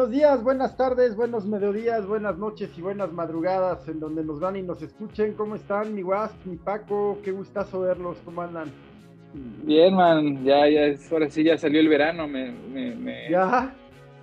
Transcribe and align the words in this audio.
Buenos 0.00 0.16
días, 0.16 0.42
buenas 0.42 0.76
tardes, 0.78 1.14
buenos 1.14 1.44
mediodías, 1.44 2.06
buenas 2.06 2.38
noches 2.38 2.70
y 2.74 2.80
buenas 2.80 3.12
madrugadas 3.12 3.86
en 3.86 4.00
donde 4.00 4.24
nos 4.24 4.40
van 4.40 4.56
y 4.56 4.62
nos 4.62 4.80
escuchen. 4.80 5.34
¿Cómo 5.34 5.56
están, 5.56 5.94
mi 5.94 6.00
Guas, 6.00 6.32
mi 6.46 6.56
Paco? 6.56 7.18
Qué 7.22 7.32
gustazo 7.32 7.82
verlos, 7.82 8.16
¿cómo 8.24 8.40
andan? 8.40 8.70
Bien, 9.62 9.94
man, 9.94 10.42
ya, 10.42 10.66
ya, 10.70 10.86
es, 10.86 11.12
ahora 11.12 11.28
sí 11.28 11.44
ya 11.44 11.58
salió 11.58 11.80
el 11.80 11.88
verano, 11.88 12.26
me, 12.26 13.28
¿Ya? 13.30 13.74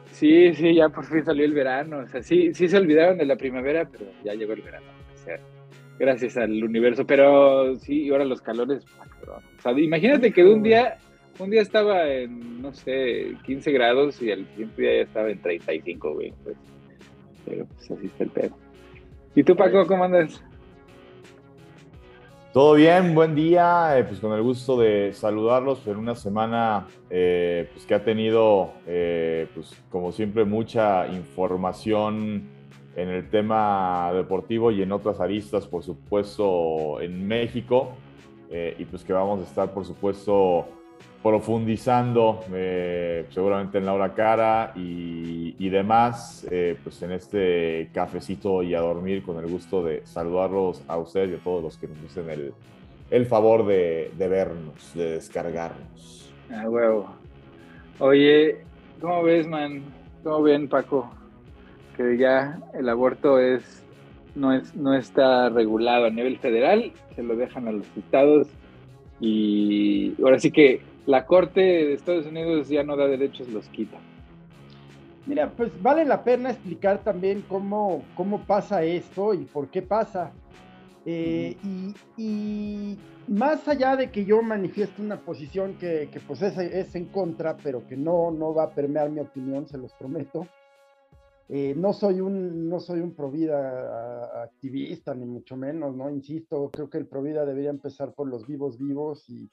Sí, 0.05 0.51
sí, 0.55 0.73
ya 0.73 0.89
por 0.89 1.05
fin 1.05 1.23
salió 1.23 1.45
el 1.45 1.53
verano. 1.53 1.99
O 1.99 2.07
sea, 2.07 2.23
sí, 2.23 2.55
sí 2.55 2.67
se 2.67 2.77
olvidaron 2.77 3.19
de 3.19 3.27
la 3.27 3.35
primavera, 3.35 3.87
pero 3.87 4.05
ya 4.23 4.33
llegó 4.33 4.53
el 4.53 4.63
verano. 4.63 4.87
O 5.13 5.17
sea, 5.19 5.35
gracias 5.99 6.37
al 6.37 6.63
universo. 6.63 7.05
Pero 7.05 7.75
sí, 7.75 8.09
ahora 8.09 8.25
los 8.25 8.41
calores, 8.41 8.83
ah, 8.99 9.05
o 9.27 9.61
sea, 9.61 9.73
imagínate 9.73 10.31
que 10.31 10.43
de 10.43 10.53
un 10.55 10.63
día 10.63 10.97
un 11.39 11.49
día 11.49 11.61
estaba 11.61 12.07
en, 12.07 12.61
no 12.61 12.73
sé, 12.73 13.35
15 13.45 13.71
grados 13.71 14.21
y 14.21 14.31
al 14.31 14.45
siguiente 14.47 14.81
día 14.81 14.95
ya 14.95 15.03
estaba 15.03 15.29
en 15.29 15.41
35, 15.41 16.13
güey. 16.13 16.33
Pues, 16.43 16.57
pero 17.45 17.65
pues 17.65 17.91
así 17.91 18.07
está 18.07 18.23
el 18.23 18.29
pedo. 18.29 18.57
¿Y 19.35 19.43
tú, 19.43 19.55
Paco, 19.55 19.85
cómo 19.85 20.03
andas? 20.03 20.41
Todo 22.53 22.73
bien, 22.73 23.13
buen 23.13 23.35
día, 23.35 23.99
eh, 23.99 24.03
pues 24.03 24.19
con 24.19 24.33
el 24.33 24.41
gusto 24.41 24.79
de 24.79 25.13
saludarlos 25.13 25.85
en 25.85 25.97
una 25.97 26.15
semana 26.15 26.87
eh, 27.07 27.69
pues 27.71 27.85
que 27.85 27.93
ha 27.93 28.03
tenido, 28.03 28.71
eh, 28.87 29.47
pues 29.53 29.79
como 29.91 30.11
siempre, 30.11 30.43
mucha 30.43 31.07
información 31.07 32.49
en 32.95 33.09
el 33.09 33.29
tema 33.29 34.11
deportivo 34.11 34.71
y 34.71 34.81
en 34.81 34.91
otras 34.91 35.19
aristas, 35.19 35.67
por 35.67 35.83
supuesto, 35.83 36.99
en 36.99 37.27
México, 37.27 37.91
y 38.49 38.85
pues 38.85 39.03
que 39.03 39.13
vamos 39.13 39.41
a 39.41 39.43
estar, 39.43 39.71
por 39.71 39.85
supuesto, 39.85 40.65
profundizando 41.21 42.41
eh, 42.53 43.25
seguramente 43.31 43.79
en 43.79 43.85
la 43.85 43.93
hora 43.93 44.13
cara 44.13 44.71
y, 44.75 45.69
demás, 45.69 46.47
eh, 46.49 46.77
pues 46.81 47.01
en 47.01 47.11
este 47.11 47.89
cafecito 47.93 48.63
y 48.63 48.73
a 48.73 48.79
dormir 48.79 49.23
con 49.23 49.37
el 49.37 49.51
gusto 49.51 49.83
de 49.83 50.05
saludarlos 50.05 50.81
a 50.87 50.97
ustedes 50.97 51.31
y 51.31 51.35
a 51.35 51.43
todos 51.43 51.61
los 51.61 51.77
que 51.77 51.87
nos 51.87 51.97
hacen 52.05 52.29
el, 52.29 52.53
el 53.11 53.25
favor 53.25 53.65
de, 53.65 54.11
de, 54.17 54.27
vernos, 54.29 54.93
de 54.93 55.11
descargarnos. 55.11 56.33
Ah, 56.49 56.69
huevo. 56.69 57.09
Oye, 57.99 58.59
¿cómo 59.01 59.23
ves, 59.23 59.47
man? 59.47 59.83
¿Cómo 60.23 60.43
ven, 60.43 60.69
Paco? 60.69 61.11
Que 61.97 62.17
ya 62.17 62.59
el 62.73 62.87
aborto 62.87 63.39
es 63.39 63.83
no, 64.37 64.53
es, 64.53 64.75
no 64.75 64.93
está 64.93 65.49
regulado 65.49 66.05
a 66.05 66.09
nivel 66.09 66.37
federal, 66.37 66.91
se 67.15 67.23
lo 67.23 67.35
dejan 67.35 67.67
a 67.67 67.71
los 67.71 67.85
estados 67.97 68.47
y 69.19 70.13
ahora 70.21 70.39
sí 70.39 70.51
que 70.51 70.81
la 71.05 71.25
Corte 71.25 71.61
de 71.61 71.93
Estados 71.93 72.25
Unidos 72.25 72.69
ya 72.69 72.83
no 72.83 72.95
da 72.95 73.07
derechos, 73.07 73.47
los 73.49 73.67
quita. 73.69 73.97
Mira, 75.25 75.49
pues 75.49 75.71
vale 75.81 76.05
la 76.05 76.23
pena 76.23 76.51
explicar 76.51 77.03
también 77.03 77.43
cómo, 77.49 78.03
cómo 78.15 78.39
pasa 78.45 78.83
esto 78.83 79.33
y 79.33 79.39
por 79.39 79.67
qué 79.67 79.81
pasa. 79.81 80.31
Eh, 81.05 81.55
y, 82.17 82.97
más 83.27 83.67
allá 83.67 83.97
de 83.97 84.09
que 84.09 84.23
yo 84.23 84.41
manifieste 84.41 85.01
una 85.01 85.17
posición 85.17 85.73
que, 85.75 86.09
pues 86.25 86.41
es, 86.41 86.95
en 86.95 87.05
contra, 87.05 87.57
pero 87.57 87.85
que 87.85 87.97
no, 87.97 88.31
no 88.31 88.53
va 88.53 88.63
a 88.63 88.69
permear 88.69 89.09
mi 89.09 89.19
opinión, 89.19 89.67
se 89.67 89.77
los 89.77 89.91
prometo. 89.93 90.47
Eh, 91.49 91.73
no 91.77 91.93
soy 91.93 92.19
un 92.19 92.67
no 92.67 92.81
soy 92.81 92.99
un 92.99 93.15
provida 93.15 94.43
activista 94.43 95.15
ni 95.15 95.25
mucho 95.25 95.55
menos, 95.55 95.95
no 95.95 96.09
insisto, 96.09 96.69
creo 96.71 96.89
que 96.89 96.97
el 96.97 97.07
provida 97.07 97.45
debería 97.45 97.69
empezar 97.69 98.13
por 98.13 98.27
los 98.27 98.45
vivos 98.45 98.77
vivos 98.77 99.29
y, 99.29 99.49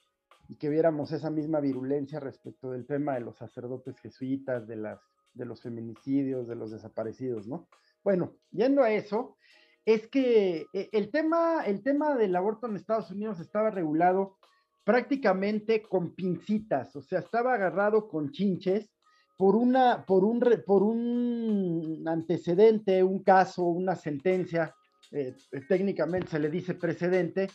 que 0.58 0.68
viéramos 0.68 1.10
esa 1.12 1.30
misma 1.30 1.58
virulencia 1.60 2.20
respecto 2.20 2.70
del 2.70 2.86
tema 2.86 3.14
de 3.14 3.20
los 3.20 3.36
sacerdotes 3.36 3.98
jesuitas, 3.98 4.66
de, 4.68 4.76
las, 4.76 5.00
de 5.32 5.46
los 5.46 5.62
feminicidios, 5.62 6.46
de 6.46 6.54
los 6.54 6.70
desaparecidos, 6.70 7.46
¿no? 7.48 7.66
Bueno, 8.04 8.34
yendo 8.52 8.82
a 8.82 8.92
eso, 8.92 9.36
es 9.84 10.06
que 10.06 10.66
eh, 10.72 10.88
el 10.92 11.10
tema, 11.10 11.64
el 11.64 11.82
tema 11.82 12.14
del 12.14 12.36
aborto 12.36 12.66
en 12.66 12.76
Estados 12.76 13.10
Unidos 13.10 13.40
estaba 13.40 13.70
regulado 13.70 14.36
prácticamente 14.84 15.82
con 15.82 16.14
pincitas, 16.14 16.94
o 16.94 17.02
sea, 17.02 17.20
estaba 17.20 17.54
agarrado 17.54 18.06
con 18.06 18.30
chinches 18.30 18.93
por, 19.36 19.56
una, 19.56 20.04
por, 20.04 20.24
un, 20.24 20.40
por 20.66 20.82
un 20.82 22.04
antecedente, 22.06 23.02
un 23.02 23.22
caso, 23.22 23.64
una 23.64 23.96
sentencia, 23.96 24.74
eh, 25.10 25.34
técnicamente 25.68 26.28
se 26.28 26.38
le 26.38 26.50
dice 26.50 26.74
precedente, 26.74 27.48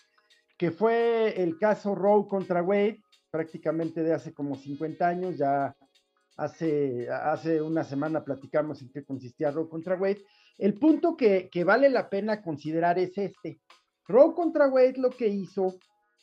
que 0.57 0.71
fue 0.71 1.41
el 1.41 1.57
caso 1.57 1.95
Roe 1.95 2.27
contra 2.27 2.61
Wade, 2.61 3.01
prácticamente 3.31 4.03
de 4.03 4.13
hace 4.13 4.33
como 4.33 4.55
50 4.55 5.07
años, 5.07 5.37
ya 5.37 5.75
hace, 6.35 7.09
hace 7.09 7.61
una 7.61 7.83
semana 7.83 8.23
platicamos 8.23 8.81
en 8.81 8.89
qué 8.89 9.03
consistía 9.03 9.51
Roe 9.51 9.69
contra 9.69 9.95
Wade. 9.95 10.23
El 10.57 10.73
punto 10.73 11.15
que, 11.15 11.49
vale 11.65 11.89
la 11.89 12.09
pena 12.09 12.41
considerar 12.41 12.99
es 12.99 13.17
este. 13.17 13.61
Roe 14.07 14.33
contra 14.33 14.67
Wade 14.67 14.95
lo 14.97 15.09
que 15.09 15.27
hizo 15.27 15.75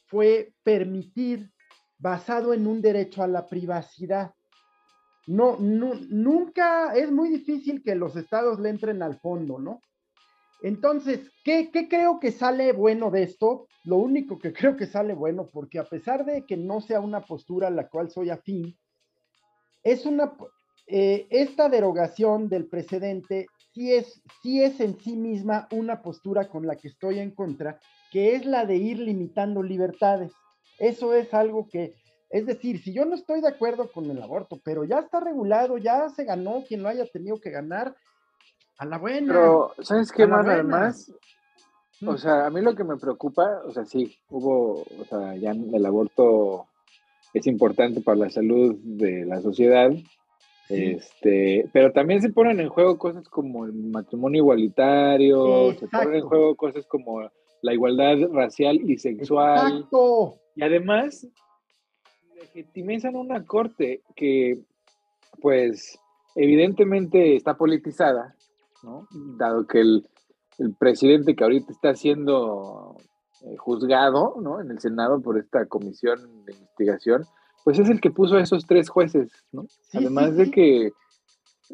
fue 0.06 0.52
permitir, 0.62 1.50
basado 1.98 2.52
en 2.52 2.66
un 2.66 2.82
derecho 2.82 3.22
a 3.22 3.28
la 3.28 3.46
privacidad, 3.46 4.32
no, 5.26 5.56
nunca, 5.58 6.94
es 6.94 7.10
muy 7.10 7.28
difícil 7.28 7.82
que 7.82 7.94
los 7.94 8.16
estados 8.16 8.60
le 8.60 8.70
entren 8.70 9.02
al 9.02 9.18
fondo, 9.18 9.58
¿no? 9.58 9.80
Entonces, 10.62 11.30
¿qué, 11.44 11.70
creo 11.70 12.18
que 12.18 12.32
sale 12.32 12.72
bueno 12.72 13.10
de 13.10 13.24
esto? 13.24 13.66
Lo 13.84 13.96
único 13.96 14.38
que 14.38 14.52
creo 14.52 14.76
que 14.76 14.86
sale 14.86 15.14
bueno, 15.14 15.48
porque 15.52 15.78
a 15.78 15.84
pesar 15.84 16.24
de 16.24 16.46
que 16.46 16.56
no 16.56 16.80
sea 16.80 17.00
una 17.00 17.20
postura 17.20 17.68
a 17.68 17.72
la 17.72 17.88
cual 17.88 18.10
soy 18.10 18.30
afín, 18.30 18.76
es 19.82 20.06
una, 20.06 20.32
eh, 20.86 21.26
esta 21.30 21.68
derogación 21.68 22.48
del 22.48 22.66
precedente 22.66 23.46
sí 23.72 23.92
es, 23.92 24.22
sí 24.42 24.62
es 24.62 24.80
en 24.80 24.98
sí 24.98 25.16
misma 25.16 25.68
una 25.70 26.02
postura 26.02 26.48
con 26.48 26.66
la 26.66 26.76
que 26.76 26.88
estoy 26.88 27.18
en 27.18 27.32
contra, 27.32 27.78
que 28.10 28.34
es 28.34 28.46
la 28.46 28.64
de 28.64 28.76
ir 28.76 28.98
limitando 28.98 29.62
libertades. 29.62 30.32
Eso 30.78 31.14
es 31.14 31.32
algo 31.34 31.68
que, 31.68 31.94
es 32.30 32.46
decir, 32.46 32.82
si 32.82 32.92
yo 32.92 33.04
no 33.04 33.14
estoy 33.14 33.40
de 33.40 33.48
acuerdo 33.48 33.90
con 33.90 34.10
el 34.10 34.22
aborto, 34.22 34.60
pero 34.64 34.84
ya 34.84 34.98
está 34.98 35.20
regulado, 35.20 35.78
ya 35.78 36.08
se 36.08 36.24
ganó 36.24 36.64
quien 36.66 36.82
lo 36.82 36.88
haya 36.88 37.06
tenido 37.06 37.38
que 37.40 37.50
ganar, 37.50 37.94
a 38.78 38.84
la 38.84 38.98
buena. 38.98 39.32
Pero, 39.32 39.72
¿sabes 39.80 40.12
qué 40.12 40.26
más? 40.26 40.46
Además, 40.46 41.12
o 42.04 42.16
sea, 42.18 42.46
a 42.46 42.50
mí 42.50 42.60
lo 42.60 42.74
que 42.74 42.84
me 42.84 42.96
preocupa, 42.96 43.62
o 43.64 43.72
sea, 43.72 43.84
sí, 43.84 44.16
hubo, 44.28 44.82
o 44.82 45.04
sea, 45.08 45.34
ya 45.36 45.52
el 45.52 45.86
aborto 45.86 46.66
es 47.32 47.46
importante 47.46 48.00
para 48.00 48.18
la 48.18 48.30
salud 48.30 48.76
de 48.82 49.24
la 49.24 49.40
sociedad, 49.40 49.90
este, 50.68 51.68
pero 51.72 51.92
también 51.92 52.20
se 52.20 52.30
ponen 52.30 52.60
en 52.60 52.68
juego 52.68 52.98
cosas 52.98 53.28
como 53.28 53.66
el 53.66 53.72
matrimonio 53.72 54.42
igualitario, 54.42 55.72
se 55.74 55.86
ponen 55.86 56.16
en 56.16 56.22
juego 56.22 56.56
cosas 56.56 56.86
como 56.86 57.30
la 57.62 57.72
igualdad 57.72 58.16
racial 58.32 58.76
y 58.76 58.98
sexual. 58.98 59.72
Exacto. 59.72 60.34
Y 60.54 60.62
además, 60.62 61.26
legitimizan 62.36 63.16
una 63.16 63.44
corte 63.44 64.02
que, 64.14 64.58
pues, 65.40 65.98
evidentemente 66.34 67.36
está 67.36 67.56
politizada, 67.56 68.34
Dado 69.10 69.66
que 69.66 69.80
el, 69.80 70.06
presidente 70.78 71.34
que 71.34 71.42
ahorita 71.42 71.72
está 71.72 71.94
siendo 71.96 72.96
eh, 73.42 73.56
juzgado, 73.56 74.36
¿no? 74.40 74.60
En 74.60 74.70
el 74.70 74.78
Senado 74.78 75.20
por 75.20 75.38
esta 75.38 75.66
comisión 75.66 76.44
de 76.44 76.52
investigación, 76.52 77.24
pues 77.64 77.80
es 77.80 77.90
el 77.90 78.00
que 78.00 78.12
puso 78.12 78.36
a 78.36 78.42
esos 78.42 78.64
tres 78.64 78.88
jueces, 78.88 79.32
¿no? 79.50 79.66
Además 79.92 80.36
de 80.36 80.50
que 80.52 80.92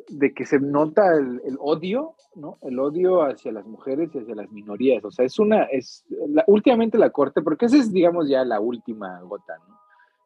de 0.09 0.33
que 0.33 0.47
se 0.47 0.59
nota 0.59 1.03
el, 1.15 1.57
odio, 1.59 2.15
¿no? 2.35 2.57
El 2.63 2.79
odio 2.79 3.23
hacia 3.23 3.53
las 3.53 3.67
mujeres 3.67 4.11
y 4.15 4.21
hacia 4.21 4.35
las 4.35 4.51
minorías. 4.51 5.05
O 5.05 5.11
sea, 5.11 5.27
es 5.27 5.39
una, 5.39 5.65
es, 5.65 6.05
últimamente 6.47 6.97
la 6.97 7.11
Corte, 7.11 7.43
porque 7.43 7.67
esa 7.67 7.77
es, 7.77 7.93
digamos, 7.93 8.27
ya 8.27 8.43
la 8.45 8.59
última 8.59 9.21
gota, 9.21 9.59
¿no? 9.69 9.82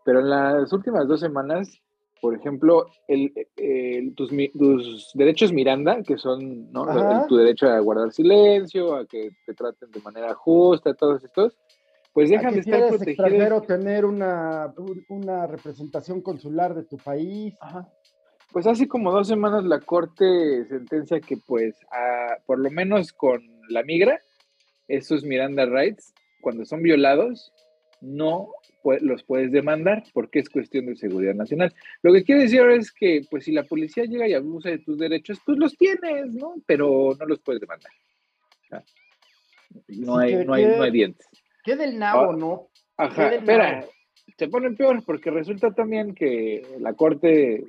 Pero 0.07 0.21
en 0.21 0.31
las 0.31 0.73
últimas 0.73 1.07
dos 1.07 1.21
semanas 1.21 1.83
por 2.21 2.35
ejemplo, 2.35 2.87
el, 3.09 3.33
tus, 4.17 5.13
derechos 5.15 5.53
Miranda, 5.53 6.03
que 6.03 6.17
son 6.17 6.73
tu 7.29 7.37
derecho 7.37 7.69
a 7.69 7.79
guardar 7.81 8.11
silencio, 8.13 8.97
a 8.97 9.07
que 9.07 9.31
te 9.45 9.55
traten 9.55 9.91
de 9.91 10.01
manera 10.01 10.35
justa, 10.35 10.95
todos 10.95 11.23
estos, 11.23 11.57
pues 12.13 12.31
dejan 12.31 12.55
de 12.55 12.61
estar 12.61 12.89
protegidos. 12.89 13.07
extranjero 13.09 13.61
tener 13.63 14.05
una, 14.07 14.73
una 15.09 15.47
representación 15.47 16.23
consular 16.23 16.75
de 16.75 16.85
tu 16.85 16.97
país. 16.97 17.55
Pues 18.51 18.67
hace 18.67 18.89
como 18.89 19.13
dos 19.13 19.29
semanas 19.29 19.65
la 19.65 19.81
Corte 19.81 20.65
sentencia 20.67 21.21
que 21.21 21.37
pues 21.47 21.77
por 22.47 22.59
lo 22.59 22.71
menos 22.71 23.13
con 23.13 23.43
la 23.69 23.83
migra, 23.83 24.19
esos 24.89 25.23
Miranda 25.23 25.67
Rights, 25.67 26.15
cuando 26.41 26.65
son 26.65 26.83
violados, 26.83 27.53
no 28.01 28.51
los 29.01 29.25
puedes 29.25 29.51
demandar 29.51 30.05
porque 30.13 30.39
es 30.39 30.49
cuestión 30.49 30.87
de 30.87 30.97
seguridad 30.97 31.35
nacional. 31.35 31.75
Lo 32.03 32.13
que 32.13 32.25
quiere 32.25 32.43
decir 32.43 32.63
es 32.71 32.93
que, 32.93 33.23
pues, 33.31 33.45
si 33.45 33.53
la 33.53 33.65
policía 33.65 34.05
llega 34.05 34.29
y 34.29 34.35
abusa 34.35 34.71
de 34.71 34.79
tus 34.79 34.99
derechos, 34.99 35.39
pues 35.45 35.59
los 35.59 35.77
tienes, 35.77 36.35
¿no? 36.35 36.55
Pero 36.67 37.17
no 37.19 37.27
los 37.27 37.41
puedes 37.41 37.61
demandar. 37.61 37.93
no, 39.89 40.19
hay, 40.19 40.45
no, 40.45 40.55
hay, 40.55 40.67
no 40.67 40.83
hay 40.83 40.91
dientes. 40.91 41.27
¿Qué 41.65 41.77
del 41.77 41.99
nabo, 41.99 42.31
ah, 42.31 42.37
no? 42.37 42.69
Ajá, 42.97 43.35
espera, 43.35 43.85
se 44.39 44.49
ponen 44.49 44.77
peor 44.77 45.03
porque 45.05 45.31
resulta 45.31 45.73
también 45.73 46.15
que 46.15 46.63
la 46.79 46.95
corte 46.95 47.65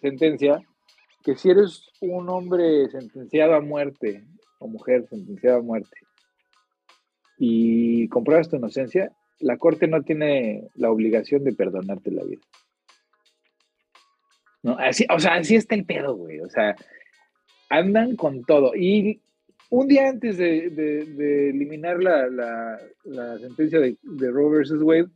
sentencia 0.00 0.60
que 1.24 1.36
si 1.36 1.50
eres 1.50 1.88
un 2.00 2.28
hombre 2.28 2.88
sentenciado 2.90 3.54
a 3.54 3.60
muerte 3.60 4.24
o 4.58 4.68
mujer 4.68 5.06
sentenciada 5.08 5.58
a 5.58 5.62
muerte 5.62 5.96
y 7.38 8.08
compruebas 8.08 8.48
tu 8.48 8.56
inocencia, 8.56 9.10
la 9.40 9.56
corte 9.58 9.86
no 9.86 10.02
tiene 10.02 10.68
la 10.74 10.90
obligación 10.90 11.44
de 11.44 11.52
perdonarte 11.52 12.10
la 12.10 12.24
vida. 12.24 12.42
¿No? 14.62 14.78
Así, 14.78 15.06
o 15.14 15.18
sea, 15.18 15.34
así 15.34 15.56
está 15.56 15.74
el 15.74 15.84
pedo, 15.84 16.16
güey. 16.16 16.40
O 16.40 16.48
sea, 16.48 16.74
andan 17.68 18.16
con 18.16 18.44
todo. 18.44 18.74
Y 18.74 19.20
un 19.70 19.88
día 19.88 20.08
antes 20.08 20.38
de, 20.38 21.50
eliminar 21.50 22.02
la, 22.02 22.78
sentencia 23.38 23.80
de, 23.80 23.96
de 24.02 24.30
Roe 24.30 24.56
versus 24.56 24.82
Wade, 24.82 25.10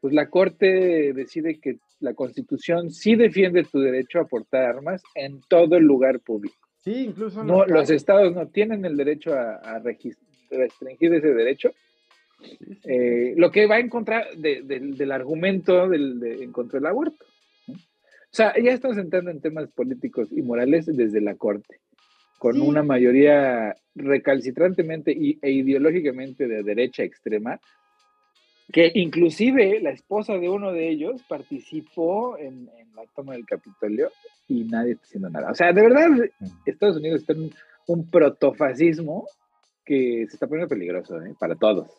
pues 0.00 0.14
la 0.14 0.30
Corte 0.30 1.12
decide 1.12 1.60
que 1.60 1.78
la 2.00 2.14
Constitución 2.14 2.90
sí 2.90 3.14
defiende 3.14 3.64
tu 3.64 3.80
derecho 3.80 4.20
a 4.20 4.26
portar 4.26 4.64
armas 4.64 5.02
en 5.14 5.40
todo 5.48 5.76
el 5.76 5.84
lugar 5.84 6.20
público. 6.20 6.56
Sí, 6.82 7.04
incluso. 7.04 7.44
No, 7.44 7.66
los 7.66 7.90
estados 7.90 8.34
no 8.34 8.48
tienen 8.48 8.84
el 8.84 8.96
derecho 8.96 9.34
a, 9.34 9.78
restringir 10.50 11.14
ese 11.14 11.34
derecho. 11.34 11.70
Eh, 12.84 13.34
lo 13.36 13.50
que 13.50 13.66
va 13.66 13.78
en 13.78 13.88
contra 13.88 14.26
del 14.36 15.12
argumento 15.12 15.88
del, 15.88 16.22
en 16.22 16.52
contra 16.52 16.78
del 16.78 16.86
aborto. 16.86 17.24
O 17.68 18.32
sea, 18.32 18.54
ya 18.62 18.72
estamos 18.72 18.96
entrando 18.96 19.30
en 19.30 19.40
temas 19.40 19.68
políticos 19.70 20.28
y 20.30 20.42
morales 20.42 20.86
desde 20.86 21.20
la 21.20 21.34
Corte, 21.34 21.80
con 22.38 22.60
una 22.60 22.82
mayoría 22.82 23.74
recalcitrantemente 23.96 25.10
e 25.10 25.50
ideológicamente 25.50 26.46
de 26.46 26.62
derecha 26.62 27.02
extrema, 27.02 27.60
que 28.72 28.92
inclusive 28.94 29.80
la 29.80 29.90
esposa 29.90 30.34
de 30.34 30.48
uno 30.48 30.72
de 30.72 30.90
ellos 30.90 31.22
participó 31.28 32.38
en, 32.38 32.70
la 32.94 33.02
toma 33.16 33.32
del 33.32 33.46
Capitolio 33.46 34.10
y 34.46 34.64
nadie 34.64 34.92
está 34.92 35.04
haciendo 35.06 35.30
nada. 35.30 35.50
O 35.50 35.54
sea, 35.54 35.72
de 35.72 35.82
verdad, 35.82 36.10
Estados 36.66 36.98
Unidos 36.98 37.22
está 37.22 37.32
en 37.32 37.50
un 37.86 38.08
protofascismo 38.08 39.26
que 39.84 40.26
se 40.28 40.34
está 40.36 40.46
poniendo 40.46 40.68
peligroso 40.68 41.20
¿eh? 41.20 41.34
para 41.38 41.56
todos. 41.56 41.90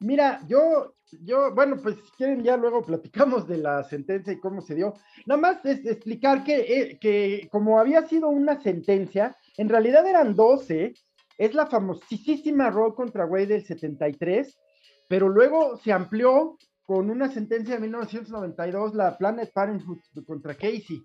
Mira, 0.00 0.40
yo, 0.46 0.94
yo, 1.22 1.54
bueno, 1.54 1.76
pues 1.82 1.96
si 1.96 2.10
quieren 2.16 2.42
ya 2.42 2.56
luego 2.56 2.82
platicamos 2.82 3.48
de 3.48 3.58
la 3.58 3.82
sentencia 3.84 4.32
y 4.32 4.40
cómo 4.40 4.60
se 4.60 4.74
dio. 4.74 4.94
Nada 5.26 5.40
más 5.40 5.64
es 5.64 5.86
explicar 5.86 6.44
que, 6.44 6.56
eh, 6.60 6.98
que 7.00 7.48
como 7.50 7.78
había 7.78 8.06
sido 8.06 8.28
una 8.28 8.60
sentencia, 8.60 9.36
en 9.56 9.68
realidad 9.68 10.06
eran 10.06 10.34
12, 10.34 10.94
es 11.38 11.54
la 11.54 11.66
famosísima 11.66 12.70
Roe 12.70 12.94
contra 12.94 13.26
Wade 13.26 13.46
del 13.46 13.64
73, 13.64 14.58
pero 15.08 15.28
luego 15.28 15.76
se 15.78 15.92
amplió 15.92 16.56
con 16.84 17.10
una 17.10 17.28
sentencia 17.28 17.74
de 17.74 17.80
1992, 17.80 18.94
la 18.94 19.18
Planet 19.18 19.52
Parenthood 19.52 19.98
contra 20.26 20.54
Casey, 20.54 21.02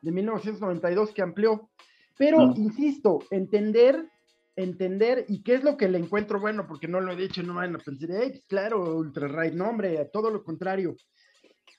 de 0.00 0.12
1992, 0.12 1.12
que 1.12 1.22
amplió. 1.22 1.70
Pero, 2.16 2.54
insisto, 2.56 3.18
entender, 3.30 4.08
entender, 4.56 5.24
y 5.28 5.42
qué 5.42 5.54
es 5.54 5.64
lo 5.64 5.76
que 5.76 5.88
le 5.88 5.98
encuentro 5.98 6.40
bueno, 6.40 6.66
porque 6.66 6.88
no 6.88 7.00
lo 7.00 7.12
he 7.12 7.16
dicho, 7.16 7.42
no 7.42 7.54
van 7.54 7.74
a 7.74 7.78
pensar, 7.78 8.10
claro, 8.46 8.96
ultra 8.96 9.28
right, 9.28 9.54
no, 9.54 9.68
hombre, 9.68 10.08
todo 10.12 10.30
lo 10.30 10.42
contrario. 10.42 10.96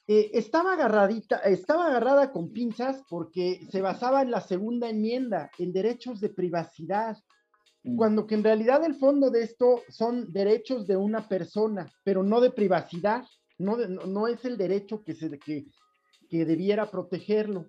Eh, 0.07 0.31
estaba 0.33 0.74
agarradita, 0.74 1.38
estaba 1.38 1.88
agarrada 1.88 2.31
con 2.31 2.51
pinzas 2.51 3.01
porque 3.10 3.62
se 3.72 3.81
basaba 3.81 4.22
en 4.22 4.31
la 4.31 4.42
segunda 4.42 4.89
enmienda, 4.89 5.50
en 5.57 5.74
derechos 5.74 6.19
de 6.19 6.30
privacidad. 6.30 7.18
Mm. 7.86 7.98
cuando 7.98 8.25
que 8.25 8.33
en 8.33 8.44
realidad 8.44 8.83
el 8.83 8.95
fondo 8.95 9.30
de 9.30 9.44
esto 9.44 9.83
son 9.89 10.31
derechos 10.33 10.88
de 10.88 10.98
una 10.98 11.27
persona, 11.27 11.88
pero 12.04 12.24
no 12.24 12.42
de 12.42 12.50
privacidad, 12.50 13.24
no, 13.60 13.77
no, 13.77 14.27
es 14.27 14.44
el 14.44 14.57
derecho 14.57 15.04
que, 15.04 15.13
se, 15.13 15.38
que, 15.38 15.66
que 16.30 16.45
debiera 16.45 16.89
protegerlo. 16.89 17.68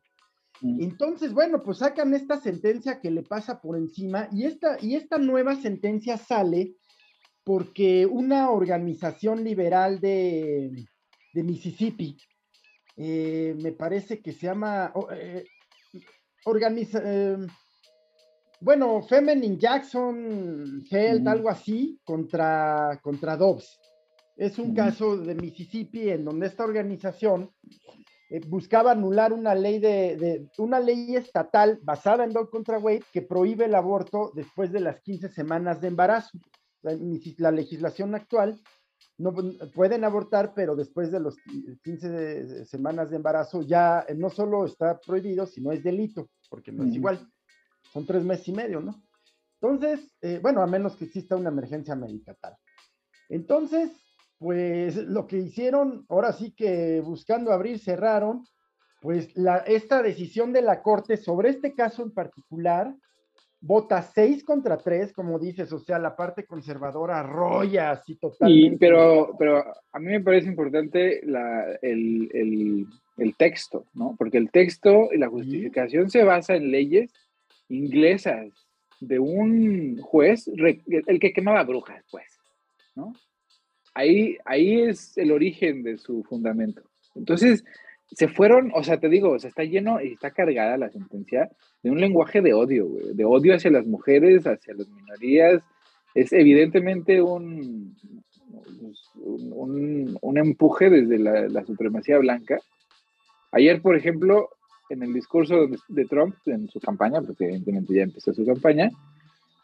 Mm. 0.61 0.83
Entonces, 0.83 1.33
bueno, 1.33 1.63
pues 1.63 1.79
sacan 1.79 2.15
esta 2.15 2.41
sentencia 2.41 3.01
que 3.01 3.11
le 3.11 3.23
pasa 3.23 3.61
por 3.61 3.77
encima 3.77 4.29
y 4.33 4.45
esta, 4.45 4.79
y 4.81 4.95
esta 4.95 5.19
nueva 5.19 5.57
sentencia 5.57 6.17
sale 6.17 6.75
porque 7.45 8.07
una 8.07 8.51
organización 8.51 9.45
liberal 9.45 10.01
de, 10.01 10.85
de 11.33 11.43
Mississippi, 11.45 12.17
eh, 12.97 13.55
me 13.63 13.73
parece 13.73 14.21
que 14.21 14.33
se 14.33 14.47
llama, 14.47 14.93
eh, 15.13 15.45
organiza, 16.45 17.01
eh, 17.05 17.37
bueno, 18.59 19.03
Feminine 19.03 19.59
Jackson 19.59 20.83
Health, 20.91 21.27
algo 21.29 21.51
así, 21.51 22.01
contra, 22.05 22.99
contra 23.03 23.37
Dobbs. 23.37 23.79
Es 24.37 24.59
un 24.59 24.75
caso 24.75 25.17
de 25.17 25.35
Mississippi 25.35 26.09
en 26.11 26.25
donde 26.25 26.47
esta 26.47 26.65
organización 26.65 27.51
eh, 28.31 28.41
buscaba 28.47 28.93
anular 28.93 29.33
una 29.33 29.55
ley 29.55 29.79
de, 29.79 30.49
una 30.59 30.81
ley 30.81 31.17
estatal 31.17 31.79
basada 31.83 32.25
en 32.25 32.33
Dobbs 32.33 32.51
contra 32.51 32.79
Wade 32.79 33.05
que 33.13 33.23
prohíbe 33.23 33.67
el 33.67 33.75
aborto 33.75 34.33
después 34.35 34.73
de 34.73 34.81
las 34.81 35.01
15 35.01 35.29
semanas 35.29 35.81
de 35.81 35.89
embarazo. 35.89 36.39
La, 36.83 37.51
legislación 37.51 38.15
actual 38.15 38.61
no 39.19 39.35
pueden 39.75 40.05
abortar, 40.05 40.53
pero 40.55 40.77
después 40.77 41.11
de 41.11 41.21
los 41.21 41.37
15 41.83 42.67
semanas 42.67 43.11
de 43.11 43.17
embarazo 43.17 43.63
ya 43.63 44.05
eh, 44.07 44.15
no 44.15 44.31
solo 44.31 44.67
está 44.67 44.99
prohibido, 45.01 45.47
sino 45.47 45.73
es 45.73 45.83
delito, 45.83 46.29
porque 46.49 46.71
no 46.73 46.85
es 46.85 46.95
igual 46.95 47.27
son 47.97 48.05
tres 48.05 48.25
meses 48.25 48.47
y 48.49 48.53
medio, 48.53 48.81
¿no? 48.81 49.03
Entonces, 49.61 50.15
eh, 50.21 50.39
bueno, 50.43 50.61
a 50.61 50.67
menos 50.67 50.97
que 50.97 51.07
exista 51.07 51.35
una 51.35 51.49
emergencia 51.49 51.95
médica 51.95 52.35
tal. 52.35 52.55
Entonces, 53.31 53.91
pues 54.39 54.97
lo 54.97 55.27
que 55.27 55.39
hicieron, 55.39 56.05
ahora 56.09 56.33
sí 56.33 56.53
que 56.53 57.01
buscando 57.01 57.53
abrir, 57.53 57.79
cerraron, 57.79 58.45
pues 59.01 59.37
la, 59.37 59.59
esta 59.59 60.03
decisión 60.03 60.53
de 60.53 60.63
la 60.63 60.83
Corte 60.83 61.17
sobre 61.17 61.51
este 61.51 61.75
caso 61.75 62.03
en 62.03 62.13
particular, 62.13 62.95
vota 63.61 64.03
seis 64.03 64.45
contra 64.45 64.77
tres, 64.77 65.13
como 65.13 65.39
dices, 65.39 65.73
o 65.73 65.79
sea, 65.79 65.99
la 65.99 66.15
parte 66.15 66.45
conservadora 66.45 67.21
arrolla 67.21 67.93
así 67.93 68.17
totalmente. 68.17 68.79
pero, 68.79 69.35
pero 69.39 69.65
a 69.93 69.99
mí 69.99 70.07
me 70.07 70.21
parece 70.21 70.49
importante 70.49 71.21
la, 71.25 71.65
el, 71.83 72.29
el, 72.33 72.87
el, 73.17 73.37
texto, 73.37 73.87
¿no? 73.95 74.15
Porque 74.19 74.39
el 74.39 74.51
texto 74.51 75.09
y 75.13 75.19
la 75.19 75.29
justificación 75.29 76.11
se 76.11 76.23
basa 76.23 76.55
en 76.55 76.71
leyes 76.71 77.13
inglesas 77.69 78.49
de 79.01 79.19
un 79.19 79.99
juez, 80.01 80.49
el 80.49 81.21
que 81.21 81.33
quemaba 81.33 81.65
brujas, 81.65 82.05
pues, 82.11 82.39
¿no? 82.95 83.13
Ahí, 83.97 84.37
ahí 84.45 84.83
es 84.83 85.17
el 85.17 85.33
origen 85.33 85.83
de 85.83 85.97
su 85.97 86.23
fundamento. 86.25 86.83
Entonces, 87.15 87.65
se 88.13 88.29
fueron, 88.29 88.71
o 88.75 88.85
sea, 88.85 89.01
te 89.01 89.09
digo, 89.09 89.31
o 89.31 89.39
sea, 89.39 89.49
está 89.49 89.65
lleno 89.65 90.03
y 90.03 90.13
está 90.13 90.33
cargada 90.33 90.77
la 90.77 90.91
sentencia 90.91 91.49
de 91.83 91.91
un 91.91 91.99
lenguaje 91.99 92.43
de 92.43 92.53
odio, 92.53 92.91
de 93.15 93.25
odio 93.25 93.55
hacia 93.55 93.71
las 93.71 93.87
mujeres, 93.87 94.47
hacia 94.47 94.75
las 94.75 94.87
minorías. 94.89 95.63
Es 96.15 96.31
evidentemente 96.35 97.23
un, 97.23 97.97
un, 99.15 100.19
un 100.21 100.39
empuje 100.39 100.91
desde 100.91 101.19
la, 101.19 101.65
supremacía 101.65 102.19
blanca. 102.19 102.59
Ayer, 103.51 103.81
por 103.81 103.97
ejemplo, 103.97 104.51
en 104.91 105.05
el 105.05 105.15
discurso 105.15 105.69
de 105.89 106.05
Trump, 106.05 106.35
en 106.45 106.69
su 106.69 106.81
campaña, 106.81 107.23
porque 107.23 107.45
evidentemente 107.45 107.95
ya 107.95 108.03
empezó 108.03 108.35
su 108.35 108.45
campaña, 108.45 108.91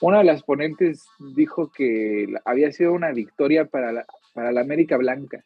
una 0.00 0.18
de 0.18 0.24
las 0.24 0.42
ponentes 0.42 1.04
dijo 1.36 1.70
que 1.70 2.26
había 2.46 2.72
sido 2.72 2.94
una 2.94 3.12
victoria 3.12 3.66
para 3.66 3.92
la, 3.92 4.06
para 4.32 4.52
la 4.52 4.60
América 4.60 4.96
Blanca, 4.96 5.44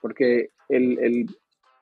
porque 0.00 0.50
el, 0.68 0.98
el 0.98 1.26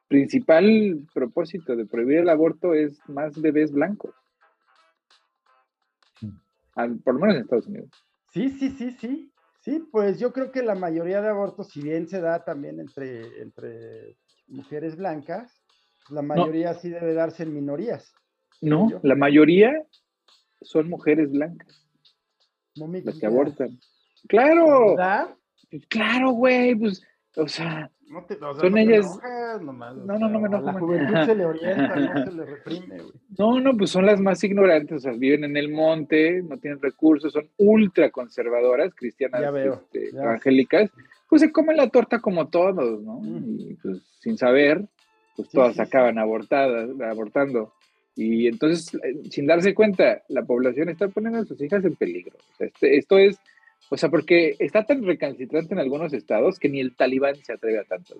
principal 0.08 1.06
propósito 1.12 1.76
de 1.76 1.87
prohibir 1.87 2.18
el 2.18 2.28
aborto 2.28 2.75
es 2.75 2.99
más 3.08 3.40
bebés 3.40 3.73
blancos, 3.73 4.14
por 7.04 7.14
lo 7.14 7.20
menos 7.20 7.37
en 7.37 7.42
Estados 7.42 7.66
Unidos. 7.66 7.90
Sí, 8.32 8.50
sí, 8.50 8.70
sí, 8.70 8.90
sí. 8.92 9.30
Sí, 9.61 9.82
pues 9.90 10.20
yo 10.20 10.30
creo 10.34 10.52
que 10.52 10.62
la 10.62 10.75
mayoría 10.75 11.23
de 11.23 11.28
abortos, 11.28 11.68
si 11.70 11.80
bien 11.80 12.06
se 12.06 12.20
da 12.20 12.44
también 12.44 12.80
entre, 12.80 13.40
entre 13.40 14.18
mujeres 14.46 14.96
blancas, 14.96 15.64
la 16.11 16.20
mayoría 16.20 16.75
sí 16.75 16.90
debe 16.90 17.14
darse 17.14 17.44
en 17.44 17.54
minorías. 17.54 18.12
No, 18.61 19.00
la 19.02 19.14
mayoría 19.14 19.73
son 20.61 20.90
mujeres 20.90 21.30
blancas. 21.30 21.88
No 22.76 22.88
las 22.88 23.18
que 23.18 23.25
abortan. 23.25 23.78
Claro. 24.28 24.90
¿Verdad? 24.90 25.34
Claro, 25.88 26.31
güey, 26.31 26.75
pues, 26.75 27.02
o 27.37 27.49
sea, 27.49 27.90
no 28.09 28.25
te, 28.25 28.35
o 28.35 28.54
sea, 28.54 28.61
son 28.61 28.73
no 28.73 28.78
ellas. 28.78 29.07
no, 29.61 29.73
no, 29.73 30.28
no, 30.28 30.40
me 30.40 30.49
enojo. 30.49 30.66
La 30.66 30.73
juventud 30.75 31.25
se 31.25 31.35
le 31.35 31.45
orienta, 31.47 31.97
no 31.97 32.25
se 32.25 32.33
le 32.33 32.45
reprime, 32.45 32.99
güey. 32.99 33.12
No, 33.38 33.61
no, 33.61 33.76
pues 33.76 33.90
son 33.90 34.07
las 34.07 34.21
más 34.21 34.43
ignorantes, 34.45 34.99
o 34.99 35.00
sea, 35.00 35.12
viven 35.12 35.45
en 35.45 35.57
el 35.57 35.71
monte, 35.71 36.43
no 36.43 36.59
tienen 36.59 36.81
recursos, 36.81 37.33
son 37.33 37.49
ultra 37.57 38.11
conservadoras, 38.11 38.95
cristianas, 38.95 39.43
este, 39.54 40.11
evangélicas, 40.11 40.90
pues 41.28 41.43
se 41.43 41.50
comen 41.50 41.76
la 41.76 41.88
torta 41.88 42.21
como 42.21 42.49
todos, 42.49 43.02
¿no? 43.02 43.21
Y 43.25 43.75
pues 43.83 44.02
sin 44.21 44.38
saber, 44.38 44.85
pues 45.37 45.49
todas 45.50 45.81
acaban 45.81 46.19
abortadas, 46.19 46.90
abortando. 47.00 47.73
Y 48.16 48.47
entonces, 48.47 48.95
eh, 48.95 49.23
sin 49.31 49.47
darse 49.47 49.75
cuenta, 49.75 50.23
la 50.28 50.45
población 50.45 50.88
está 50.88 51.09
poniendo 51.09 51.40
a 51.40 51.45
sus 51.45 51.61
hijas 51.61 51.85
en 51.85 51.97
peligro. 51.97 52.37
este, 52.59 52.97
esto 52.97 53.19
es, 53.19 53.37
o 53.91 53.97
sea, 53.97 54.09
porque 54.09 54.57
está 54.59 54.85
tan 54.85 55.05
recalcitrante 55.05 55.75
en 55.75 55.81
algunos 55.81 56.12
estados 56.12 56.59
que 56.59 56.69
ni 56.69 56.81
el 56.81 56.97
talibán 56.97 57.37
se 57.37 57.53
atreve 57.53 57.81
a 57.81 57.85
tanto. 57.85 58.17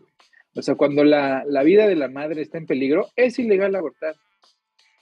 O 0.55 0.63
sea, 0.63 0.75
cuando 0.77 1.05
la, 1.05 1.45
la, 1.47 1.63
vida 1.63 1.89
de 1.89 1.97
la 1.97 2.09
madre 2.09 2.43
está 2.43 2.59
en 2.59 2.67
peligro, 2.67 3.09
es 3.17 3.39
ilegal 3.39 3.75
abortar. 3.75 4.15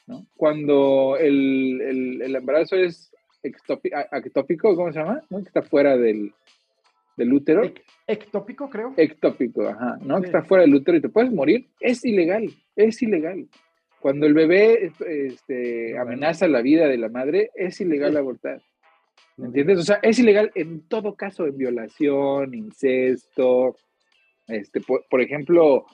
¿no? 0.07 0.27
Cuando 0.37 1.17
el, 1.19 2.21
el, 2.23 2.35
embarazo 2.35 2.77
es 2.77 3.13
ectópico, 3.43 4.75
¿cómo 4.75 4.93
se 4.93 4.99
llama? 4.99 5.23
¿No? 5.29 5.39
Que 5.39 5.49
está 5.49 5.63
fuera 5.63 5.97
del, 5.97 6.33
del 7.17 7.33
útero. 7.33 7.63
ectópico, 8.07 8.71
creo. 8.71 8.95
Ectópico, 8.97 9.69
ajá, 9.69 9.99
¿no? 10.01 10.21
Que 10.21 10.27
está 10.27 10.43
fuera 10.43 10.63
del 10.63 10.75
útero 10.75 10.97
y 10.97 11.03
te 11.03 11.09
puedes 11.09 11.33
morir. 11.33 11.69
Es 11.81 12.05
ilegal, 12.05 12.49
es 12.77 13.03
ilegal. 13.03 13.47
Cuando 14.01 14.27
el 14.27 14.35
bebé 14.35 14.93
este, 15.07 15.99
amenaza 15.99 16.49
la 16.49 16.63
vida 16.63 16.89
de 16.89 16.99
la 16.99 17.09
madre, 17.09 17.51
es 17.55 17.81
ilegal 17.81 18.17
abortar. 18.17 18.61
¿Me 19.37 19.47
entiendes? 19.47 19.79
O 19.79 19.83
sea, 19.83 19.99
es 20.03 20.19
ilegal 20.19 20.51
en 20.55 20.83
todo 20.89 21.15
caso, 21.15 21.47
en 21.47 21.57
violación, 21.57 22.55
incesto. 22.55 23.77
Este, 24.47 24.81
por, 24.81 25.21
ejemplo, 25.21 25.87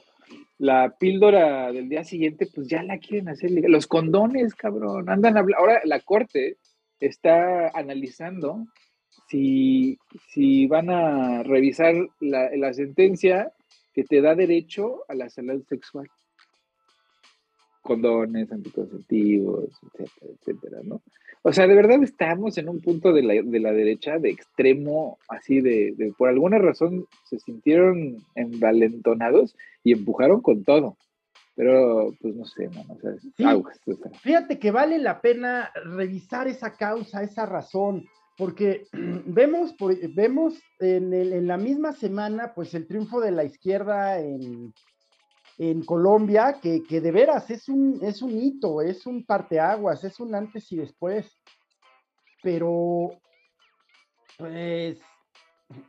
la 0.59 0.97
píldora 0.99 1.71
del 1.73 1.88
día 1.88 2.04
siguiente, 2.04 2.49
pues 2.52 2.66
ya 2.68 2.83
la 2.83 2.99
quieren 2.99 3.28
hacer 3.28 3.50
legal. 3.50 3.73
Los 3.73 3.87
condones, 3.87 4.54
cabrón, 4.54 5.09
andan 5.09 5.37
hablando. 5.37 5.61
Ahora 5.61 5.80
la 5.85 6.00
corte 6.00 6.57
está 6.99 7.68
analizando 7.68 8.66
si, 9.28 9.99
si 10.28 10.66
van 10.66 10.90
a 10.90 11.42
revisar 11.42 11.95
la, 12.21 12.50
la 12.57 12.73
sentencia 12.73 13.52
que 13.92 14.04
te 14.04 14.21
da 14.21 14.35
derecho 14.35 15.04
a 15.09 15.14
la 15.14 15.28
salud 15.28 15.64
sexual 15.68 16.09
condones, 17.88 18.52
anticonceptivos, 18.52 19.71
etcétera, 19.83 20.33
etcétera, 20.38 20.78
¿no? 20.85 21.00
O 21.42 21.52
sea, 21.52 21.66
de 21.66 21.75
verdad 21.75 22.02
estamos 22.02 22.59
en 22.59 22.68
un 22.68 22.80
punto 22.80 23.12
de 23.14 23.23
la, 23.23 23.35
de 23.42 23.61
la 23.61 23.73
derecha 23.73 24.18
de 24.18 24.28
extremo, 24.28 25.18
así 25.28 25.62
de, 25.62 25.95
de, 25.97 26.12
por 26.12 26.28
alguna 26.28 26.59
razón 26.59 27.07
se 27.25 27.38
sintieron 27.38 28.18
envalentonados 28.35 29.57
y 29.83 29.92
empujaron 29.92 30.42
con 30.42 30.64
todo. 30.64 30.99
Pero, 31.54 32.12
pues 32.21 32.37
no 32.37 32.45
sé, 32.45 32.68
no, 32.68 32.85
o 32.88 32.99
sea, 33.00 34.11
Fíjate 34.23 34.59
que 34.59 34.71
vale 34.71 34.99
la 34.99 35.21
pena 35.21 35.73
revisar 35.87 36.47
esa 36.47 36.76
causa, 36.76 37.23
esa 37.23 37.47
razón, 37.47 38.04
porque 38.37 38.83
vemos, 39.26 39.75
vemos 40.14 40.61
en, 40.80 41.14
en 41.14 41.47
la 41.47 41.57
misma 41.57 41.92
semana, 41.92 42.52
pues 42.54 42.75
el 42.75 42.87
triunfo 42.87 43.21
de 43.21 43.33
la 43.33 43.45
izquierda 43.45 44.21
en, 44.21 44.75
en 45.59 45.85
Colombia, 45.85 46.61
que, 46.62 46.81
de 46.81 47.11
veras 47.11 47.50
es 47.50 47.69
un, 47.69 47.99
es 48.03 48.23
un 48.23 48.31
hito, 48.31 48.81
es 48.81 49.07
un 49.07 49.25
parteaguas, 49.25 50.05
es 50.05 50.21
un 50.21 50.35
antes 50.35 50.71
y 50.71 50.77
después. 50.77 51.37
Pero, 52.43 53.11
pues, 54.38 54.99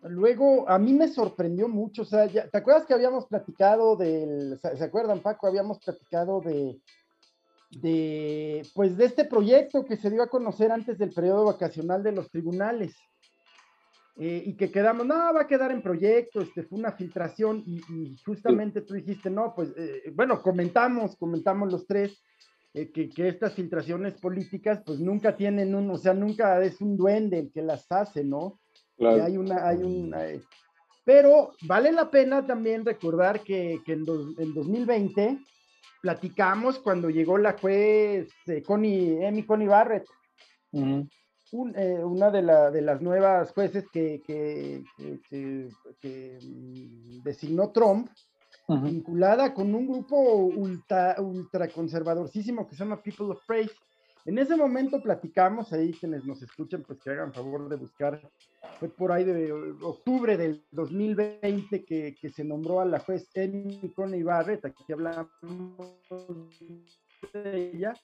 luego 0.01 0.67
a 0.67 0.79
mí 0.79 0.93
me 0.93 1.07
sorprendió 1.07 1.69
mucho, 1.69 2.01
o 2.01 2.05
sea, 2.05 2.27
¿te 2.27 2.57
acuerdas 2.57 2.87
que 2.87 2.95
habíamos 2.95 3.27
platicado 3.27 3.95
del, 3.95 4.59
¿se 4.59 4.83
acuerdan 4.83 5.19
Paco? 5.19 5.45
Habíamos 5.45 5.77
platicado 5.77 6.41
de, 6.41 6.81
de, 7.69 8.67
pues, 8.73 8.97
de 8.97 9.05
este 9.05 9.25
proyecto 9.25 9.85
que 9.85 9.97
se 9.97 10.09
dio 10.09 10.23
a 10.23 10.29
conocer 10.29 10.71
antes 10.71 10.97
del 10.97 11.11
periodo 11.11 11.45
vacacional 11.45 12.01
de 12.01 12.11
los 12.11 12.31
tribunales. 12.31 12.95
Eh, 14.21 14.43
y 14.47 14.53
que 14.55 14.69
quedamos, 14.69 15.07
no, 15.07 15.15
va 15.15 15.41
a 15.41 15.47
quedar 15.47 15.71
en 15.71 15.81
proyecto, 15.81 16.41
este, 16.41 16.63
fue 16.63 16.77
una 16.77 16.91
filtración 16.91 17.63
y, 17.65 17.79
justamente 18.25 18.81
tú 18.81 18.95
dijiste, 18.95 19.29
no, 19.29 19.53
pues, 19.55 19.73
eh, 19.77 20.11
bueno, 20.13 20.41
comentamos, 20.41 21.15
comentamos 21.15 21.71
los 21.71 21.87
tres, 21.87 22.21
eh, 22.73 22.91
que, 22.91 23.07
que, 23.09 23.29
estas 23.29 23.53
filtraciones 23.53 24.15
políticas, 24.19 24.81
pues 24.85 24.99
nunca 24.99 25.37
tienen 25.37 25.73
un, 25.73 25.89
o 25.89 25.97
sea, 25.97 26.13
nunca 26.13 26.61
es 26.61 26.81
un 26.81 26.97
duende 26.97 27.39
el 27.39 27.51
que 27.53 27.61
las 27.61 27.89
hace, 27.93 28.25
¿no? 28.25 28.59
Claro. 28.97 29.23
hay 29.23 29.37
una, 29.37 29.65
hay 29.65 29.77
un, 29.77 30.13
pero 31.05 31.53
vale 31.61 31.93
la 31.93 32.11
pena 32.11 32.45
también 32.45 32.85
recordar 32.85 33.39
que, 33.39 33.79
que 33.85 33.93
en, 33.93 34.05
en 34.37 34.53
2020 34.53 35.39
platicamos 36.01 36.77
cuando 36.79 37.09
llegó 37.09 37.37
la 37.37 37.53
juez 37.53 38.27
Connie, 38.65 39.25
Emi 39.25 39.43
Connie 39.43 39.67
Barrett. 39.67 40.05
Eh, 41.51 42.03
una 42.03 42.29
de, 42.29 42.43
las 42.43 43.01
nuevas 43.01 43.51
jueces 43.53 43.85
que, 43.91 44.83
mm, 44.97 47.23
designó 47.23 47.71
Trump, 47.71 48.09
vinculada 48.67 49.51
con 49.53 49.73
un 49.73 49.87
grupo 49.87 50.15
ultra, 50.15 51.15
conservadorcísimo 51.73 52.67
que 52.67 52.75
se 52.75 52.83
llama 52.83 53.01
People 53.01 53.31
of 53.31 53.43
Praise. 53.47 53.73
En 54.25 54.37
ese 54.37 54.55
momento 54.55 55.01
platicamos, 55.01 55.73
ahí 55.73 55.91
quienes 55.91 56.23
nos 56.23 56.39
escuchan, 56.43 56.83
pues 56.85 56.99
que 56.99 57.09
hagan 57.09 57.33
favor 57.33 57.67
de 57.67 57.77
buscar, 57.77 58.21
fue 58.79 58.89
por 58.89 59.11
ahí 59.11 59.23
de 59.23 59.51
octubre 59.81 60.37
del 60.37 60.63
2020 60.69 61.83
que, 61.83 62.15
se 62.31 62.43
nombró 62.43 62.79
a 62.79 62.85
la 62.85 62.99
juez 62.99 63.27
Amy 63.35 63.91
Coney 63.95 64.21
Barrett, 64.21 64.65
aquí 64.65 64.93
hablamos 64.93 65.31
de 67.33 67.71
ella, 67.73 67.95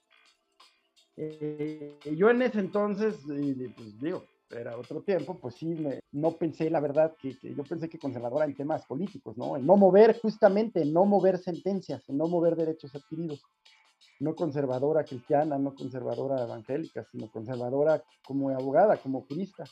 eh, 1.18 1.98
yo 2.16 2.30
en 2.30 2.42
ese 2.42 2.60
entonces, 2.60 3.16
pues 3.26 4.00
digo, 4.00 4.24
era 4.50 4.78
otro 4.78 5.02
tiempo, 5.02 5.38
pues 5.40 5.56
sí, 5.56 5.76
no 6.12 6.32
pensé, 6.32 6.70
la 6.70 6.80
verdad, 6.80 7.16
que, 7.20 7.36
yo 7.42 7.64
pensé 7.64 7.90
que 7.90 7.98
conservadora 7.98 8.46
en 8.46 8.56
temas 8.56 8.86
políticos, 8.86 9.38
¿no? 9.38 9.58
En 9.58 9.66
no 9.66 9.76
mover, 9.76 10.20
justamente, 10.20 10.82
en 10.82 10.94
no 10.94 11.06
mover 11.06 11.38
sentencias, 11.38 12.08
en 12.10 12.18
no 12.18 12.28
mover 12.28 12.56
derechos 12.56 12.94
adquiridos. 12.96 13.42
No 14.20 14.34
conservadora 14.34 15.04
cristiana, 15.04 15.58
no 15.58 15.76
conservadora 15.76 16.44
evangélica, 16.44 17.04
sino 17.12 17.30
conservadora 17.30 18.02
como 18.26 18.50
abogada, 18.50 18.98
como 18.98 19.22
jurista. 19.22 19.66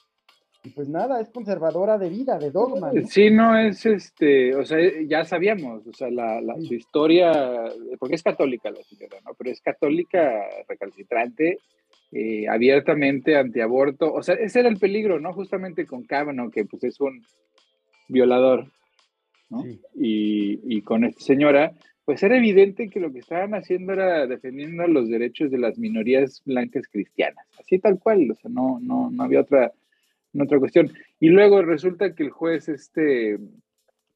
Y 0.66 0.70
pues 0.70 0.88
nada, 0.88 1.20
es 1.20 1.30
conservadora 1.30 1.98
de 1.98 2.10
vida, 2.10 2.38
de 2.40 2.50
dogma. 2.50 2.92
Sí, 3.10 3.30
no 3.30 3.58
es 3.58 3.86
este, 3.86 4.56
o 4.56 4.64
sea, 4.64 4.80
ya 5.06 5.26
sabíamos, 5.26 5.86
o 5.86 5.94
sea, 5.94 6.10
la, 6.10 6.42
su 6.62 6.74
historia, 6.74 7.66
porque 8.00 8.16
es 8.16 8.24
católica 8.24 8.72
la 8.72 8.82
señora, 8.84 9.18
¿no? 9.26 9.34
Pero 9.34 9.52
es 9.52 9.60
católica 9.60 10.46
recalcitrante, 10.70 11.58
eh, 12.14 12.48
abiertamente 12.48 13.36
antiaborto, 13.36 14.14
o 14.14 14.24
sea, 14.24 14.36
ese 14.36 14.62
era 14.62 14.70
el 14.70 14.78
peligro, 14.78 15.20
¿no? 15.20 15.34
Justamente 15.34 15.86
con 15.86 16.04
Kavanaugh, 16.04 16.50
que 16.50 16.64
pues 16.64 16.86
es 16.86 16.98
un 17.02 17.22
violador, 18.08 18.68
¿no? 19.50 19.66
Y, 19.96 20.62
y 20.64 20.82
con 20.82 21.04
esta 21.04 21.20
señora, 21.20 21.74
pues 22.06 22.24
era 22.24 22.38
evidente 22.38 22.90
que 22.90 23.02
lo 23.02 23.12
que 23.12 23.20
estaban 23.20 23.54
haciendo 23.54 23.92
era 23.92 24.28
defendiendo 24.28 24.88
los 24.88 25.10
derechos 25.10 25.52
de 25.52 25.58
las 25.58 25.78
minorías 25.78 26.42
blancas 26.46 26.88
cristianas, 26.90 27.46
así 27.60 27.80
tal 27.80 28.00
cual, 28.00 28.32
o 28.32 28.36
sea, 28.36 28.50
no, 28.50 28.80
no, 28.82 29.12
no 29.12 29.24
había 29.24 29.42
otra 29.42 29.74
otra 30.42 30.60
cuestión. 30.60 30.92
Y 31.20 31.30
luego 31.30 31.62
resulta 31.62 32.14
que 32.16 32.24
el 32.24 32.32
juez, 32.32 32.70
este, 32.70 33.38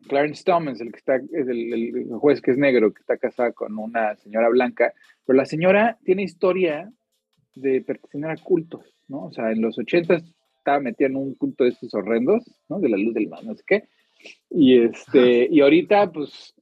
Clarence 0.07 0.43
Thomas, 0.43 0.81
el 0.81 0.91
que 0.91 0.97
está, 0.97 1.15
es 1.17 1.47
el, 1.47 2.07
juez 2.19 2.41
que 2.41 2.51
es 2.51 2.57
negro, 2.57 2.93
que 2.93 3.01
está 3.01 3.17
casado 3.17 3.53
con 3.53 3.77
una 3.77 4.15
señora 4.15 4.50
blanca, 4.50 4.93
pero 5.25 5.38
la 5.38 5.45
señora 5.45 5.97
tiene 6.03 6.24
historia 6.24 6.91
de 7.55 7.81
pertenecer 7.81 8.31
a 8.31 8.43
cultos, 8.43 8.95
¿no? 9.07 9.25
O 9.25 9.31
sea, 9.31 9.51
en 9.51 9.62
los 9.62 9.77
ochentas 9.77 10.24
estaba 10.57 10.79
metida 10.79 11.07
en 11.07 11.15
un 11.15 11.36
culto 11.36 11.63
de 11.63 11.71
estos 11.71 11.93
horrendos, 11.93 12.43
¿no? 12.69 12.79
De 12.79 12.89
la 12.89 12.97
luz 12.97 13.13
del 13.13 13.27
mal, 13.27 13.45
no 13.45 13.55
sé 13.55 13.63
qué. 13.65 13.83
Y 14.50 14.79
este, 14.79 15.47
y 15.50 15.62
ahorita, 15.62 16.12
pues, 16.12 16.53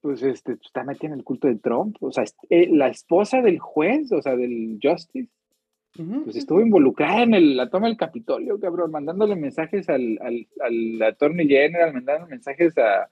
pues 0.00 0.22
este, 0.22 0.52
está 0.52 0.84
metida 0.84 1.08
en 1.08 1.18
el 1.18 1.24
culto 1.24 1.48
de 1.48 1.56
Trump. 1.56 1.96
O 2.00 2.12
sea, 2.12 2.24
eh, 2.50 2.68
la 2.70 2.88
esposa 2.88 3.40
del 3.40 3.58
juez, 3.58 4.12
o 4.12 4.20
sea, 4.20 4.36
del 4.36 4.78
Justice, 4.82 5.32
pues 6.24 6.36
estuvo 6.36 6.60
involucrada 6.60 7.22
en 7.22 7.56
la 7.56 7.70
toma 7.70 7.86
del 7.86 7.96
Capitolio, 7.96 8.58
cabrón, 8.58 8.90
mandándole 8.90 9.36
mensajes 9.36 9.88
al, 9.88 10.18
al, 10.20 10.46
al 10.60 11.02
Attorney 11.02 11.46
General, 11.46 11.92
mandando 11.92 12.26
mensajes 12.26 12.76
al 12.76 13.08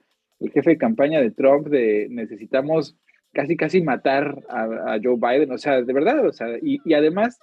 jefe 0.53 0.71
de 0.71 0.79
campaña 0.79 1.21
de 1.21 1.31
Trump 1.31 1.69
de 1.69 2.09
necesitamos 2.11 2.97
casi 3.33 3.57
casi 3.57 3.83
matar 3.83 4.43
a, 4.49 4.99
Joe 5.03 5.17
Biden, 5.17 5.53
o 5.53 5.59
sea, 5.59 5.81
de 5.81 5.93
verdad, 5.93 6.27
o 6.27 6.33
sea, 6.33 6.49
y, 6.61 6.81
y 6.85 6.95
además 6.95 7.39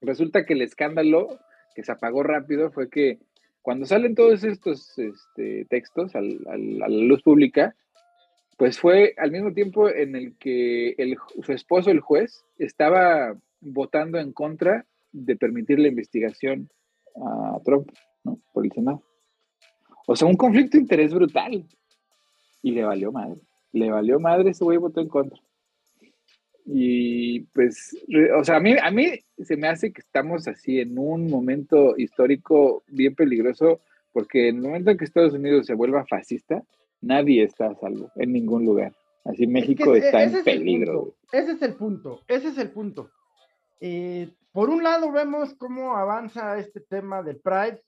resulta 0.00 0.46
que 0.46 0.54
el 0.54 0.62
escándalo 0.62 1.38
que 1.74 1.82
se 1.82 1.92
apagó 1.92 2.22
rápido 2.22 2.70
fue 2.70 2.88
que 2.88 3.18
cuando 3.62 3.86
salen 3.86 4.14
todos 4.14 4.42
estos 4.44 4.98
este, 4.98 5.66
textos 5.66 6.14
al, 6.14 6.40
a 6.48 6.56
la 6.56 6.88
luz 6.88 7.22
pública, 7.22 7.74
pues 8.58 8.78
fue 8.78 9.14
al 9.16 9.30
mismo 9.30 9.52
tiempo 9.52 9.88
en 9.88 10.16
el 10.16 10.36
que 10.36 10.90
el, 10.98 11.16
su 11.42 11.52
esposo, 11.52 11.90
el 11.90 12.00
juez, 12.00 12.44
estaba 12.58 13.36
votando 13.62 14.18
en 14.18 14.32
contra 14.32 14.84
de 15.12 15.36
permitir 15.36 15.78
la 15.78 15.88
investigación 15.88 16.68
a 17.16 17.58
Trump, 17.64 17.90
¿no? 18.24 18.38
Por 18.52 18.64
el 18.64 18.72
Senado. 18.72 19.02
O 20.06 20.16
sea, 20.16 20.28
un 20.28 20.36
conflicto 20.36 20.76
de 20.76 20.82
interés 20.82 21.14
brutal. 21.14 21.64
Y 22.62 22.72
le 22.72 22.84
valió 22.84 23.12
madre. 23.12 23.40
Le 23.72 23.90
valió 23.90 24.20
madre, 24.20 24.50
ese 24.50 24.64
güey 24.64 24.78
votó 24.78 25.00
en 25.00 25.08
contra. 25.08 25.40
Y 26.64 27.40
pues, 27.52 27.96
o 28.38 28.44
sea, 28.44 28.56
a 28.56 28.60
mí, 28.60 28.76
a 28.80 28.90
mí 28.90 29.18
se 29.38 29.56
me 29.56 29.68
hace 29.68 29.92
que 29.92 30.00
estamos 30.00 30.46
así 30.46 30.78
en 30.78 30.96
un 30.98 31.28
momento 31.28 31.94
histórico 31.96 32.84
bien 32.88 33.14
peligroso, 33.14 33.80
porque 34.12 34.48
en 34.48 34.56
el 34.56 34.62
momento 34.62 34.90
en 34.90 34.98
que 34.98 35.04
Estados 35.04 35.32
Unidos 35.32 35.66
se 35.66 35.74
vuelva 35.74 36.06
fascista, 36.06 36.62
nadie 37.00 37.42
está 37.42 37.66
a 37.66 37.74
salvo 37.74 38.10
en 38.16 38.32
ningún 38.32 38.64
lugar. 38.64 38.92
Así 39.24 39.46
México 39.46 39.94
está 39.94 40.24
en 40.24 40.44
peligro. 40.44 41.14
ese 41.32 41.52
es 41.52 41.62
el 41.62 41.74
punto, 41.74 42.20
ese 42.28 42.48
es 42.48 42.58
el 42.58 42.70
punto. 42.70 43.10
Eh, 43.84 44.32
por 44.52 44.70
un 44.70 44.84
lado 44.84 45.10
vemos 45.10 45.54
cómo 45.54 45.96
avanza 45.96 46.56
este 46.56 46.80
tema 46.80 47.20
del 47.20 47.40
Pride, 47.40 47.82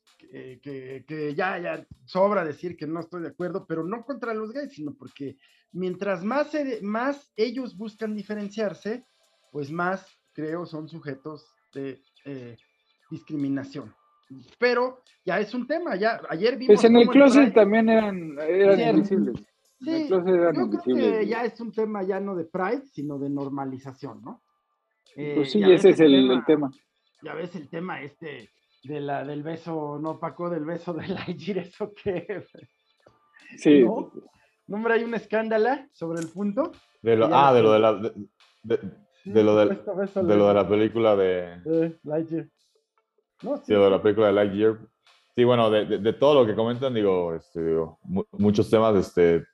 que, 0.60 1.34
ya, 1.36 1.56
ya 1.58 1.86
sobra 2.04 2.44
decir 2.44 2.76
que 2.76 2.84
no 2.84 2.98
estoy 2.98 3.22
de 3.22 3.28
acuerdo, 3.28 3.64
pero 3.64 3.84
no 3.84 4.04
contra 4.04 4.34
los 4.34 4.52
gays, 4.52 4.72
sino 4.72 4.92
porque 4.94 5.36
mientras 5.70 6.24
más, 6.24 6.50
más 6.82 7.32
ellos 7.36 7.76
buscan 7.76 8.16
diferenciarse, 8.16 9.06
pues 9.52 9.70
más, 9.70 10.04
creo, 10.32 10.66
son 10.66 10.88
sujetos 10.88 11.46
de 11.72 12.02
eh, 12.24 12.56
discriminación. 13.08 13.94
Pero 14.58 15.00
ya 15.24 15.38
es 15.38 15.54
un 15.54 15.64
tema, 15.68 15.94
ya 15.94 16.20
ayer 16.28 16.56
vimos... 16.56 16.74
Pues 16.74 16.84
en 16.84 16.96
el 16.96 17.08
closet 17.08 17.54
también 17.54 17.88
eran, 17.88 18.36
eran 18.40 18.96
invisibles. 18.96 19.46
Sí, 19.80 20.08
yo 20.08 20.24
creo 20.24 20.70
que 20.84 21.26
ya 21.28 21.44
es 21.44 21.60
un 21.60 21.70
tema 21.70 22.02
ya 22.02 22.18
no 22.18 22.34
de 22.34 22.46
pride, 22.46 22.84
sino 22.86 23.16
de 23.16 23.30
normalización, 23.30 24.22
¿no? 24.22 24.43
Eh, 25.16 25.35
pues 25.37 25.52
sí, 25.52 25.62
ese 25.62 25.90
es 25.90 26.00
el, 26.00 26.44
tema, 26.47 26.71
Ya 27.23 27.35
ves 27.35 27.54
el 27.54 27.68
tema 27.68 28.02
este 28.02 28.50
de 28.83 29.00
la, 29.00 29.25
del 29.25 29.42
beso, 29.42 29.99
no 30.00 30.18
Paco, 30.18 30.50
del 30.50 30.64
beso 30.64 30.92
de 30.92 31.09
la 31.09 31.25
eso 31.26 31.92
que... 31.94 32.47
Sí. 33.56 33.83
¿No? 33.83 34.12
hombre, 34.68 34.94
hay 34.94 35.04
un 35.04 35.14
escándalo 35.14 35.71
sobre 35.92 36.21
el 36.21 36.28
punto. 36.28 36.73
De 37.02 37.16
lo, 37.16 37.28
ah, 37.33 37.52
de 37.52 37.62
lo 37.62 37.73
de 37.73 37.78
la... 37.78 37.92
De, 37.92 39.42
lo 39.42 39.56
de, 39.56 39.66
de, 39.66 40.37
lo 40.37 40.49
de 40.49 40.54
la 40.54 40.68
película 40.68 41.16
de... 41.16 41.99
Lightyear. 42.02 42.49
No, 43.42 43.56
sí, 43.59 43.73
de 43.73 43.90
la 43.90 44.02
película 44.02 44.28
de 44.28 44.33
Lightyear. 44.33 44.78
Sí, 45.35 45.44
bueno, 45.44 45.71
de, 45.71 45.99
de, 45.99 46.12
todo 46.12 46.42
lo 46.42 46.47
que 46.47 46.54
comentan, 46.54 46.94
digo, 46.94 47.35
este, 47.35 47.64
digo 47.64 47.99
muchos 48.33 48.71
temas, 48.71 48.94
este, 48.97 49.44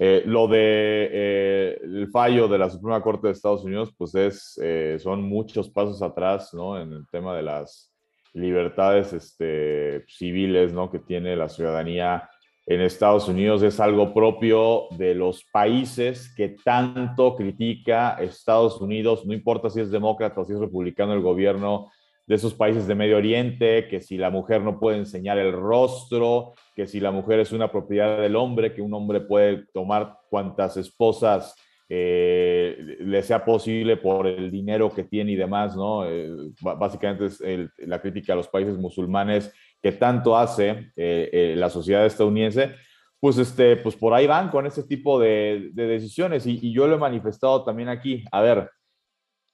eh, 0.00 0.22
lo 0.24 0.46
de 0.46 1.08
eh, 1.10 1.80
el 1.82 2.08
fallo 2.08 2.46
de 2.46 2.56
la 2.56 2.70
Suprema 2.70 3.02
Corte 3.02 3.26
de 3.26 3.32
Estados 3.32 3.64
Unidos, 3.64 3.92
pues 3.98 4.14
es, 4.14 4.58
eh, 4.62 4.96
son 5.00 5.22
muchos 5.22 5.68
pasos 5.68 6.00
atrás, 6.02 6.54
¿no? 6.54 6.80
En 6.80 6.92
el 6.92 7.08
tema 7.08 7.36
de 7.36 7.42
las 7.42 7.92
libertades 8.32 9.12
este, 9.12 10.04
civiles, 10.06 10.72
¿no? 10.72 10.88
Que 10.88 11.00
tiene 11.00 11.34
la 11.34 11.48
ciudadanía 11.48 12.30
en 12.64 12.80
Estados 12.80 13.26
Unidos. 13.26 13.62
Es 13.64 13.80
algo 13.80 14.14
propio 14.14 14.84
de 14.92 15.16
los 15.16 15.44
países 15.50 16.32
que 16.36 16.56
tanto 16.64 17.34
critica 17.34 18.18
Estados 18.20 18.80
Unidos, 18.80 19.26
no 19.26 19.34
importa 19.34 19.68
si 19.68 19.80
es 19.80 19.90
demócrata 19.90 20.40
o 20.40 20.44
si 20.44 20.52
es 20.52 20.60
republicano 20.60 21.12
el 21.12 21.22
gobierno 21.22 21.90
de 22.24 22.36
esos 22.36 22.54
países 22.54 22.86
de 22.86 22.94
Medio 22.94 23.16
Oriente, 23.16 23.88
que 23.88 24.00
si 24.00 24.16
la 24.16 24.30
mujer 24.30 24.60
no 24.60 24.78
puede 24.78 24.98
enseñar 24.98 25.38
el 25.38 25.50
rostro, 25.50 26.52
que 26.78 26.86
si 26.86 27.00
la 27.00 27.10
mujer 27.10 27.40
es 27.40 27.50
una 27.50 27.72
propiedad 27.72 28.20
del 28.20 28.36
hombre, 28.36 28.72
que 28.72 28.80
un 28.80 28.94
hombre 28.94 29.20
puede 29.20 29.66
tomar 29.72 30.16
cuantas 30.30 30.76
esposas 30.76 31.56
eh, 31.88 32.96
le 33.00 33.20
sea 33.24 33.44
posible 33.44 33.96
por 33.96 34.28
el 34.28 34.48
dinero 34.48 34.88
que 34.88 35.02
tiene 35.02 35.32
y 35.32 35.34
demás, 35.34 35.74
¿no? 35.74 36.08
Eh, 36.08 36.30
básicamente 36.60 37.24
es 37.24 37.40
la 37.78 38.00
crítica 38.00 38.32
a 38.32 38.36
los 38.36 38.46
países 38.46 38.78
musulmanes 38.78 39.52
que 39.82 39.90
tanto 39.90 40.36
hace 40.38 40.92
eh, 40.94 41.54
la 41.56 41.68
sociedad 41.68 42.06
estadounidense, 42.06 42.76
pues, 43.18 43.38
este, 43.38 43.74
pues 43.78 43.96
por 43.96 44.14
ahí 44.14 44.28
van 44.28 44.48
con 44.48 44.64
ese 44.64 44.84
tipo 44.84 45.18
de, 45.18 45.72
decisiones 45.74 46.46
y, 46.46 46.60
y 46.62 46.72
yo 46.72 46.86
lo 46.86 46.94
he 46.94 46.98
manifestado 46.98 47.64
también 47.64 47.88
aquí. 47.88 48.22
A 48.30 48.40
ver, 48.40 48.70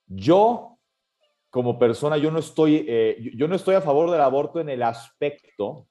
yo 0.06 0.74
como 1.48 1.78
persona, 1.78 2.18
yo 2.18 2.30
no 2.30 2.40
estoy, 2.40 2.84
eh, 2.86 3.30
yo 3.34 3.48
no 3.48 3.54
estoy 3.54 3.76
a 3.76 3.80
favor 3.80 4.10
del 4.10 4.20
aborto 4.20 4.60
en 4.60 4.68
el 4.68 4.82
aspecto 4.82 5.86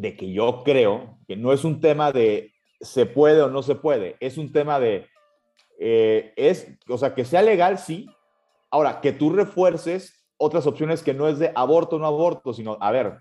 de 0.00 0.16
que 0.16 0.32
yo 0.32 0.62
creo 0.64 1.18
que 1.26 1.36
no 1.36 1.52
es 1.52 1.64
un 1.64 1.80
tema 1.80 2.12
de 2.12 2.52
se 2.80 3.06
puede 3.06 3.42
o 3.42 3.50
no 3.50 3.62
se 3.62 3.74
puede, 3.74 4.16
es 4.20 4.38
un 4.38 4.52
tema 4.52 4.78
de, 4.78 5.06
eh, 5.78 6.32
es, 6.36 6.68
o 6.88 6.96
sea, 6.96 7.14
que 7.14 7.24
sea 7.24 7.42
legal, 7.42 7.78
sí. 7.78 8.08
Ahora, 8.70 9.00
que 9.00 9.12
tú 9.12 9.30
refuerces 9.30 10.26
otras 10.36 10.66
opciones 10.66 11.02
que 11.02 11.14
no 11.14 11.26
es 11.26 11.38
de 11.38 11.50
aborto 11.54 11.96
o 11.96 11.98
no 11.98 12.06
aborto, 12.06 12.52
sino, 12.52 12.78
a 12.80 12.92
ver, 12.92 13.18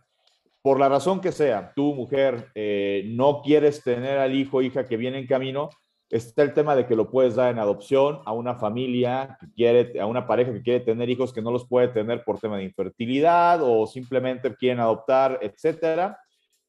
por 0.62 0.80
la 0.80 0.90
razón 0.90 1.22
que 1.22 1.32
sea, 1.32 1.74
tú, 1.76 1.96
mujer, 1.96 2.52
eh, 2.54 3.04
no 3.08 3.42
quieres 3.42 3.84
tener 3.84 4.20
al 4.20 4.36
hijo 4.36 4.58
o 4.58 4.62
hija 4.62 4.86
que 4.86 4.98
viene 4.98 5.18
en 5.18 5.28
camino, 5.28 5.70
Está 6.10 6.44
el 6.44 6.54
tema 6.54 6.74
de 6.74 6.86
que 6.86 6.96
lo 6.96 7.12
puedes 7.12 7.36
dar 7.36 7.52
en 7.52 7.60
adopción 7.60 8.22
a 8.24 8.32
una 8.32 8.56
familia 8.56 9.38
que 9.42 9.52
quiere, 9.52 10.00
a 10.00 10.06
una 10.06 10.26
pareja 10.26 10.54
que 10.54 10.62
quiere 10.62 10.80
tener 10.80 11.10
hijos 11.10 11.34
que 11.34 11.42
no 11.42 11.52
los 11.52 11.68
puede 11.68 11.90
tener 11.90 12.24
por 12.24 12.40
tema 12.40 12.56
de 12.56 12.64
infertilidad 12.64 13.60
o 13.62 13.86
simplemente 13.88 14.56
quieren 14.56 14.80
adoptar, 14.80 15.38
etcétera. 15.42 16.18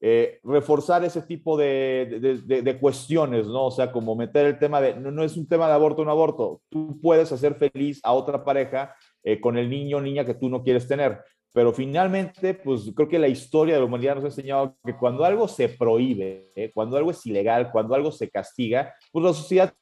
Eh, 0.01 0.39
reforzar 0.43 1.03
ese 1.03 1.21
tipo 1.23 1.57
de, 1.57 2.41
de, 2.45 2.79
cuestiones, 2.79 3.47
¿no? 3.47 3.65
O 3.65 3.71
sea, 3.71 3.91
como 3.91 4.15
meter 4.15 4.45
el 4.45 4.57
tema 4.57 4.79
de, 4.79 4.95
no, 4.95 5.23
es 5.25 5.35
un 5.35 5.45
tema 5.45 5.67
de 5.67 5.73
aborto 5.73 6.05
no 6.05 6.11
aborto, 6.11 6.61
tú 6.69 6.97
puedes 7.01 7.29
hacer 7.33 7.55
feliz 7.55 7.99
a 8.03 8.13
otra 8.13 8.45
pareja 8.45 8.95
eh, 9.23 9.41
con 9.41 9.57
el 9.57 9.69
niño 9.69 9.97
o 9.97 10.01
niña 10.01 10.23
que 10.23 10.35
tú 10.35 10.47
no 10.47 10.63
quieres 10.63 10.87
tener. 10.87 11.19
Pero 11.51 11.73
finalmente, 11.73 12.53
pues 12.53 12.89
creo 12.95 13.09
que 13.09 13.19
la 13.19 13.27
historia 13.27 13.73
de 13.73 13.81
la 13.81 13.87
humanidad 13.87 14.15
nos 14.15 14.23
ha 14.23 14.27
enseñado 14.27 14.77
que 14.85 14.95
cuando 14.95 15.25
algo 15.25 15.49
se 15.49 15.67
prohíbe, 15.67 16.49
¿eh? 16.55 16.71
cuando 16.73 16.95
algo 16.95 17.11
es 17.11 17.25
ilegal, 17.25 17.69
cuando 17.69 17.93
algo 17.93 18.11
se 18.11 18.29
castiga, 18.29 18.93
pues 19.11 19.25
la 19.25 19.33
sociedad 19.33 19.73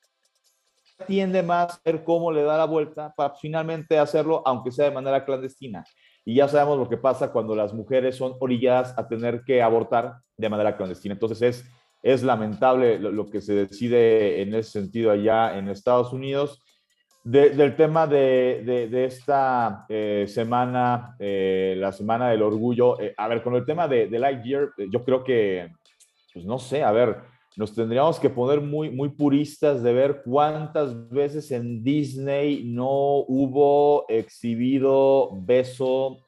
tiende 1.06 1.44
más 1.44 1.76
a 1.76 1.82
ver 1.86 2.04
cómo 2.04 2.32
le 2.32 2.42
da 2.42 2.58
la 2.58 2.66
vuelta 2.66 3.14
para 3.16 3.36
finalmente 3.36 4.00
hacerlo, 4.00 4.42
aunque 4.46 4.72
sea 4.72 4.86
de 4.86 4.96
manera 4.96 5.24
clandestina. 5.24 5.84
Y 6.28 6.34
ya 6.34 6.50
sabemos 6.50 6.78
lo 6.78 6.90
que 6.90 6.98
pasa 6.98 7.32
cuando 7.32 7.56
las 7.56 7.74
mujeres 7.74 8.18
son 8.18 8.34
orilladas 8.42 8.94
a 8.98 9.08
tener 9.08 9.44
que 9.46 9.62
abortar 9.62 10.18
de 10.36 10.50
manera 10.50 10.76
clandestina. 10.76 11.14
Entonces 11.14 11.42
es, 11.42 11.66
es 12.04 12.22
lamentable 12.22 13.00
lo, 13.00 13.30
que 13.30 13.40
se 13.40 13.54
decide 13.54 14.42
en 14.42 14.54
ese 14.54 14.72
sentido 14.72 15.10
allá 15.10 15.58
en 15.58 15.70
Estados 15.70 16.12
Unidos 16.12 16.62
del 17.24 17.78
tema 17.78 18.08
de, 18.08 18.90
de, 18.92 19.06
esta 19.06 19.86
eh, 19.88 20.26
semana, 20.28 21.16
eh, 21.18 21.76
la 21.78 21.94
semana 21.94 22.30
del 22.30 22.42
orgullo, 22.42 23.00
eh, 23.00 23.14
a 23.16 23.30
ver, 23.30 23.42
con 23.42 23.56
el 23.56 23.66
tema 23.66 23.88
de 23.88 24.10
Lightyear, 24.10 24.72
yo 24.92 25.06
creo 25.06 25.24
que, 25.24 25.72
pues 26.34 26.44
no 26.44 26.60
sé, 26.60 26.84
a 26.84 26.92
ver, 26.92 27.22
nos 27.58 27.74
tendríamos 27.74 28.20
que 28.20 28.30
poner 28.30 28.62
muy, 28.62 28.92
muy 28.92 29.10
puristas 29.10 29.82
de 29.82 29.92
ver 29.92 30.22
cuántas 30.24 31.10
veces 31.10 31.50
en 31.50 31.84
Disney 31.84 32.64
no 32.64 33.26
hubo 33.28 34.06
exhibido 34.08 35.32
beso 35.42 36.20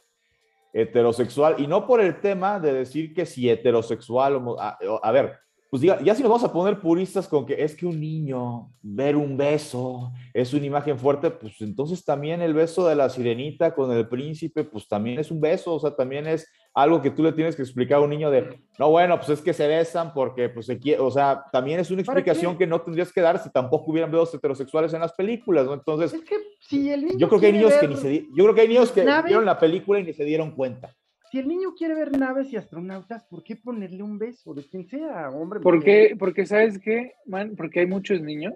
heterosexual, 0.74 1.56
y 1.60 1.68
no 1.68 1.86
por 1.86 2.02
el 2.02 2.20
tema 2.20 2.60
de 2.60 2.74
decir 2.74 3.14
que 3.14 3.28
si 3.28 3.48
heterosexual, 3.48 4.42
a 4.58 5.12
ver, 5.12 5.38
pues 5.70 5.82
diga, 5.82 6.02
ya 6.02 6.16
si 6.16 6.24
nos 6.24 6.32
vamos 6.32 6.44
a 6.44 6.52
poner 6.52 6.80
puristas 6.80 7.28
con 7.28 7.46
que 7.46 7.64
es 7.64 7.76
que 7.76 7.86
un 7.86 8.00
niño 8.00 8.72
ver 8.82 9.16
un 9.16 9.38
beso 9.38 10.12
es 10.34 10.54
una 10.54 10.66
imagen 10.66 10.98
fuerte, 10.98 11.30
pues 11.30 11.62
entonces 11.62 12.04
también 12.04 12.42
el 12.42 12.56
beso 12.56 12.88
de 12.88 12.96
la 12.96 13.10
sirenita 13.10 13.76
con 13.76 13.92
el 13.92 14.08
príncipe, 14.08 14.64
pues 14.64 14.88
también 14.88 15.20
es 15.20 15.30
un 15.30 15.40
beso, 15.40 15.76
o 15.76 15.80
sea, 15.80 15.96
también 15.96 16.26
es 16.26 16.50
algo 16.74 17.02
que 17.02 17.12
tú 17.12 17.22
le 17.22 17.34
tienes 17.34 17.56
que 17.56 17.62
explicar 17.62 18.00
a 18.00 18.02
un 18.02 18.10
niño 18.10 18.32
de, 18.32 18.62
no, 18.80 18.90
bueno, 18.90 19.18
pues 19.18 19.30
es 19.30 19.42
que 19.42 19.54
se 19.54 19.68
besan 19.68 20.14
porque, 20.14 20.50
pues, 20.50 20.66
se 20.66 20.80
quiere, 20.80 21.02
o 21.02 21.12
sea, 21.12 21.44
también 21.52 21.80
es 21.80 21.92
una 21.92 22.02
explicación 22.02 22.58
que 22.58 22.66
no 22.66 22.82
tendrías 22.82 23.12
que 23.12 23.22
dar 23.22 23.42
si 23.42 23.52
tampoco 23.52 23.92
hubieran 23.92 24.12
besos 24.12 24.34
heterosexuales 24.34 24.94
en 24.94 25.02
las 25.02 25.14
películas, 25.14 25.66
¿no? 25.66 25.74
Entonces, 25.74 26.14
es 26.14 26.22
que 26.22 26.36
si 26.60 26.90
el 26.90 27.06
niño 27.06 27.18
yo 27.18 27.28
creo 27.28 27.42
que 27.42 27.48
hay 27.48 27.54
niños 27.54 27.74
que 27.74 27.88
ni 27.88 27.96
se, 27.96 28.28
yo 28.36 28.44
creo 28.44 28.56
que 28.56 28.62
hay 28.62 28.68
niños 28.68 28.92
que 28.92 29.06
vieron 29.26 29.46
la 29.46 29.60
película 29.60 30.00
y 30.00 30.04
ni 30.04 30.14
se 30.14 30.24
dieron 30.24 30.52
cuenta 30.52 30.96
si 31.32 31.40
el 31.40 31.48
niño 31.48 31.74
quiere 31.76 31.96
ver 31.96 32.18
naves 32.18 32.52
y 32.52 32.58
astronautas, 32.58 33.24
¿por 33.26 33.44
qué 33.44 33.56
ponerle 33.56 34.04
un 34.04 34.18
beso 34.18 34.54
de 34.54 34.68
quien 34.68 34.88
sea, 34.88 35.30
hombre? 35.30 35.60
Porque, 35.60 36.16
porque 36.18 36.46
¿sabes 36.46 36.80
qué, 36.80 37.14
man? 37.26 37.56
Porque 37.56 37.82
hay 37.82 37.88
muchos 37.88 38.22
niños 38.22 38.56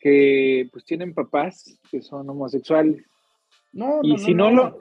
que 0.00 0.68
pues 0.72 0.84
tienen 0.84 1.14
papás 1.14 1.78
que 1.90 2.00
son 2.00 2.28
homosexuales. 2.30 3.04
No, 3.72 4.00
y 4.02 4.18
si 4.18 4.34
no, 4.34 4.50
lo... 4.50 4.78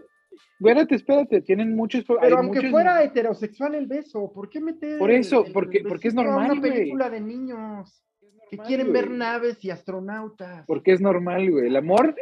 Espérate, 0.60 0.96
espérate, 0.96 1.42
tienen 1.42 1.76
muchos... 1.76 2.06
Pero 2.22 2.38
aunque 2.38 2.70
fuera 2.70 3.04
heterosexual 3.04 3.76
el 3.76 3.88
beso, 3.88 4.32
¿por 4.32 4.50
qué 4.50 4.62
meter... 4.62 5.00
Por 5.00 5.12
eso, 5.12 5.46
porque, 5.54 5.84
porque 5.88 6.10
es 6.10 6.14
normal, 6.14 6.52
una 6.52 6.62
película 6.62 7.10
de 7.10 7.22
niños 7.22 8.04
que 8.50 8.58
quieren 8.58 8.92
ver 8.92 9.10
naves 9.10 9.64
y 9.64 9.70
astronautas. 9.70 10.66
Porque 10.66 10.92
es 10.92 11.02
normal, 11.02 11.50
güey. 11.50 11.68
El 11.68 11.76
amor, 11.76 12.16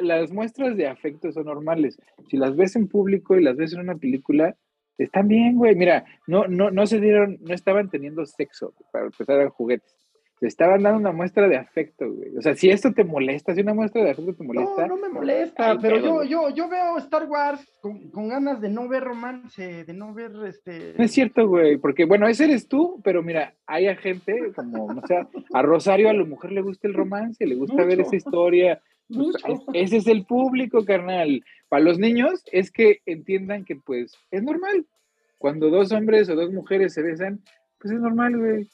las 0.00 0.32
muestras 0.32 0.76
de 0.76 0.86
afecto 0.86 1.32
son 1.32 1.46
normales. 1.46 1.98
Si 2.28 2.36
las 2.36 2.56
ves 2.56 2.76
en 2.76 2.88
público 2.88 3.36
y 3.36 3.42
las 3.42 3.56
ves 3.56 3.72
en 3.72 3.80
una 3.80 3.96
película, 3.96 4.56
están 4.96 5.28
bien, 5.28 5.56
güey. 5.56 5.74
Mira, 5.74 6.04
no, 6.26 6.46
no, 6.46 6.70
no 6.70 6.86
se 6.86 7.00
dieron, 7.00 7.38
no 7.40 7.54
estaban 7.54 7.90
teniendo 7.90 8.24
sexo, 8.26 8.74
para 8.92 9.06
empezar 9.06 9.40
a 9.40 9.50
juguetes 9.50 9.97
te 10.40 10.46
estaban 10.46 10.82
dando 10.82 10.98
una 10.98 11.12
muestra 11.12 11.48
de 11.48 11.56
afecto, 11.56 12.12
güey. 12.12 12.36
O 12.36 12.42
sea, 12.42 12.54
si 12.54 12.70
esto 12.70 12.92
te 12.92 13.04
molesta, 13.04 13.54
si 13.54 13.60
una 13.60 13.74
muestra 13.74 14.04
de 14.04 14.10
afecto 14.10 14.34
te 14.34 14.44
molesta. 14.44 14.86
No, 14.86 14.96
no 14.96 15.02
me 15.02 15.08
molesta, 15.08 15.76
pero 15.80 15.98
yo, 15.98 16.22
yo, 16.24 16.50
yo 16.50 16.68
veo 16.68 16.98
Star 16.98 17.28
Wars 17.28 17.66
con, 17.80 18.28
ganas 18.28 18.60
de 18.60 18.68
no 18.68 18.88
ver 18.88 19.04
romance, 19.04 19.84
de 19.84 19.92
no 19.92 20.14
ver 20.14 20.32
este. 20.46 20.94
No 20.96 21.04
es 21.04 21.12
cierto, 21.12 21.48
güey, 21.48 21.76
porque 21.78 22.04
bueno, 22.04 22.28
ese 22.28 22.44
eres 22.44 22.68
tú, 22.68 23.00
pero 23.02 23.22
mira, 23.22 23.54
hay 23.66 23.88
a 23.88 23.96
gente 23.96 24.52
como, 24.54 24.92
no 24.92 25.02
sé, 25.06 25.26
a 25.52 25.62
Rosario 25.62 26.08
a 26.08 26.12
la 26.12 26.24
mujer 26.24 26.52
le 26.52 26.62
gusta 26.62 26.86
el 26.88 26.94
romance, 26.94 27.44
le 27.46 27.54
gusta 27.54 27.84
ver 27.84 28.00
esa 28.00 28.16
historia. 28.16 28.80
Pues, 29.08 29.62
ese 29.72 29.96
es 29.96 30.06
el 30.06 30.26
público, 30.26 30.84
carnal. 30.84 31.42
Para 31.68 31.82
los 31.82 31.98
niños 31.98 32.44
es 32.52 32.70
que 32.70 33.00
entiendan 33.06 33.64
que 33.64 33.76
pues 33.76 34.12
es 34.30 34.42
normal. 34.42 34.86
Cuando 35.38 35.70
dos 35.70 35.92
hombres 35.92 36.28
o 36.28 36.34
dos 36.34 36.52
mujeres 36.52 36.94
se 36.94 37.02
besan, 37.02 37.40
pues 37.78 37.94
es 37.94 38.00
normal, 38.00 38.36
güey. 38.36 38.68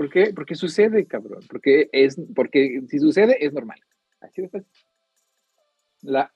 ¿Por 0.00 0.08
qué? 0.08 0.32
Porque 0.34 0.54
sucede, 0.54 1.04
cabrón. 1.04 1.42
Porque, 1.46 1.90
es, 1.92 2.18
porque 2.34 2.80
si 2.88 2.98
sucede, 2.98 3.44
es 3.44 3.52
normal. 3.52 3.78
Así 4.22 4.40
de 4.40 4.48
fácil. 4.48 4.72
La 6.00 6.32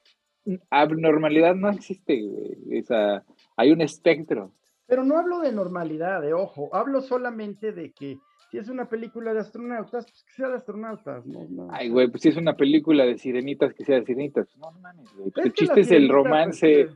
abnormalidad 0.68 1.54
no 1.54 1.70
existe, 1.70 2.20
güey. 2.24 2.58
Esa, 2.78 3.24
hay 3.56 3.72
un 3.72 3.80
espectro. 3.80 4.52
Pero 4.86 5.02
no 5.02 5.16
hablo 5.16 5.40
de 5.40 5.50
normalidad, 5.50 6.20
de 6.20 6.34
ojo, 6.34 6.68
hablo 6.76 7.00
solamente 7.00 7.72
de 7.72 7.92
que 7.92 8.18
si 8.50 8.58
es 8.58 8.68
una 8.68 8.86
película 8.86 9.32
de 9.32 9.40
astronautas, 9.40 10.04
pues 10.04 10.24
que 10.24 10.34
sea 10.34 10.50
de 10.50 10.56
astronautas, 10.56 11.24
¿no? 11.24 11.68
Ay, 11.72 11.88
güey, 11.88 12.08
pues 12.08 12.20
si 12.20 12.28
es 12.28 12.36
una 12.36 12.54
película 12.54 13.06
de 13.06 13.16
sirenitas, 13.16 13.72
que 13.72 13.86
sea 13.86 13.98
de 13.98 14.04
sirenitas. 14.04 14.46
No, 14.58 14.72
no 14.72 14.80
mames, 14.80 15.10
güey. 15.16 15.30
Pues 15.30 15.46
el 15.46 15.52
chiste 15.54 15.80
es 15.80 15.90
el 15.90 16.10
romance. 16.10 16.90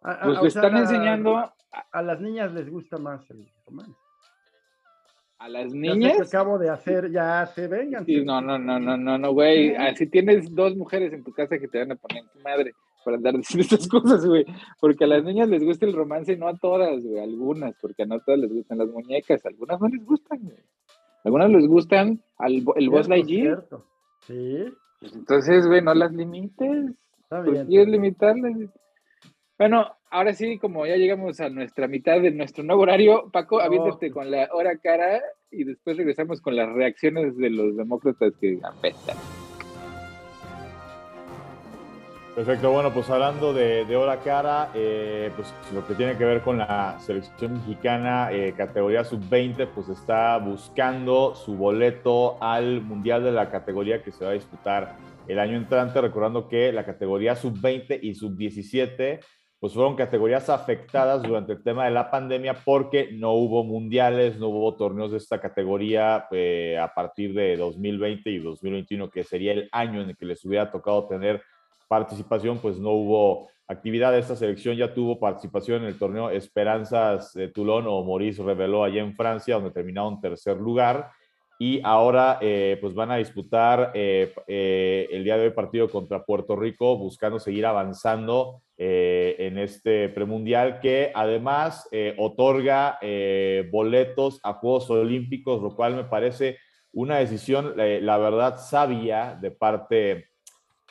Pues, 0.00 0.16
pues 0.22 0.42
le 0.42 0.46
están 0.46 0.76
enseñando. 0.76 1.38
A, 1.38 2.02
las 2.02 2.20
niñas 2.20 2.52
les 2.52 2.70
gusta 2.70 2.98
más 2.98 3.28
el 3.32 3.50
romance. 3.66 4.03
¿A 5.44 5.48
las 5.50 5.74
niñas? 5.74 6.16
que 6.16 6.22
acabo 6.22 6.58
de 6.58 6.70
hacer, 6.70 7.10
ya 7.10 7.44
se 7.44 7.68
vengan. 7.68 8.06
Sí, 8.06 8.24
no, 8.24 8.40
no, 8.40 8.58
no, 8.58 8.80
no, 8.80 8.96
no, 8.96 9.18
no, 9.18 9.32
güey. 9.34 9.74
Si 9.94 10.06
tienes 10.06 10.54
dos 10.54 10.74
mujeres 10.74 11.12
en 11.12 11.22
tu 11.22 11.32
casa 11.34 11.58
que 11.58 11.68
te 11.68 11.80
van 11.80 11.92
a 11.92 11.96
poner 11.96 12.22
en 12.22 12.30
tu 12.30 12.38
madre 12.40 12.72
para 13.04 13.18
andar 13.18 13.34
diciendo 13.36 13.62
estas 13.64 13.86
cosas, 13.86 14.24
güey. 14.24 14.46
Porque 14.80 15.04
a 15.04 15.06
las 15.06 15.22
niñas 15.22 15.50
les 15.50 15.62
gusta 15.62 15.84
el 15.84 15.92
romance, 15.92 16.34
no 16.38 16.48
a 16.48 16.56
todas, 16.56 17.04
güey, 17.04 17.22
algunas, 17.22 17.74
porque 17.78 18.04
a 18.04 18.06
no 18.06 18.20
todas 18.20 18.40
les 18.40 18.54
gustan 18.54 18.78
las 18.78 18.88
muñecas, 18.88 19.44
algunas 19.44 19.78
no 19.78 19.88
les 19.88 20.02
gustan, 20.06 20.38
güey. 20.40 20.56
Algunas 21.24 21.50
les 21.50 21.66
gustan 21.66 22.22
al, 22.38 22.64
el 22.76 22.88
Boss 22.88 23.10
Lightyear. 23.10 23.66
Sí. 24.26 24.64
Pues 24.98 25.12
entonces, 25.14 25.66
güey, 25.66 25.82
no 25.82 25.92
las 25.92 26.10
limites. 26.10 26.94
Está 27.20 27.42
bien. 27.42 27.66
quieres 27.66 27.88
limitarles. 27.88 28.70
Bueno, 29.56 29.86
ahora 30.10 30.34
sí, 30.34 30.58
como 30.58 30.84
ya 30.84 30.96
llegamos 30.96 31.40
a 31.40 31.48
nuestra 31.48 31.86
mitad 31.86 32.20
de 32.20 32.32
nuestro 32.32 32.64
nuevo 32.64 32.82
horario, 32.82 33.30
Paco, 33.32 33.58
oh. 33.58 34.12
con 34.12 34.28
la 34.28 34.48
hora 34.52 34.78
cara 34.78 35.22
y 35.48 35.62
después 35.62 35.96
regresamos 35.96 36.40
con 36.40 36.56
las 36.56 36.68
reacciones 36.72 37.36
de 37.36 37.50
los 37.50 37.76
demócratas 37.76 38.32
que 38.40 38.58
apestan. 38.64 39.16
Perfecto, 42.34 42.72
bueno, 42.72 42.92
pues 42.92 43.08
hablando 43.10 43.52
de, 43.54 43.94
hora 43.94 44.18
cara, 44.18 44.72
eh, 44.74 45.30
pues 45.36 45.54
lo 45.72 45.86
que 45.86 45.94
tiene 45.94 46.18
que 46.18 46.24
ver 46.24 46.40
con 46.40 46.58
la 46.58 46.98
selección 46.98 47.52
mexicana, 47.52 48.32
eh, 48.32 48.54
categoría 48.56 49.04
sub-20, 49.04 49.68
pues 49.72 49.88
está 49.88 50.36
buscando 50.38 51.36
su 51.36 51.54
boleto 51.54 52.42
al 52.42 52.80
Mundial 52.80 53.22
de 53.22 53.30
la 53.30 53.52
categoría 53.52 54.02
que 54.02 54.10
se 54.10 54.24
va 54.24 54.32
a 54.32 54.34
disputar 54.34 54.96
el 55.28 55.38
año 55.38 55.56
entrante, 55.56 56.00
recordando 56.00 56.48
que 56.48 56.72
la 56.72 56.84
categoría 56.84 57.36
sub-20 57.36 58.00
y 58.02 58.16
sub-17 58.16 59.20
pues 59.64 59.72
fueron 59.72 59.96
categorías 59.96 60.50
afectadas 60.50 61.22
durante 61.22 61.54
el 61.54 61.62
tema 61.62 61.86
de 61.86 61.90
la 61.90 62.10
pandemia 62.10 62.52
porque 62.66 63.12
no 63.12 63.32
hubo 63.32 63.64
mundiales, 63.64 64.38
no 64.38 64.48
hubo 64.48 64.74
torneos 64.74 65.12
de 65.12 65.16
esta 65.16 65.40
categoría 65.40 66.26
eh, 66.32 66.76
a 66.78 66.92
partir 66.92 67.32
de 67.32 67.56
2020 67.56 68.28
y 68.28 68.40
2021, 68.40 69.08
que 69.08 69.24
sería 69.24 69.52
el 69.52 69.70
año 69.72 70.02
en 70.02 70.10
el 70.10 70.18
que 70.18 70.26
les 70.26 70.44
hubiera 70.44 70.70
tocado 70.70 71.06
tener 71.06 71.40
participación, 71.88 72.58
pues 72.58 72.76
no 72.76 72.90
hubo 72.90 73.48
actividad. 73.66 74.14
Esta 74.18 74.36
selección 74.36 74.76
ya 74.76 74.92
tuvo 74.92 75.18
participación 75.18 75.80
en 75.80 75.88
el 75.88 75.98
torneo 75.98 76.28
Esperanzas 76.28 77.32
de 77.32 77.48
Toulon 77.48 77.86
o 77.86 78.04
Maurice 78.04 78.42
reveló 78.42 78.84
allá 78.84 79.00
en 79.00 79.16
Francia, 79.16 79.54
donde 79.54 79.70
terminaron 79.70 80.20
tercer 80.20 80.58
lugar. 80.58 81.08
Y 81.58 81.80
ahora 81.84 82.38
eh, 82.40 82.78
pues 82.80 82.94
van 82.94 83.10
a 83.10 83.16
disputar 83.16 83.92
eh, 83.94 84.32
eh, 84.46 85.08
el 85.10 85.24
día 85.24 85.36
de 85.36 85.44
hoy 85.44 85.50
partido 85.50 85.88
contra 85.88 86.24
Puerto 86.24 86.56
Rico, 86.56 86.96
buscando 86.96 87.38
seguir 87.38 87.66
avanzando 87.66 88.60
en 88.76 89.56
este 89.56 90.08
premundial 90.08 90.80
que 90.80 91.12
además 91.14 91.88
otorga 92.18 92.98
boletos 93.70 94.40
a 94.42 94.54
Juegos 94.54 94.90
Olímpicos, 94.90 95.62
lo 95.62 95.76
cual 95.76 95.94
me 95.94 96.02
parece 96.02 96.58
una 96.92 97.18
decisión, 97.18 97.74
la 97.76 98.18
verdad, 98.18 98.56
sabia 98.58 99.38
de 99.40 99.52
parte 99.52 100.26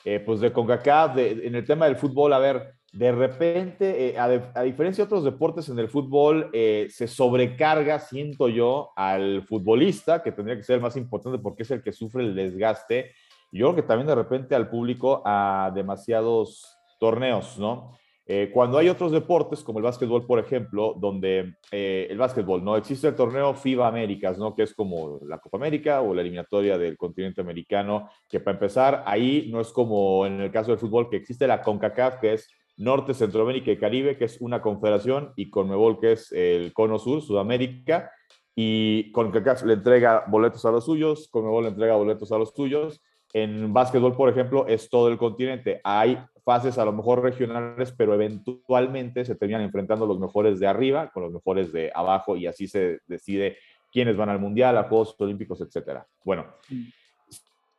eh, 0.06 0.20
pues 0.20 0.42
de 0.42 0.52
CONCACAF, 0.52 1.18
en 1.18 1.56
el 1.56 1.66
tema 1.66 1.86
del 1.86 1.96
fútbol, 1.96 2.34
a 2.34 2.40
ver, 2.40 2.74
de 2.94 3.12
repente, 3.12 4.10
eh, 4.10 4.20
a, 4.20 4.62
diferencia 4.62 5.04
de 5.04 5.08
otros 5.08 5.24
deportes 5.24 5.68
en 5.68 5.80
el 5.80 5.90
fútbol, 5.90 6.52
eh, 6.54 6.86
se 6.92 7.08
sobrecarga, 7.08 7.98
siento 7.98 8.50
yo, 8.50 8.92
al 8.96 9.42
futbolista, 9.48 10.22
que 10.22 10.32
tendría 10.32 10.56
que 10.56 10.64
ser 10.64 10.76
el 10.76 10.82
más 10.84 10.96
importante 10.96 11.40
porque 11.40 11.64
es 11.64 11.72
el 11.72 11.82
que 11.82 11.92
sufre 11.92 12.24
el 12.24 12.36
desgaste. 12.36 13.12
Yo 13.52 13.66
creo 13.66 13.76
que 13.78 13.82
también 13.82 14.06
de 14.06 14.14
repente 14.14 14.54
al 14.54 14.70
público 14.70 15.24
a 15.26 15.72
demasiados 15.74 16.78
torneos, 17.00 17.58
¿no? 17.58 17.98
Eh, 18.28 18.52
cuando 18.54 18.78
hay 18.78 18.90
otros 18.90 19.12
deportes, 19.12 19.64
como 19.64 19.80
el 19.80 19.84
básquetbol, 19.84 20.28
por 20.28 20.38
ejemplo, 20.38 20.96
donde 20.98 21.56
el 21.72 22.18
básquetbol, 22.18 22.64
¿no? 22.64 22.78
Existe 22.78 23.08
el 23.08 23.16
torneo 23.16 23.56
FIBA 23.56 23.88
Américas, 23.88 24.38
¿no? 24.38 24.54
Que 24.54 24.64
es 24.64 24.74
como 24.76 25.20
la 25.26 25.40
Copa 25.40 25.58
América 25.58 26.02
o 26.02 26.14
la 26.14 26.22
eliminatoria 26.22 26.78
del 26.78 26.96
continente 26.96 27.42
americano, 27.42 28.08
que 28.30 28.40
para 28.40 28.56
empezar, 28.56 29.04
ahí 29.08 29.50
no 29.52 29.60
es 29.60 29.72
como 29.72 30.28
en 30.28 30.42
el 30.42 30.52
caso 30.52 30.70
del 30.70 30.80
fútbol, 30.80 31.10
que 31.10 31.18
existe 31.18 31.48
la 31.48 31.60
CONCACAF, 31.60 32.20
que 32.20 32.34
es 32.34 32.48
Norte, 32.78 33.14
Centroamérica 33.14 33.72
y 33.72 33.78
Caribe, 33.78 34.18
que 34.18 34.26
es 34.26 34.42
una 34.42 34.62
confederación, 34.62 35.34
y 35.36 35.50
CONMEBOL, 35.50 36.00
que 36.00 36.14
es 36.14 36.32
el 36.32 36.74
Cono 36.74 37.00
Sur, 37.00 37.22
Sudamérica, 37.22 38.12
y 38.56 39.12
CONCACAF 39.12 39.64
le 39.64 39.74
entrega 39.74 40.26
boletos 40.28 40.66
a 40.66 40.72
los 40.72 40.86
suyos, 40.86 41.28
CONMEBOL 41.30 41.64
le 41.64 41.70
entrega 41.70 41.96
boletos 41.96 42.32
a 42.32 42.38
los 42.38 42.52
suyos, 42.52 43.02
en 43.34 43.74
básquetbol, 43.74 44.16
por 44.16 44.30
ejemplo, 44.30 44.68
es 44.68 44.90
todo 44.90 45.08
el 45.08 45.18
continente. 45.18 45.82
Hay 45.84 46.20
fases 46.46 46.78
a 46.78 46.86
lo 46.86 46.94
mejor 46.94 47.24
regionales, 47.24 47.92
pero 47.92 48.14
eventualmente 48.14 49.26
se 49.26 49.36
terminan 49.36 49.64
enfrentando 49.64 50.06
los 50.06 50.20
mejores 50.20 50.60
de 50.60 50.68
arriba 50.68 51.10
con 51.12 51.24
los 51.24 51.34
mejores 51.34 51.74
de 51.74 51.92
abajo 51.96 52.36
y 52.38 52.46
así 52.46 52.68
se 52.68 53.00
decide 53.08 53.58
quiénes 53.92 54.18
van 54.18 54.30
al 54.30 54.40
Mundial, 54.40 54.78
a 54.78 54.84
Juegos 54.84 55.16
Olímpicos, 55.18 55.62
etcétera. 55.62 56.06
Bueno, 56.24 56.46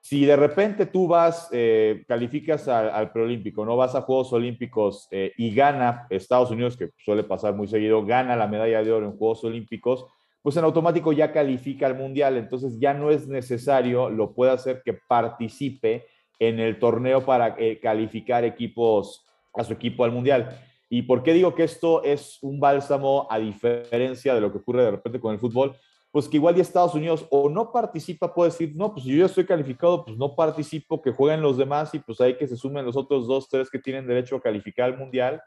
si 0.04 0.26
de 0.26 0.36
repente 0.36 0.84
tú 0.84 1.08
vas, 1.08 1.48
eh, 1.50 2.04
calificas 2.06 2.68
al, 2.68 3.10
preolímpico, 3.10 3.64
no 3.64 3.74
vas 3.74 3.94
a 3.94 4.02
Juegos 4.02 4.34
Olímpicos 4.34 5.08
eh, 5.10 5.32
y 5.38 5.54
gana 5.54 6.06
Estados 6.10 6.50
Unidos, 6.50 6.76
que 6.76 6.90
suele 6.98 7.24
pasar 7.24 7.54
muy 7.54 7.68
seguido, 7.68 8.04
gana 8.04 8.36
la 8.36 8.46
medalla 8.46 8.84
de 8.84 8.92
oro 8.92 9.06
en 9.06 9.16
Juegos 9.16 9.42
Olímpicos, 9.44 10.04
pues 10.42 10.58
en 10.58 10.64
automático 10.64 11.10
ya 11.14 11.32
califica 11.32 11.86
al 11.86 11.96
mundial, 11.96 12.36
entonces 12.36 12.78
ya 12.78 12.92
no 12.92 13.10
es 13.10 13.26
necesario, 13.28 14.10
lo 14.10 14.34
puede 14.34 14.52
hacer 14.52 14.82
que 14.84 14.92
participe 14.92 16.04
en 16.38 16.60
el 16.60 16.78
torneo 16.78 17.24
para 17.24 17.56
eh, 17.58 17.80
calificar 17.80 18.44
equipos 18.44 19.24
a 19.54 19.64
su 19.64 19.72
equipo 19.72 20.04
al 20.04 20.12
mundial. 20.12 20.50
¿Y 20.90 21.00
por 21.00 21.22
qué 21.22 21.32
digo 21.32 21.54
que 21.54 21.64
esto 21.64 22.04
es 22.04 22.40
un 22.42 22.60
bálsamo 22.60 23.26
a 23.30 23.38
diferencia 23.38 24.34
de 24.34 24.42
lo 24.42 24.52
que 24.52 24.58
ocurre 24.58 24.84
de 24.84 24.90
repente 24.90 25.18
con 25.18 25.32
el 25.32 25.40
fútbol? 25.40 25.74
Pues 26.14 26.28
que 26.28 26.36
igual 26.36 26.54
ya 26.54 26.62
Estados 26.62 26.94
Unidos 26.94 27.26
o 27.28 27.48
no 27.50 27.72
participa, 27.72 28.32
puede 28.32 28.52
decir, 28.52 28.72
no, 28.76 28.94
pues 28.94 29.04
yo 29.04 29.16
ya 29.16 29.26
estoy 29.26 29.44
calificado, 29.44 30.04
pues 30.04 30.16
no 30.16 30.36
participo, 30.36 31.02
que 31.02 31.10
jueguen 31.10 31.42
los 31.42 31.56
demás 31.56 31.92
y 31.92 31.98
pues 31.98 32.20
hay 32.20 32.36
que 32.36 32.46
se 32.46 32.56
sumen 32.56 32.84
los 32.84 32.96
otros 32.96 33.26
dos, 33.26 33.48
tres 33.48 33.68
que 33.68 33.80
tienen 33.80 34.06
derecho 34.06 34.36
a 34.36 34.40
calificar 34.40 34.92
al 34.92 34.96
mundial. 34.96 35.42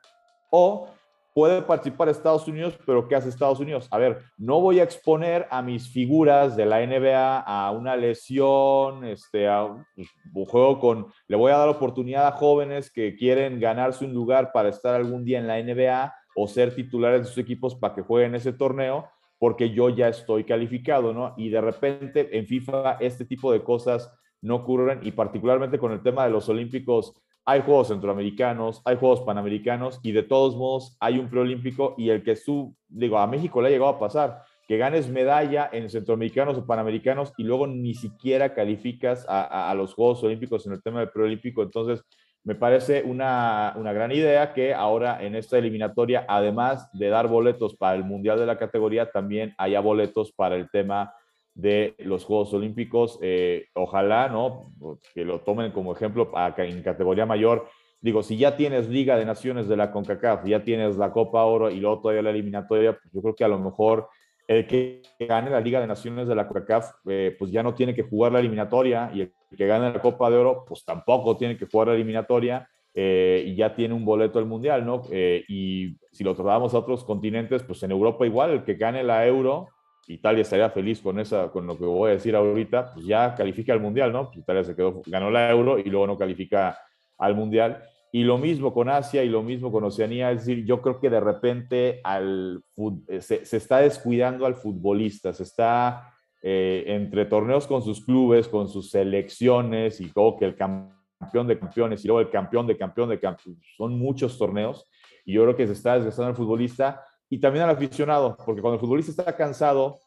O 0.50 0.90
puede 1.34 1.62
participar 1.62 2.10
Estados 2.10 2.50
Unidos, 2.50 2.78
pero 2.86 3.08
¿qué 3.08 3.16
hace 3.16 3.30
Estados 3.30 3.62
Unidos? 3.62 3.88
A 3.92 3.98
ver, 3.98 4.20
no 4.38 4.60
voy 4.60 4.82
a 4.82 4.84
exponer 4.84 5.48
a 5.52 5.62
mis 5.62 5.88
figuras 5.90 6.58
de 6.58 6.66
la 6.66 6.86
NBA 6.86 7.40
a 7.40 7.72
una 7.72 7.96
lesión, 7.96 9.06
este, 9.06 9.48
a 9.48 9.70
pues, 9.96 10.10
un 10.34 10.46
juego 10.48 10.80
con, 10.82 11.08
le 11.30 11.38
voy 11.38 11.54
a 11.54 11.60
dar 11.60 11.70
oportunidad 11.70 12.28
a 12.28 12.34
jóvenes 12.34 12.92
que 12.92 13.16
quieren 13.16 13.62
ganarse 13.62 14.04
un 14.04 14.14
lugar 14.14 14.52
para 14.52 14.68
estar 14.68 14.96
algún 14.96 15.24
día 15.24 15.40
en 15.40 15.48
la 15.48 15.64
NBA 15.64 16.14
o 16.36 16.46
ser 16.46 16.76
titulares 16.76 17.22
de 17.22 17.28
sus 17.28 17.38
equipos 17.38 17.74
para 17.74 17.96
que 17.96 18.02
jueguen 18.02 18.36
ese 18.36 18.52
torneo, 18.52 19.08
porque 19.40 19.72
yo 19.72 19.90
ya 19.90 20.08
estoy 20.08 20.44
calificado, 20.44 21.14
¿no? 21.14 21.34
Y 21.38 21.50
de 21.50 21.62
repente 21.62 22.38
en 22.38 22.48
FIFA 22.48 22.98
este 23.00 23.26
tipo 23.26 23.52
de 23.52 23.64
cosas 23.64 24.12
no 24.42 24.56
ocurren 24.56 25.00
y 25.04 25.12
particularmente 25.12 25.80
con 25.80 25.92
el 25.92 26.02
tema 26.02 26.24
de 26.26 26.32
los 26.32 26.50
Olímpicos 26.50 27.14
hay 27.46 27.62
juegos 27.62 27.88
centroamericanos, 27.88 28.82
hay 28.84 28.98
juegos 28.98 29.22
panamericanos 29.22 30.02
y 30.04 30.12
de 30.12 30.24
todos 30.24 30.58
modos 30.58 30.98
hay 31.00 31.18
un 31.18 31.30
preolímpico 31.30 31.96
y 31.98 32.10
el 32.10 32.22
que 32.22 32.36
su, 32.36 32.76
digo, 32.90 33.18
a 33.18 33.26
México 33.26 33.62
le 33.62 33.70
ha 33.70 33.72
llegado 33.72 33.92
a 33.92 34.00
pasar, 34.00 34.44
que 34.68 34.78
ganes 34.78 35.08
medalla 35.08 35.70
en 35.72 35.90
centroamericanos 35.90 36.58
o 36.58 36.68
panamericanos 36.68 37.32
y 37.38 37.44
luego 37.44 37.66
ni 37.66 37.94
siquiera 37.94 38.54
calificas 38.54 39.26
a, 39.30 39.74
los 39.76 39.94
Juegos 39.94 40.22
Olímpicos 40.24 40.68
en 40.68 40.74
el 40.74 40.84
tema 40.84 41.00
del 41.00 41.10
preolímpico. 41.10 41.64
Entonces, 41.64 42.04
me 42.48 42.56
parece 42.56 43.04
una, 43.04 43.74
una, 43.76 43.92
gran 43.92 44.10
idea 44.14 44.54
que 44.54 44.74
ahora 44.74 45.22
en 45.22 45.36
esta 45.36 45.58
eliminatoria, 45.58 46.26
además 46.30 46.90
de 46.94 47.10
dar 47.10 47.28
boletos 47.28 47.76
para 47.76 47.98
el 47.98 48.06
Mundial 48.06 48.40
de 48.40 48.46
la 48.46 48.58
categoría, 48.58 49.12
también 49.12 49.54
haya 49.58 49.82
boletos 49.82 50.32
para 50.32 50.56
el 50.56 50.70
tema 50.70 51.14
de 51.54 51.94
los 51.98 52.24
Juegos 52.24 52.54
Olímpicos. 52.54 53.20
Eh, 53.22 53.66
ojalá, 53.74 54.30
¿no? 54.30 54.72
Que 55.14 55.26
lo 55.26 55.42
tomen 55.42 55.74
como 55.74 55.92
ejemplo 55.92 56.32
en 56.56 56.84
categoría 56.84 57.26
mayor. 57.26 57.68
Digo, 58.00 58.24
si 58.24 58.38
ya 58.38 58.56
tienes 58.56 58.88
Liga 58.88 59.18
de 59.18 59.26
Naciones 59.26 59.68
de 59.68 59.76
la 59.76 59.92
CONCACAF, 59.92 60.46
ya 60.46 60.64
tienes 60.64 60.96
la 60.96 61.12
Copa 61.12 61.44
Oro 61.44 61.70
y 61.70 61.82
luego 61.82 62.00
todavía 62.00 62.22
la 62.22 62.30
eliminatoria, 62.30 62.94
pues 62.94 63.12
yo 63.12 63.22
creo 63.22 63.36
que 63.36 63.44
a 63.44 63.50
lo 63.50 63.60
mejor 63.60 64.08
el 64.48 64.66
que 64.66 65.02
gane 65.20 65.50
la 65.50 65.60
Liga 65.60 65.80
de 65.80 65.88
Naciones 65.88 66.28
de 66.28 66.36
la 66.36 66.48
CONCACAF, 66.48 66.92
eh, 67.10 67.36
pues 67.38 67.52
ya 67.52 67.64
no 67.64 67.74
tiene 67.74 67.94
que 67.94 68.04
jugar 68.04 68.32
la 68.32 68.40
eliminatoria 68.40 69.12
y 69.14 69.22
el 69.22 69.34
que 69.56 69.68
gane 69.68 69.92
la 69.92 70.02
Copa 70.02 70.30
de 70.30 70.38
Oro, 70.38 70.64
pues 70.66 70.86
tampoco 70.86 71.36
tiene 71.36 71.58
que 71.58 71.66
jugar 71.66 71.90
la 71.90 71.96
eliminatoria 71.96 72.68
eh, 72.94 73.44
y 73.46 73.56
ya 73.56 73.76
tiene 73.76 73.94
un 73.94 74.06
boleto 74.06 74.40
al 74.40 74.46
Mundial, 74.46 74.86
¿no? 74.86 75.04
y 75.12 75.98
si 76.12 76.24
lo 76.24 76.34
trasladamos 76.34 76.74
a 76.74 76.80
otros 76.80 77.04
continentes, 77.04 77.62
pues 77.64 77.84
en 77.84 77.92
Europa 77.92 78.26
igual, 78.26 78.52
el 78.52 78.64
que 78.64 78.76
gane 78.76 79.04
la 79.04 79.28
Euro, 79.28 79.68
Italia 80.08 80.42
estaría 80.42 80.70
feliz 80.70 81.02
con, 81.02 81.20
esa, 81.20 81.52
con 81.52 81.68
lo 81.68 81.78
que 81.78 81.86
voy 81.86 82.12
a 82.12 82.14
decir 82.14 82.36
ahorita, 82.36 82.94
pues 82.94 83.06
ya 83.06 83.36
califica 83.36 83.74
al 83.74 83.82
Mundial, 83.82 84.12
¿no? 84.14 84.28
Pues 84.28 84.38
Italia 84.38 84.64
se 84.64 84.76
quedó, 84.76 85.02
ganó 85.06 85.30
la 85.30 85.50
Euro 85.50 85.78
y 85.78 85.84
luego 85.84 86.08
no 86.08 86.18
califica 86.18 86.80
al 87.18 87.36
Mundial. 87.36 87.84
Y 88.12 88.24
lo 88.24 88.38
mismo 88.38 88.74
con 88.74 88.90
Asia 88.90 89.24
y 89.24 89.30
lo 89.30 89.44
mismo 89.44 89.72
con 89.72 89.84
Oceanía, 89.84 90.32
es 90.32 90.46
decir, 90.46 90.66
yo 90.66 90.82
creo 90.82 91.00
que 91.00 91.10
de 91.10 91.20
repente 91.20 92.02
al, 92.04 92.64
eh, 93.08 93.22
se, 93.22 93.46
se 93.46 93.58
está 93.58 93.80
descuidando 93.80 94.46
al 94.46 94.56
futbolista, 94.56 95.34
se 95.34 95.44
está 95.44 96.14
eh, 96.44 96.84
entre 96.88 97.26
torneos 97.26 97.66
con 97.66 97.82
sus 97.82 98.06
clubes, 98.06 98.48
con 98.48 98.70
sus 98.70 98.92
selecciones 98.92 100.00
y 100.00 100.12
como 100.12 100.38
que 100.38 100.46
el 100.46 100.56
campeón 100.56 101.48
de 101.48 101.58
campeones 101.58 102.06
y 102.06 102.08
luego 102.08 102.22
el 102.22 102.30
campeón 102.30 102.68
de 102.68 102.78
campeón 102.78 103.10
de 103.10 103.20
campeones, 103.20 103.60
son 103.76 103.98
muchos 103.98 104.38
torneos 104.38 104.88
y 105.26 105.34
yo 105.34 105.44
creo 105.44 105.56
que 105.56 105.66
se 105.66 105.74
está 105.74 105.96
desgastando 105.96 106.30
el 106.30 106.38
futbolista 106.38 107.04
y 107.28 107.40
también 107.40 107.66
al 107.66 107.72
aficionado, 107.72 108.38
porque 108.46 108.62
cuando 108.62 108.76
el 108.76 108.80
futbolista 108.80 109.12
está 109.12 109.36
cansado 109.36 109.98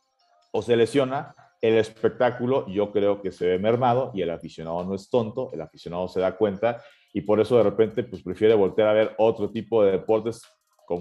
o 0.53 0.63
se 0.63 0.77
lesiona, 0.77 1.35
el 1.61 1.75
espectáculo 1.75 2.67
yo 2.69 2.93
creo 2.93 3.21
que 3.21 3.33
se 3.33 3.49
ve 3.49 3.59
mermado 3.59 4.13
y 4.15 4.23
el 4.23 4.31
aficionado 4.31 4.85
no 4.85 4.95
es 4.95 5.11
tonto, 5.11 5.51
el 5.53 5.61
aficionado 5.61 6.07
se 6.07 6.21
da 6.21 6.37
cuenta 6.37 6.81
y 7.13 7.23
por 7.23 7.41
eso 7.41 7.57
de 7.57 7.63
repente 7.65 8.05
pues 8.05 8.23
prefiere 8.23 8.55
voltear 8.55 8.89
a 8.89 8.93
ver 8.93 9.15
otro 9.19 9.51
tipo 9.51 9.83
de 9.83 9.93
deportes 9.93 10.43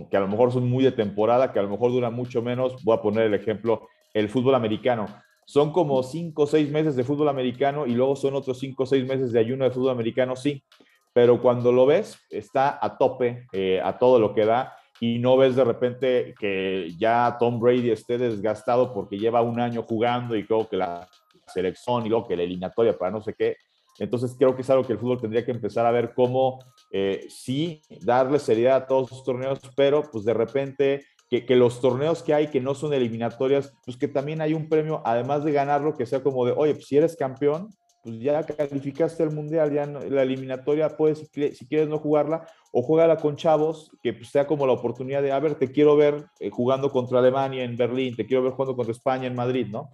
que 0.10 0.17
a 0.17 0.19
lo 0.19 0.28
mejor 0.28 0.52
son 0.52 0.69
muy 0.69 0.84
de 0.84 0.91
temporada, 0.91 1.52
que 1.52 1.60
a 1.60 1.63
lo 1.63 1.69
mejor 1.69 1.91
duran 1.91 2.13
mucho 2.13 2.41
menos. 2.41 2.84
Voy 2.84 2.95
a 2.95 3.02
poner 3.02 3.26
el 3.26 3.34
ejemplo, 3.34 3.88
el 4.13 4.30
fútbol 4.30 4.56
americano. 4.56 5.08
Son 5.45 5.72
como 5.72 6.04
cinco 6.04 6.43
o 6.43 6.48
seis 6.48 6.69
meses 6.69 6.95
de 6.95 7.04
fútbol 7.04 7.28
americano 7.28 7.88
y 7.88 7.93
luego 7.93 8.15
son 8.15 8.36
otros 8.36 8.60
cinco 8.60 8.84
o 8.84 8.86
seis 8.86 9.06
meses 9.08 9.32
de 9.32 9.39
ayuno 9.39 9.65
de 9.65 9.72
fútbol 9.72 9.91
americano, 9.91 10.36
sí. 10.36 10.63
Pero 11.12 11.41
cuando 11.41 11.72
lo 11.72 11.88
ves, 11.88 12.19
está 12.30 12.78
a 12.80 12.98
tope, 13.00 13.48
eh, 13.52 13.82
a 13.84 13.98
todo 13.98 14.19
lo 14.19 14.36
que 14.36 14.45
da 14.45 14.76
y 15.00 15.17
no 15.17 15.38
ves 15.38 15.56
de 15.56 15.63
repente 15.63 16.36
que 16.39 16.91
ya 17.00 17.38
Tom 17.39 17.60
Brady 17.60 17.89
esté 17.89 18.19
desgastado 18.19 18.93
porque 18.93 19.17
lleva 19.17 19.41
un 19.41 19.60
año 19.60 19.82
jugando 19.84 20.36
y 20.36 20.45
creo 20.45 20.69
que 20.69 20.78
la 20.78 21.08
selección 21.48 22.06
y 22.06 22.10
luego 22.10 22.28
que 22.28 22.36
la 22.36 22.43
eliminatoria 22.43 22.95
para 22.95 23.10
no 23.10 23.22
sé 23.22 23.34
qué. 23.34 23.58
Entonces 23.99 24.35
creo 24.38 24.55
que 24.55 24.62
es 24.62 24.69
algo 24.69 24.85
que 24.85 24.93
el 24.93 24.99
fútbol 24.99 25.21
tendría 25.21 25.45
que 25.45 25.51
empezar 25.51 25.85
a 25.85 25.91
ver 25.91 26.13
cómo 26.13 26.59
eh, 26.91 27.25
sí 27.29 27.81
darle 28.01 28.39
seriedad 28.39 28.77
a 28.77 28.88
todos 28.88 29.12
los 29.12 29.23
torneos, 29.23 29.59
pero 29.75 30.03
pues 30.12 30.25
de 30.25 30.33
repente 30.33 31.05
que, 31.29 31.55
los 31.55 31.79
torneos 31.79 32.23
que 32.23 32.33
hay 32.33 32.47
que 32.47 32.59
no 32.59 32.73
son 32.73 32.93
eliminatorias, 32.93 33.73
pues 33.85 33.97
que 33.97 34.07
también 34.07 34.41
hay 34.41 34.53
un 34.53 34.67
premio, 34.67 35.01
además 35.05 35.43
de 35.43 35.51
ganarlo, 35.51 35.95
que 35.95 36.07
sea 36.07 36.23
como 36.23 36.45
de, 36.45 36.53
oye, 36.53 36.73
pues 36.73 36.88
si 36.88 36.97
eres 36.97 37.15
campeón, 37.15 37.69
pues 38.01 38.19
ya 38.19 38.43
calificaste 38.43 39.21
el 39.23 39.31
mundial, 39.31 39.71
ya 39.71 39.85
la 39.85 40.23
eliminatoria 40.23 40.95
puedes, 40.97 41.29
si 41.29 41.67
quieres 41.67 41.88
no 41.88 41.99
jugarla, 41.99 42.47
o 42.71 42.81
juégala 42.81 43.17
con 43.17 43.35
chavos, 43.35 43.91
que 44.01 44.13
pues, 44.13 44.29
sea 44.29 44.47
como 44.47 44.65
la 44.65 44.73
oportunidad 44.73 45.21
de, 45.21 45.31
a 45.31 45.39
ver, 45.39 45.55
te 45.55 45.71
quiero 45.71 45.95
ver 45.95 46.25
eh, 46.39 46.49
jugando 46.49 46.89
contra 46.89 47.19
Alemania 47.19 47.63
en 47.63 47.77
Berlín, 47.77 48.15
te 48.15 48.25
quiero 48.25 48.41
ver 48.41 48.53
jugando 48.53 48.75
contra 48.75 48.93
España 48.93 49.27
en 49.27 49.35
Madrid, 49.35 49.67
¿no? 49.69 49.91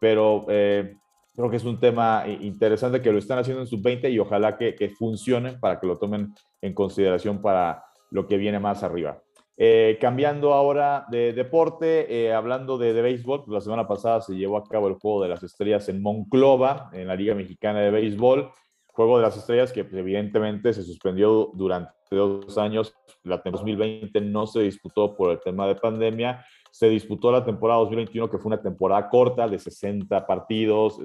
Pero 0.00 0.46
eh, 0.48 0.94
creo 1.38 1.50
que 1.50 1.56
es 1.58 1.64
un 1.64 1.78
tema 1.78 2.24
interesante 2.26 3.00
que 3.00 3.12
lo 3.12 3.18
están 3.20 3.38
haciendo 3.38 3.62
en 3.62 3.68
sub-20 3.68 4.10
y 4.10 4.18
ojalá 4.18 4.58
que, 4.58 4.74
que 4.74 4.90
funcionen 4.90 5.60
para 5.60 5.78
que 5.78 5.86
lo 5.86 5.96
tomen 5.96 6.34
en 6.60 6.74
consideración 6.74 7.40
para 7.40 7.84
lo 8.10 8.26
que 8.26 8.36
viene 8.36 8.58
más 8.58 8.82
arriba. 8.82 9.22
Eh, 9.56 9.98
cambiando 10.00 10.52
ahora 10.52 11.06
de 11.08 11.32
deporte, 11.32 12.12
eh, 12.12 12.34
hablando 12.34 12.76
de, 12.76 12.92
de 12.92 13.02
béisbol, 13.02 13.44
pues, 13.44 13.54
la 13.54 13.60
semana 13.60 13.86
pasada 13.86 14.20
se 14.20 14.34
llevó 14.34 14.56
a 14.56 14.64
cabo 14.64 14.88
el 14.88 14.94
Juego 14.94 15.22
de 15.22 15.28
las 15.28 15.44
Estrellas 15.44 15.88
en 15.88 16.02
Monclova, 16.02 16.90
en 16.92 17.06
la 17.06 17.14
Liga 17.14 17.36
Mexicana 17.36 17.82
de 17.82 17.92
Béisbol. 17.92 18.50
Juego 18.88 19.18
de 19.18 19.22
las 19.22 19.36
Estrellas 19.36 19.70
que 19.70 19.84
pues, 19.84 19.94
evidentemente 19.94 20.72
se 20.72 20.82
suspendió 20.82 21.52
durante 21.54 21.92
dos 22.10 22.58
años. 22.58 22.96
La 23.22 23.40
2020 23.44 24.20
no 24.22 24.48
se 24.48 24.62
disputó 24.62 25.14
por 25.16 25.30
el 25.30 25.38
tema 25.38 25.68
de 25.68 25.76
pandemia. 25.76 26.44
Se 26.70 26.88
disputó 26.88 27.32
la 27.32 27.44
temporada 27.44 27.80
2021, 27.80 28.30
que 28.30 28.38
fue 28.38 28.50
una 28.50 28.62
temporada 28.62 29.08
corta 29.08 29.48
de 29.48 29.58
60 29.58 30.26
partidos, 30.26 31.00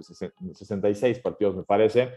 66 0.53 1.19
partidos 1.19 1.55
me 1.55 1.63
parece. 1.63 2.11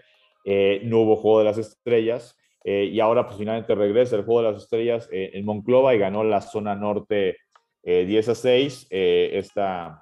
Eh, 0.44 0.80
no 0.84 1.00
hubo 1.00 1.16
Juego 1.16 1.40
de 1.40 1.44
las 1.44 1.58
Estrellas. 1.58 2.36
Eh, 2.68 2.90
y 2.92 2.98
ahora 2.98 3.24
pues 3.24 3.38
finalmente 3.38 3.76
regresa 3.76 4.16
el 4.16 4.24
Juego 4.24 4.42
de 4.42 4.50
las 4.50 4.64
Estrellas 4.64 5.08
eh, 5.12 5.30
en 5.34 5.44
Monclova 5.44 5.94
y 5.94 6.00
ganó 6.00 6.24
la 6.24 6.40
zona 6.40 6.74
norte 6.74 7.38
10 7.84 8.28
eh, 8.28 8.30
a 8.32 8.34
6. 8.34 8.86
esta, 8.90 10.00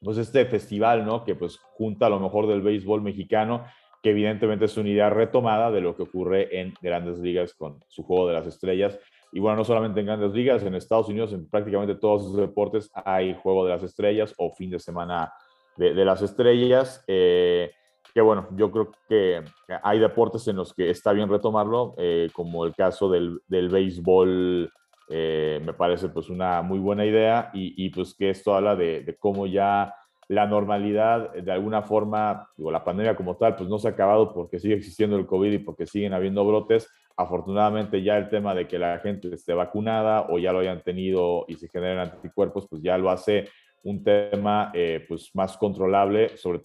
pues 0.00 0.16
este 0.16 0.44
festival, 0.46 1.04
¿no? 1.04 1.24
Que 1.24 1.34
pues 1.34 1.58
junta 1.58 2.06
a 2.06 2.10
lo 2.10 2.20
mejor 2.20 2.46
del 2.46 2.62
béisbol 2.62 3.02
mexicano, 3.02 3.64
que 4.00 4.10
evidentemente 4.10 4.66
es 4.66 4.76
una 4.76 4.90
idea 4.90 5.10
retomada 5.10 5.72
de 5.72 5.80
lo 5.80 5.96
que 5.96 6.04
ocurre 6.04 6.60
en 6.60 6.72
grandes 6.80 7.18
ligas 7.18 7.52
con 7.54 7.82
su 7.88 8.04
Juego 8.04 8.28
de 8.28 8.34
las 8.34 8.46
Estrellas. 8.46 8.96
Y 9.32 9.40
bueno, 9.40 9.56
no 9.56 9.64
solamente 9.64 10.00
en 10.00 10.06
grandes 10.06 10.32
ligas, 10.32 10.62
en 10.62 10.74
Estados 10.74 11.08
Unidos, 11.08 11.32
en 11.32 11.48
prácticamente 11.48 11.94
todos 11.94 12.24
sus 12.24 12.36
deportes 12.36 12.90
hay 12.94 13.34
Juego 13.34 13.64
de 13.64 13.72
las 13.72 13.82
Estrellas 13.82 14.34
o 14.38 14.50
fin 14.50 14.70
de 14.70 14.78
semana 14.78 15.32
de, 15.76 15.94
de 15.94 16.04
las 16.04 16.22
Estrellas. 16.22 17.04
Eh, 17.06 17.70
que 18.14 18.20
bueno, 18.20 18.48
yo 18.56 18.70
creo 18.70 18.90
que 19.08 19.44
hay 19.82 19.98
deportes 19.98 20.48
en 20.48 20.56
los 20.56 20.72
que 20.72 20.90
está 20.90 21.12
bien 21.12 21.28
retomarlo, 21.28 21.94
eh, 21.98 22.28
como 22.32 22.64
el 22.64 22.74
caso 22.74 23.10
del, 23.10 23.40
del 23.46 23.68
béisbol, 23.68 24.72
eh, 25.10 25.60
me 25.64 25.72
parece 25.72 26.08
pues 26.08 26.28
una 26.28 26.62
muy 26.62 26.78
buena 26.78 27.04
idea 27.04 27.50
y, 27.54 27.86
y 27.86 27.90
pues 27.90 28.14
que 28.14 28.30
esto 28.30 28.54
habla 28.54 28.76
de, 28.76 29.02
de, 29.02 29.16
cómo 29.16 29.46
ya 29.46 29.94
la 30.28 30.46
normalidad, 30.46 31.32
de 31.32 31.50
alguna 31.50 31.82
forma, 31.82 32.48
digo, 32.56 32.70
la 32.70 32.84
pandemia 32.84 33.16
como 33.16 33.36
tal, 33.36 33.56
pues 33.56 33.68
no 33.68 33.78
se 33.78 33.88
ha 33.88 33.92
acabado 33.92 34.34
porque 34.34 34.58
sigue 34.58 34.74
existiendo 34.74 35.16
el 35.16 35.26
COVID 35.26 35.52
y 35.52 35.58
porque 35.58 35.86
siguen 35.86 36.12
habiendo 36.12 36.44
brotes. 36.44 36.90
Afortunadamente 37.18 38.00
ya 38.00 38.16
el 38.16 38.28
tema 38.28 38.54
de 38.54 38.68
que 38.68 38.78
la 38.78 39.00
gente 39.00 39.34
esté 39.34 39.52
vacunada 39.52 40.28
o 40.30 40.38
ya 40.38 40.52
lo 40.52 40.60
hayan 40.60 40.84
tenido 40.84 41.46
y 41.48 41.56
se 41.56 41.68
generen 41.68 41.98
anticuerpos, 41.98 42.68
pues 42.70 42.80
ya 42.80 42.96
lo 42.96 43.10
hace 43.10 43.48
un 43.82 44.04
tema 44.04 44.70
eh, 44.72 45.04
pues 45.08 45.34
más 45.34 45.56
controlable, 45.56 46.36
sobre 46.36 46.62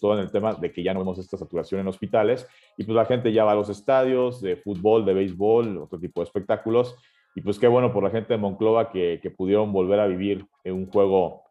todo 0.00 0.14
en 0.14 0.20
el 0.20 0.30
tema 0.30 0.54
de 0.54 0.72
que 0.72 0.82
ya 0.82 0.94
no 0.94 1.00
vemos 1.00 1.18
esta 1.18 1.36
saturación 1.36 1.82
en 1.82 1.88
hospitales 1.88 2.48
y 2.78 2.84
pues 2.84 2.96
la 2.96 3.04
gente 3.04 3.30
ya 3.30 3.44
va 3.44 3.52
a 3.52 3.56
los 3.56 3.68
estadios 3.68 4.40
de 4.40 4.56
fútbol, 4.56 5.04
de 5.04 5.12
béisbol, 5.12 5.76
otro 5.76 6.00
tipo 6.00 6.22
de 6.22 6.24
espectáculos 6.24 6.96
y 7.34 7.42
pues 7.42 7.58
qué 7.58 7.68
bueno 7.68 7.92
por 7.92 8.02
la 8.02 8.10
gente 8.10 8.32
de 8.32 8.38
Monclova 8.38 8.90
que, 8.90 9.20
que 9.22 9.30
pudieron 9.30 9.70
volver 9.70 10.00
a 10.00 10.06
vivir 10.06 10.46
en 10.64 10.76
un 10.76 10.86
juego 10.86 11.42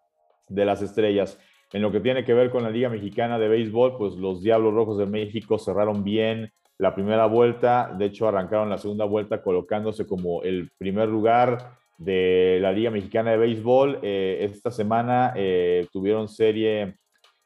de 0.48 0.66
las 0.66 0.82
estrellas. 0.82 1.40
En 1.72 1.84
lo 1.84 1.92
que 1.92 2.00
tiene 2.00 2.26
que 2.26 2.34
ver 2.34 2.50
con 2.50 2.64
la 2.64 2.72
Liga 2.72 2.90
Mexicana 2.90 3.38
de 3.38 3.48
Béisbol, 3.48 3.96
pues 3.96 4.16
los 4.16 4.42
Diablos 4.42 4.74
Rojos 4.74 4.98
de 4.98 5.06
México 5.06 5.60
cerraron 5.60 6.04
bien 6.04 6.52
la 6.80 6.96
primera 6.96 7.26
vuelta, 7.26 7.94
de 7.98 8.06
hecho 8.06 8.28
arrancaron 8.28 8.70
la 8.70 8.78
segunda 8.78 9.04
vuelta 9.04 9.42
colocándose 9.42 10.08
como 10.08 10.44
el 10.44 10.72
primer 10.78 11.10
lugar 11.10 11.78
de 11.98 12.58
la 12.62 12.72
Liga 12.72 12.90
Mexicana 12.90 13.32
de 13.32 13.38
Béisbol. 13.38 14.00
Eh, 14.02 14.38
esta 14.50 14.72
semana 14.72 15.34
eh, 15.36 15.88
tuvieron 15.92 16.30
serie 16.30 16.96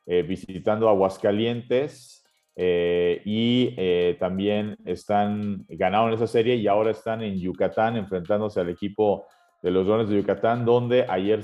eh, 0.05 0.21
visitando 0.21 0.87
Aguascalientes 0.87 2.23
y 2.55 3.75
también 4.19 4.77
están, 4.85 5.65
ganaron 5.67 6.13
esa 6.13 6.27
serie 6.27 6.53
y 6.53 6.67
ahora 6.67 6.91
están 6.91 7.23
en 7.23 7.39
Yucatán 7.39 7.97
enfrentándose 7.97 8.59
al 8.59 8.69
equipo 8.69 9.25
de 9.63 9.71
los 9.71 9.87
Leones 9.87 10.09
de 10.09 10.17
Yucatán, 10.17 10.63
donde 10.63 11.03
ayer 11.09 11.43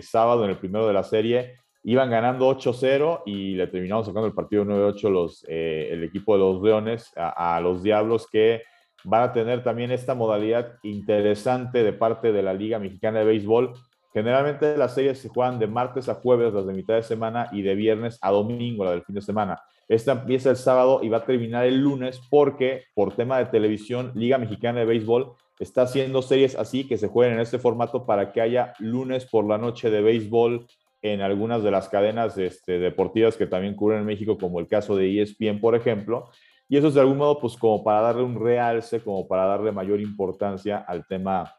sábado 0.00 0.44
en 0.44 0.50
el 0.52 0.56
primero 0.56 0.86
de 0.86 0.94
la 0.94 1.02
serie 1.02 1.56
iban 1.86 2.10
ganando 2.10 2.48
8-0 2.50 3.22
y 3.26 3.54
le 3.54 3.66
terminaron 3.68 4.04
sacando 4.04 4.26
el 4.26 4.34
partido 4.34 4.64
9-8 4.64 5.10
los, 5.10 5.44
el 5.48 6.04
equipo 6.04 6.34
de 6.34 6.40
los 6.40 6.62
Leones 6.62 7.12
a, 7.16 7.56
a 7.56 7.60
los 7.60 7.82
Diablos 7.82 8.26
que 8.30 8.62
van 9.04 9.22
a 9.22 9.32
tener 9.32 9.62
también 9.62 9.90
esta 9.90 10.14
modalidad 10.14 10.74
interesante 10.82 11.82
de 11.82 11.92
parte 11.92 12.32
de 12.32 12.42
la 12.42 12.52
Liga 12.52 12.78
Mexicana 12.78 13.20
de 13.20 13.24
Béisbol, 13.24 13.72
Generalmente 14.16 14.78
las 14.78 14.94
series 14.94 15.18
se 15.18 15.28
juegan 15.28 15.58
de 15.58 15.66
martes 15.66 16.08
a 16.08 16.14
jueves, 16.14 16.54
las 16.54 16.66
de 16.66 16.72
mitad 16.72 16.94
de 16.94 17.02
semana, 17.02 17.50
y 17.52 17.60
de 17.60 17.74
viernes 17.74 18.18
a 18.22 18.30
domingo, 18.30 18.82
la 18.82 18.92
del 18.92 19.02
fin 19.02 19.14
de 19.14 19.20
semana. 19.20 19.60
Esta 19.88 20.12
empieza 20.12 20.48
el 20.48 20.56
sábado 20.56 21.00
y 21.02 21.10
va 21.10 21.18
a 21.18 21.26
terminar 21.26 21.66
el 21.66 21.82
lunes 21.82 22.22
porque, 22.30 22.84
por 22.94 23.14
tema 23.14 23.36
de 23.36 23.44
televisión, 23.44 24.12
Liga 24.14 24.38
Mexicana 24.38 24.78
de 24.78 24.86
Béisbol 24.86 25.32
está 25.58 25.82
haciendo 25.82 26.22
series 26.22 26.56
así 26.56 26.88
que 26.88 26.96
se 26.96 27.08
jueguen 27.08 27.34
en 27.34 27.40
este 27.40 27.58
formato 27.58 28.06
para 28.06 28.32
que 28.32 28.40
haya 28.40 28.72
lunes 28.78 29.26
por 29.26 29.46
la 29.46 29.58
noche 29.58 29.90
de 29.90 30.00
béisbol 30.00 30.66
en 31.12 31.20
algunas 31.20 31.62
de 31.62 31.70
las 31.70 31.88
cadenas 31.88 32.36
este, 32.38 32.78
deportivas 32.78 33.36
que 33.36 33.46
también 33.46 33.74
cubren 33.74 34.00
en 34.00 34.06
México, 34.06 34.38
como 34.38 34.60
el 34.60 34.68
caso 34.68 34.96
de 34.96 35.22
ESPN, 35.22 35.60
por 35.60 35.74
ejemplo. 35.74 36.30
Y 36.68 36.76
eso 36.76 36.88
es 36.88 36.94
de 36.94 37.00
algún 37.00 37.18
modo, 37.18 37.38
pues 37.38 37.56
como 37.56 37.84
para 37.84 38.00
darle 38.00 38.22
un 38.22 38.40
realce, 38.40 39.00
como 39.00 39.26
para 39.28 39.46
darle 39.46 39.72
mayor 39.72 40.00
importancia 40.00 40.78
al 40.78 41.06
tema 41.06 41.54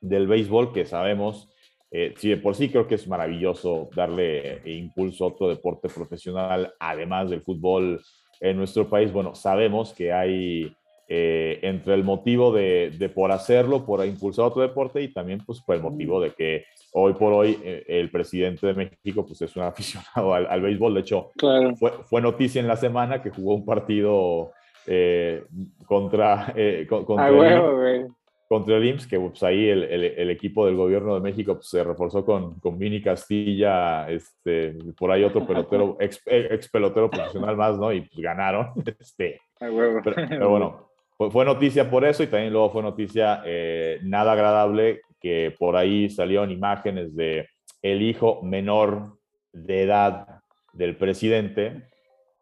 del 0.00 0.26
béisbol, 0.26 0.72
que 0.72 0.86
sabemos 0.86 1.54
eh, 1.96 2.12
sí, 2.16 2.28
de 2.28 2.38
por 2.38 2.56
sí 2.56 2.70
creo 2.70 2.88
que 2.88 2.96
es 2.96 3.06
maravilloso 3.06 3.88
darle 3.94 4.60
impulso 4.64 5.24
a 5.24 5.28
otro 5.28 5.48
deporte 5.48 5.88
profesional, 5.88 6.74
además 6.80 7.30
del 7.30 7.40
fútbol 7.40 8.02
en 8.40 8.56
nuestro 8.56 8.90
país. 8.90 9.12
Bueno, 9.12 9.36
sabemos 9.36 9.94
que 9.94 10.12
hay 10.12 10.74
eh, 11.08 11.58
entre 11.62 11.94
el 11.94 12.04
motivo 12.04 12.52
de, 12.52 12.92
de, 12.98 13.08
por 13.08 13.30
hacerlo, 13.30 13.84
por 13.84 14.04
impulsar 14.06 14.46
otro 14.46 14.62
deporte 14.62 15.02
y 15.02 15.12
también 15.12 15.40
pues 15.44 15.60
por 15.60 15.76
el 15.76 15.82
motivo 15.82 16.20
de 16.20 16.30
que 16.30 16.64
hoy 16.92 17.12
por 17.14 17.32
hoy 17.32 17.58
eh, 17.62 17.84
el 17.86 18.10
presidente 18.10 18.66
de 18.66 18.74
México 18.74 19.26
pues 19.26 19.42
es 19.42 19.54
un 19.56 19.62
aficionado 19.64 20.34
al, 20.34 20.46
al 20.46 20.60
béisbol. 20.62 20.94
De 20.94 21.00
hecho, 21.00 21.30
claro. 21.36 21.76
fue, 21.76 21.92
fue, 22.04 22.20
noticia 22.20 22.60
en 22.60 22.68
la 22.68 22.76
semana 22.76 23.22
que 23.22 23.30
jugó 23.30 23.54
un 23.54 23.64
partido 23.64 24.52
eh, 24.86 25.44
contra... 25.86 26.54
contra 26.88 27.26
ah, 27.26 27.30
bueno, 27.30 28.14
contra 28.48 28.76
el 28.76 28.84
IMSS, 28.84 29.06
que 29.06 29.18
pues, 29.18 29.42
ahí 29.42 29.68
el, 29.68 29.82
el, 29.84 30.04
el, 30.04 30.30
equipo 30.30 30.66
del 30.66 30.76
gobierno 30.76 31.14
de 31.14 31.20
México 31.20 31.54
pues, 31.54 31.68
se 31.68 31.82
reforzó 31.82 32.24
con, 32.24 32.60
con 32.60 32.78
Vini 32.78 33.02
Castilla, 33.02 34.08
este, 34.08 34.76
por 34.96 35.10
ahí 35.10 35.24
otro 35.24 35.46
pelotero, 35.46 35.96
ex, 36.00 36.22
ex, 36.26 36.68
pelotero 36.68 37.10
profesional 37.10 37.56
más, 37.56 37.78
¿no? 37.78 37.92
Y 37.92 38.02
pues 38.02 38.20
ganaron. 38.20 38.72
Este, 39.04 39.40
pero, 39.58 40.00
pero, 40.04 40.50
bueno, 40.50 40.88
fue, 41.16 41.44
noticia 41.44 41.88
por 41.90 42.04
eso 42.04 42.22
y 42.22 42.26
también 42.26 42.52
luego 42.52 42.70
fue 42.70 42.82
noticia 42.82 43.42
eh, 43.44 43.98
nada 44.02 44.32
agradable 44.32 45.02
que 45.20 45.54
por 45.58 45.76
ahí 45.76 46.10
salieron 46.10 46.50
imágenes 46.50 47.14
de 47.14 47.48
el 47.82 48.02
hijo 48.02 48.42
menor 48.42 49.18
de 49.52 49.82
edad 49.82 50.26
del 50.72 50.96
presidente 50.96 51.88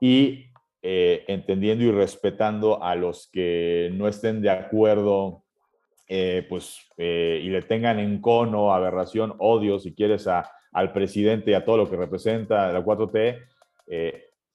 y 0.00 0.46
eh, 0.80 1.24
entendiendo 1.28 1.84
y 1.84 1.92
respetando 1.92 2.82
a 2.82 2.96
los 2.96 3.28
que 3.30 3.90
no 3.92 4.08
estén 4.08 4.40
de 4.40 4.50
acuerdo, 4.50 5.44
eh, 6.08 6.44
pues, 6.48 6.80
y 6.96 7.48
le 7.48 7.62
tengan 7.62 7.98
en 7.98 8.20
cono, 8.20 8.72
aberración, 8.74 9.34
odio, 9.38 9.78
si 9.78 9.94
quieres, 9.94 10.26
a, 10.26 10.50
al 10.72 10.92
presidente 10.92 11.50
y 11.50 11.54
a 11.54 11.64
todo 11.64 11.76
lo 11.76 11.90
que 11.90 11.96
representa 11.96 12.72
la 12.72 12.84
4T, 12.84 13.38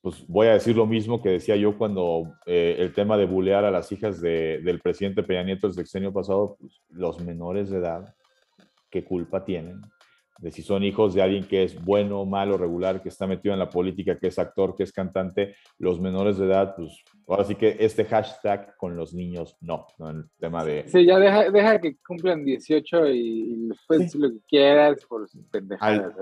pues 0.08 0.26
voy 0.26 0.48
a 0.48 0.54
decir 0.54 0.74
lo 0.74 0.86
mismo 0.86 1.22
que 1.22 1.32
decía 1.32 1.58
yo 1.58 1.78
cuando 1.78 2.34
el 2.46 2.94
tema 2.94 3.18
de 3.18 3.26
bulear 3.26 3.66
a 3.66 3.72
las 3.72 3.92
hijas 3.92 4.22
del 4.22 4.80
presidente 4.80 5.22
Peña 5.22 5.44
Nieto 5.44 5.68
el 5.68 5.74
sexenio 5.74 6.14
pasado, 6.14 6.56
pues, 6.62 6.82
los 6.92 7.20
menores 7.20 7.70
de 7.70 7.80
edad, 7.80 8.16
¿qué 8.90 9.04
culpa 9.04 9.44
tienen? 9.44 9.82
De 10.40 10.52
si 10.52 10.62
son 10.62 10.84
hijos 10.84 11.14
de 11.14 11.22
alguien 11.22 11.46
que 11.46 11.64
es 11.64 11.84
bueno, 11.84 12.26
malo, 12.26 12.58
regular, 12.58 13.02
que 13.02 13.10
está 13.10 13.28
metido 13.28 13.54
en 13.54 13.60
la 13.60 13.70
política, 13.70 14.18
que 14.18 14.28
es 14.28 14.40
actor, 14.40 14.76
que 14.76 14.84
es 14.84 14.92
cantante, 14.92 15.56
los 15.80 16.00
menores 16.00 16.38
de 16.38 16.46
edad, 16.46 16.76
pues 16.76 17.04
ahora 17.28 17.44
sí 17.44 17.56
que 17.56 17.78
este 17.80 18.06
hashtag 18.06 18.76
con 18.78 18.96
los 18.96 19.14
niños, 19.14 19.58
no, 19.62 19.88
no 19.98 20.10
el 20.10 20.26
tema 20.40 20.64
de... 20.64 20.88
Sí, 20.88 21.06
ya 21.06 21.20
deja, 21.20 21.50
deja 21.50 21.82
que 21.82 21.98
cumplan 22.06 22.46
18 22.46 23.08
y, 23.08 23.68
después 23.68 24.16
lo 24.16 24.30
que 24.30 24.40
quieras 24.48 25.04
por 25.06 25.28
sus 25.28 25.44
pendejadas, 25.46 26.14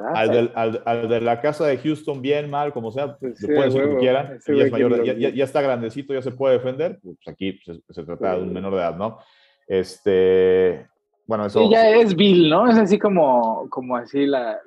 al, 0.85 1.09
de 1.09 1.21
la 1.21 1.41
casa 1.41 1.65
de 1.67 1.77
Houston, 1.77 2.21
bien, 2.21 2.49
mal, 2.49 2.73
como 2.73 2.91
sea, 2.91 3.17
pues 3.17 3.37
sí, 3.37 3.47
pueden 3.47 3.73
lo 3.73 3.95
que 3.95 3.97
quieran, 3.97 4.39
ya, 4.47 4.53
es 4.53 4.71
mayor, 4.71 5.03
ya, 5.03 5.43
está 5.43 5.61
grandecito, 5.61 6.13
ya 6.13 6.21
se 6.21 6.31
puede 6.31 6.55
defender, 6.55 6.99
pues 7.01 7.17
aquí 7.27 7.59
se, 7.63 7.81
se 7.89 8.03
trata 8.03 8.35
de 8.35 8.43
un 8.43 8.53
menor 8.53 8.73
de 8.73 8.79
edad, 8.79 8.95
¿no? 8.95 9.19
Este, 9.67 10.87
bueno, 11.27 11.45
eso. 11.45 11.69
ya 11.69 11.89
es 11.89 12.15
vil, 12.15 12.49
¿no? 12.49 12.69
Es 12.69 12.77
así 12.77 12.99
como, 12.99 13.67
como 13.69 13.95
así 13.95 14.25
la, 14.25 14.59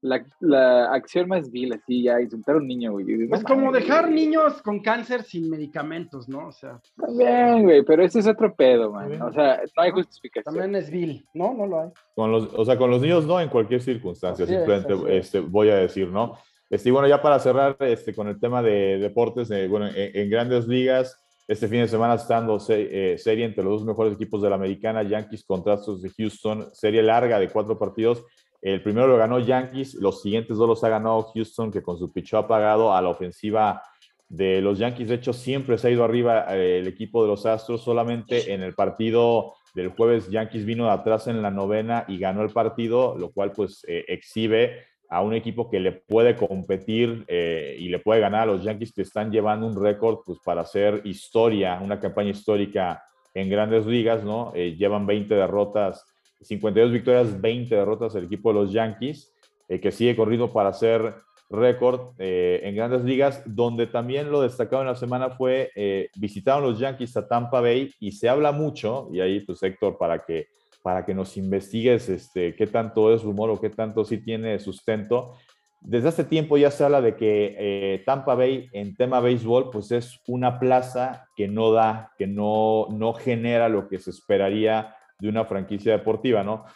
la, 0.00 0.24
la, 0.40 0.92
acción 0.92 1.28
más 1.28 1.50
vil, 1.50 1.72
así 1.72 2.04
ya 2.04 2.20
insultar 2.20 2.54
a 2.54 2.58
un 2.58 2.68
niño, 2.68 2.92
güey. 2.92 3.28
Es 3.32 3.42
como 3.42 3.72
dejar 3.72 4.10
niños 4.10 4.62
con 4.62 4.80
cáncer 4.80 5.22
sin 5.22 5.50
medicamentos, 5.50 6.28
¿no? 6.28 6.48
O 6.48 6.52
sea. 6.52 6.80
También, 6.96 7.64
güey, 7.64 7.82
pero 7.82 8.04
ese 8.04 8.20
es 8.20 8.26
otro 8.26 8.54
pedo, 8.54 8.92
man. 8.92 9.20
O 9.22 9.32
sea, 9.32 9.60
no 9.76 9.82
hay 9.82 9.90
justificación. 9.90 10.54
También 10.54 10.76
es 10.76 10.90
vil, 10.90 11.26
¿no? 11.34 11.54
No 11.54 11.66
lo 11.66 11.80
hay. 11.82 11.88
Con 12.14 12.30
los, 12.30 12.52
o 12.54 12.64
sea, 12.64 12.78
con 12.78 12.90
los 12.90 13.02
niños 13.02 13.26
no 13.26 13.40
en 13.40 13.48
cualquier 13.48 13.80
circunstancia, 13.80 14.46
simplemente 14.46 14.94
Este, 15.16 15.40
voy 15.40 15.70
a 15.70 15.76
decir, 15.76 16.08
¿no? 16.08 16.38
Este, 16.70 16.88
y 16.88 16.92
bueno, 16.92 17.08
ya 17.08 17.22
para 17.22 17.38
cerrar 17.38 17.76
este, 17.80 18.14
con 18.14 18.28
el 18.28 18.38
tema 18.40 18.62
de 18.62 18.98
deportes, 18.98 19.50
eh, 19.50 19.68
bueno, 19.68 19.88
en 19.94 20.30
grandes 20.30 20.66
ligas. 20.66 21.25
Este 21.48 21.68
fin 21.68 21.80
de 21.80 21.88
semana 21.88 22.14
está 22.14 22.34
dando 22.34 22.58
eh, 22.68 23.16
serie 23.18 23.44
entre 23.44 23.62
los 23.62 23.80
dos 23.80 23.84
mejores 23.84 24.14
equipos 24.14 24.42
de 24.42 24.50
la 24.50 24.56
americana, 24.56 25.04
Yankees 25.04 25.44
contra 25.44 25.74
Astros 25.74 26.02
de 26.02 26.10
Houston, 26.10 26.68
serie 26.72 27.02
larga 27.02 27.38
de 27.38 27.48
cuatro 27.48 27.78
partidos. 27.78 28.24
El 28.60 28.82
primero 28.82 29.06
lo 29.06 29.16
ganó 29.16 29.38
Yankees, 29.38 29.94
los 29.94 30.22
siguientes 30.22 30.56
dos 30.56 30.66
los 30.66 30.82
ha 30.82 30.88
ganado 30.88 31.30
Houston, 31.34 31.70
que 31.70 31.82
con 31.82 31.98
su 31.98 32.12
pichó 32.12 32.38
apagado 32.38 32.92
a 32.92 33.00
la 33.00 33.10
ofensiva 33.10 33.80
de 34.28 34.60
los 34.60 34.78
Yankees, 34.78 35.08
de 35.08 35.14
hecho, 35.14 35.32
siempre 35.32 35.78
se 35.78 35.86
ha 35.86 35.90
ido 35.90 36.02
arriba 36.02 36.46
eh, 36.56 36.80
el 36.80 36.88
equipo 36.88 37.22
de 37.22 37.28
los 37.28 37.46
Astros, 37.46 37.82
solamente 37.82 38.52
en 38.52 38.62
el 38.62 38.74
partido 38.74 39.54
del 39.74 39.90
jueves 39.90 40.28
Yankees 40.28 40.64
vino 40.64 40.86
de 40.86 40.90
atrás 40.90 41.28
en 41.28 41.42
la 41.42 41.50
novena 41.50 42.04
y 42.08 42.18
ganó 42.18 42.42
el 42.42 42.50
partido, 42.50 43.16
lo 43.16 43.30
cual 43.30 43.52
pues 43.52 43.84
eh, 43.86 44.04
exhibe 44.08 44.84
a 45.08 45.22
un 45.22 45.34
equipo 45.34 45.70
que 45.70 45.80
le 45.80 45.92
puede 45.92 46.34
competir 46.36 47.24
eh, 47.28 47.76
y 47.78 47.88
le 47.88 47.98
puede 47.98 48.20
ganar 48.20 48.42
a 48.42 48.46
los 48.46 48.64
Yankees 48.64 48.92
que 48.92 49.02
están 49.02 49.30
llevando 49.30 49.66
un 49.66 49.80
récord 49.80 50.18
pues, 50.24 50.38
para 50.44 50.62
hacer 50.62 51.02
historia, 51.04 51.80
una 51.82 52.00
campaña 52.00 52.30
histórica 52.30 53.02
en 53.34 53.48
grandes 53.48 53.86
ligas, 53.86 54.24
¿no? 54.24 54.52
Eh, 54.54 54.74
llevan 54.76 55.06
20 55.06 55.34
derrotas, 55.34 56.04
52 56.40 56.92
victorias, 56.92 57.40
20 57.40 57.74
derrotas 57.74 58.14
el 58.14 58.24
equipo 58.24 58.52
de 58.52 58.60
los 58.60 58.72
Yankees, 58.72 59.32
eh, 59.68 59.80
que 59.80 59.92
sigue 59.92 60.16
corriendo 60.16 60.52
para 60.52 60.70
hacer 60.70 61.14
récord 61.48 62.14
en 62.18 62.74
grandes 62.74 63.04
ligas, 63.04 63.40
donde 63.46 63.86
también 63.86 64.32
lo 64.32 64.40
destacado 64.40 64.82
en 64.82 64.88
la 64.88 64.96
semana 64.96 65.30
fue 65.30 65.70
visitaron 66.16 66.64
los 66.64 66.80
Yankees 66.80 67.16
a 67.16 67.28
Tampa 67.28 67.60
Bay 67.60 67.92
y 68.00 68.10
se 68.10 68.28
habla 68.28 68.50
mucho, 68.50 69.08
y 69.12 69.20
ahí 69.20 69.38
pues 69.38 69.62
Héctor, 69.62 69.96
para 69.96 70.24
que 70.24 70.48
para 70.86 71.04
que 71.04 71.14
nos 71.14 71.36
investigues 71.36 72.08
este, 72.08 72.54
qué 72.54 72.68
tanto 72.68 73.12
es 73.12 73.24
rumor 73.24 73.50
o 73.50 73.60
qué 73.60 73.70
tanto 73.70 74.04
sí 74.04 74.18
tiene 74.18 74.60
sustento. 74.60 75.32
Desde 75.80 76.10
hace 76.10 76.22
tiempo 76.22 76.56
ya 76.56 76.70
se 76.70 76.84
habla 76.84 77.00
de 77.00 77.16
que 77.16 77.56
eh, 77.58 78.04
Tampa 78.06 78.36
Bay 78.36 78.68
en 78.72 78.94
tema 78.94 79.18
béisbol 79.18 79.70
pues 79.72 79.90
es 79.90 80.20
una 80.28 80.60
plaza 80.60 81.26
que 81.34 81.48
no 81.48 81.72
da, 81.72 82.12
que 82.16 82.28
no, 82.28 82.86
no 82.92 83.14
genera 83.14 83.68
lo 83.68 83.88
que 83.88 83.98
se 83.98 84.10
esperaría 84.10 84.94
de 85.18 85.28
una 85.28 85.44
franquicia 85.44 85.90
deportiva, 85.90 86.44
¿no? 86.44 86.66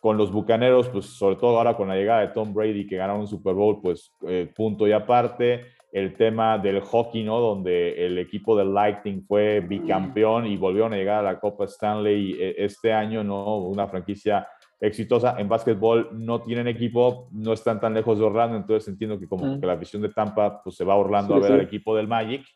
Con 0.00 0.16
los 0.16 0.32
Bucaneros, 0.32 0.88
pues 0.88 1.06
sobre 1.06 1.36
todo 1.36 1.56
ahora 1.56 1.76
con 1.76 1.86
la 1.86 1.94
llegada 1.94 2.22
de 2.22 2.34
Tom 2.34 2.52
Brady 2.52 2.88
que 2.88 2.96
ganaron 2.96 3.20
un 3.20 3.28
Super 3.28 3.54
Bowl, 3.54 3.80
pues 3.80 4.12
eh, 4.26 4.52
punto 4.52 4.88
y 4.88 4.90
aparte 4.90 5.66
el 5.92 6.16
tema 6.16 6.58
del 6.58 6.80
hockey, 6.80 7.24
¿no? 7.24 7.40
Donde 7.40 8.06
el 8.06 8.18
equipo 8.18 8.56
del 8.56 8.72
Lightning 8.72 9.22
fue 9.26 9.60
bicampeón 9.60 10.46
y 10.46 10.56
volvieron 10.56 10.92
a 10.92 10.96
llegar 10.96 11.18
a 11.18 11.32
la 11.32 11.40
Copa 11.40 11.64
Stanley 11.64 12.36
eh, 12.38 12.54
este 12.58 12.92
año, 12.92 13.24
¿no? 13.24 13.58
Una 13.58 13.88
franquicia 13.88 14.46
exitosa. 14.80 15.36
En 15.38 15.48
básquetbol 15.48 16.10
no 16.12 16.42
tienen 16.42 16.68
equipo, 16.68 17.28
no 17.32 17.52
están 17.52 17.80
tan 17.80 17.92
lejos 17.92 18.18
de 18.18 18.24
Orlando, 18.24 18.56
entonces 18.56 18.88
entiendo 18.88 19.18
que 19.18 19.28
como 19.28 19.60
que 19.60 19.66
la 19.66 19.76
visión 19.76 20.00
de 20.00 20.10
Tampa 20.10 20.62
pues 20.62 20.76
se 20.76 20.84
va 20.84 20.94
a 20.94 20.96
Orlando 20.96 21.34
a 21.34 21.40
ver 21.40 21.52
al 21.52 21.60
equipo 21.60 21.96
del 21.96 22.08
Magic. 22.08 22.46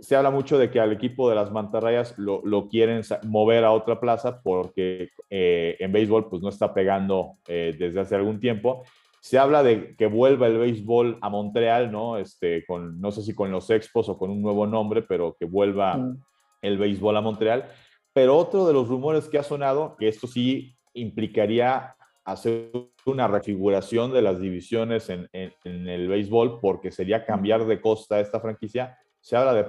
Se 0.00 0.14
habla 0.14 0.30
mucho 0.30 0.58
de 0.58 0.70
que 0.70 0.78
al 0.78 0.92
equipo 0.92 1.28
de 1.28 1.34
las 1.34 1.50
mantarrayas 1.50 2.16
lo, 2.18 2.40
lo 2.44 2.68
quieren 2.68 3.02
mover 3.24 3.64
a 3.64 3.72
otra 3.72 3.98
plaza 3.98 4.40
porque 4.42 5.10
eh, 5.28 5.76
en 5.80 5.90
béisbol 5.90 6.28
pues 6.28 6.40
no 6.40 6.50
está 6.50 6.72
pegando 6.72 7.38
eh, 7.48 7.74
desde 7.76 8.00
hace 8.00 8.14
algún 8.14 8.38
tiempo 8.38 8.84
se 9.28 9.38
habla 9.38 9.62
de 9.62 9.94
que 9.94 10.06
vuelva 10.06 10.46
el 10.46 10.56
béisbol 10.56 11.18
a 11.20 11.28
Montreal, 11.28 11.92
¿no? 11.92 12.16
Este, 12.16 12.64
con, 12.64 12.98
no 12.98 13.10
sé 13.12 13.22
si 13.22 13.34
con 13.34 13.50
los 13.50 13.68
Expos 13.68 14.08
o 14.08 14.16
con 14.16 14.30
un 14.30 14.40
nuevo 14.40 14.66
nombre, 14.66 15.02
pero 15.02 15.36
que 15.38 15.44
vuelva 15.44 15.98
mm. 15.98 16.22
el 16.62 16.78
béisbol 16.78 17.14
a 17.14 17.20
Montreal. 17.20 17.68
Pero 18.14 18.38
otro 18.38 18.66
de 18.66 18.72
los 18.72 18.88
rumores 18.88 19.28
que 19.28 19.36
ha 19.36 19.42
sonado, 19.42 19.96
que 19.98 20.08
esto 20.08 20.26
sí 20.26 20.74
implicaría 20.94 21.94
hacer 22.24 22.70
una 23.04 23.28
refiguración 23.28 24.14
de 24.14 24.22
las 24.22 24.40
divisiones 24.40 25.10
en, 25.10 25.28
el 25.34 26.08
béisbol, 26.08 26.58
porque 26.58 26.90
sería 26.90 27.26
cambiar 27.26 27.66
de 27.66 27.82
costa 27.82 28.20
esta 28.20 28.40
franquicia, 28.40 28.96
se 29.20 29.36
habla 29.36 29.52
de 29.52 29.64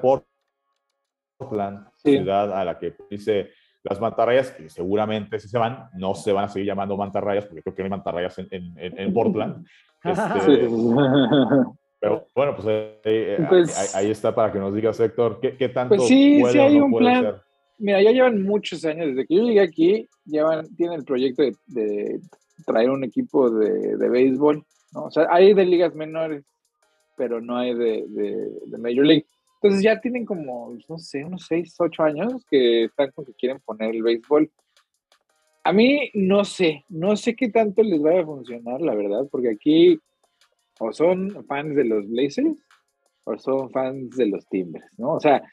Portland, 1.38 1.86
ciudad 1.98 2.58
a 2.58 2.64
la 2.64 2.80
que 2.80 2.96
dice 3.10 3.50
las 3.84 4.00
mantarrayas, 4.00 4.52
que 4.52 4.70
seguramente 4.70 5.40
si 5.40 5.48
se 5.48 5.58
van, 5.58 5.90
no 5.94 6.14
se 6.16 6.34
van 6.34 6.46
a 6.46 6.50
seguir 6.50 6.68
llamando 6.68 6.98
mantarrayas, 6.98 7.46
porque 7.46 7.62
creo 7.62 7.76
que 7.76 7.82
no 7.84 7.86
hay 7.86 7.92
mantarrayas 7.92 8.38
en, 8.40 8.48
en, 8.52 9.00
en 9.00 9.14
Portland. 9.14 9.66
Este, 10.02 10.70
pero 12.00 12.26
bueno, 12.34 12.56
pues, 12.56 12.68
eh, 12.70 13.00
eh, 13.04 13.46
pues 13.50 13.94
ahí, 13.94 14.10
está 14.10 14.34
para 14.34 14.52
que 14.52 14.60
nos 14.60 14.74
digas, 14.74 14.98
Héctor, 15.00 15.40
¿qué, 15.42 15.58
qué 15.58 15.68
tanto 15.68 15.98
pues 15.98 16.08
sí, 16.08 16.42
sí 16.50 16.58
hay 16.58 16.80
un 16.80 16.94
plan. 16.94 17.42
Mira, 17.78 18.02
ya 18.02 18.12
llevan 18.12 18.44
muchos 18.44 18.86
años, 18.86 19.08
desde 19.08 19.28
que 19.28 19.36
yo 19.36 19.44
llegué 19.44 19.60
aquí, 19.60 20.08
llevan, 20.26 20.74
tienen 20.76 21.00
el 21.00 21.06
proyecto 21.06 21.44
de, 21.68 22.22
traer 22.66 22.90
un 22.90 23.04
equipo 23.04 23.50
de, 23.50 23.98
de, 23.98 24.10
béisbol, 24.10 24.64
¿no? 24.94 25.04
O 25.04 25.12
sea, 25.12 25.28
hay 25.30 25.54
de 25.54 25.66
ligas 25.66 25.94
menores, 25.94 26.46
pero 27.18 27.42
no 27.42 27.58
hay 27.58 27.74
de, 27.74 28.06
de 28.08 28.78
Major 28.78 29.06
League. 29.06 29.26
Entonces 29.62 29.84
ya 29.84 30.00
tienen 30.00 30.26
como, 30.26 30.78
no 30.88 30.98
sé, 30.98 31.26
unos 31.26 31.46
6, 31.48 31.76
8 31.80 32.04
años 32.04 32.46
que 32.50 32.86
están 32.86 33.12
con 33.12 33.26
que 33.26 33.34
quieren 33.34 33.60
poner 33.60 33.94
el 33.94 34.04
béisbol. 34.04 34.50
A 35.66 35.74
mí 35.74 36.10
no 36.14 36.46
sé, 36.46 36.86
no 36.88 37.18
sé 37.18 37.36
qué 37.36 37.50
tanto 37.50 37.84
les 37.84 38.02
vaya 38.02 38.22
a 38.22 38.26
funcionar, 38.26 38.80
la 38.80 38.96
verdad, 38.96 39.28
porque 39.30 39.50
aquí 39.50 40.00
o 40.80 40.94
son 40.94 41.46
fans 41.46 41.76
de 41.76 41.84
los 41.84 42.08
Blazers 42.08 42.66
o 43.26 43.38
son 43.38 43.70
fans 43.70 44.16
de 44.16 44.28
los 44.28 44.48
Timbers, 44.48 44.88
¿no? 44.98 45.16
O 45.16 45.20
sea, 45.20 45.44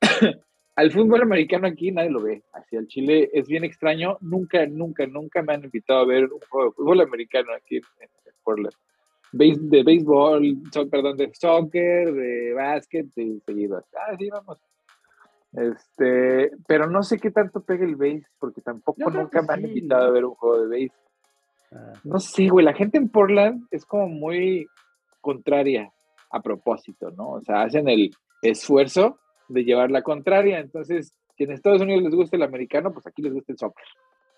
al 0.76 0.92
fútbol 0.92 1.22
americano 1.22 1.66
aquí 1.66 1.90
nadie 1.90 2.10
lo 2.10 2.22
ve. 2.22 2.44
Hacia 2.52 2.78
el 2.78 2.86
Chile 2.86 3.28
es 3.32 3.48
bien 3.48 3.64
extraño. 3.64 4.18
Nunca, 4.20 4.64
nunca, 4.66 5.04
nunca 5.08 5.42
me 5.42 5.54
han 5.54 5.64
invitado 5.64 5.98
a 5.98 6.06
ver 6.06 6.32
un 6.32 6.38
juego 6.48 6.70
de 6.70 6.74
fútbol 6.76 7.00
americano 7.00 7.52
aquí 7.52 7.78
en, 7.78 7.82
en 8.02 8.34
Portland 8.44 8.76
de 9.32 9.82
béisbol, 9.82 10.62
perdón, 10.90 11.16
de 11.16 11.30
soccer, 11.34 12.12
de 12.12 12.52
básquet, 12.54 13.06
de 13.14 13.40
seguido. 13.46 13.82
Ah, 13.96 14.14
sí, 14.18 14.28
vamos. 14.28 14.58
Este, 15.52 16.50
pero 16.66 16.88
no 16.88 17.02
sé 17.02 17.18
qué 17.18 17.30
tanto 17.30 17.62
pega 17.62 17.84
el 17.84 17.96
béis, 17.96 18.26
porque 18.38 18.60
tampoco 18.60 19.10
nunca 19.10 19.42
me 19.42 19.54
han 19.54 19.64
invitado 19.64 20.06
a 20.06 20.10
ver 20.10 20.24
un 20.24 20.34
juego 20.34 20.62
de 20.62 20.68
béis. 20.68 20.92
Ah. 21.72 21.92
No 22.04 22.20
sé, 22.20 22.48
güey, 22.48 22.64
la 22.64 22.74
gente 22.74 22.98
en 22.98 23.08
Portland 23.08 23.66
es 23.70 23.84
como 23.84 24.08
muy 24.08 24.66
contraria 25.20 25.90
a 26.30 26.40
propósito, 26.40 27.10
¿no? 27.10 27.32
O 27.32 27.40
sea, 27.42 27.62
hacen 27.62 27.88
el 27.88 28.10
esfuerzo 28.40 29.18
de 29.48 29.64
llevar 29.64 29.90
la 29.90 30.02
contraria. 30.02 30.58
Entonces, 30.58 31.12
si 31.36 31.44
en 31.44 31.52
Estados 31.52 31.82
Unidos 31.82 32.02
les 32.02 32.14
gusta 32.14 32.36
el 32.36 32.42
americano, 32.42 32.92
pues 32.92 33.06
aquí 33.06 33.22
les 33.22 33.32
gusta 33.32 33.52
el 33.52 33.58
soccer. 33.58 33.84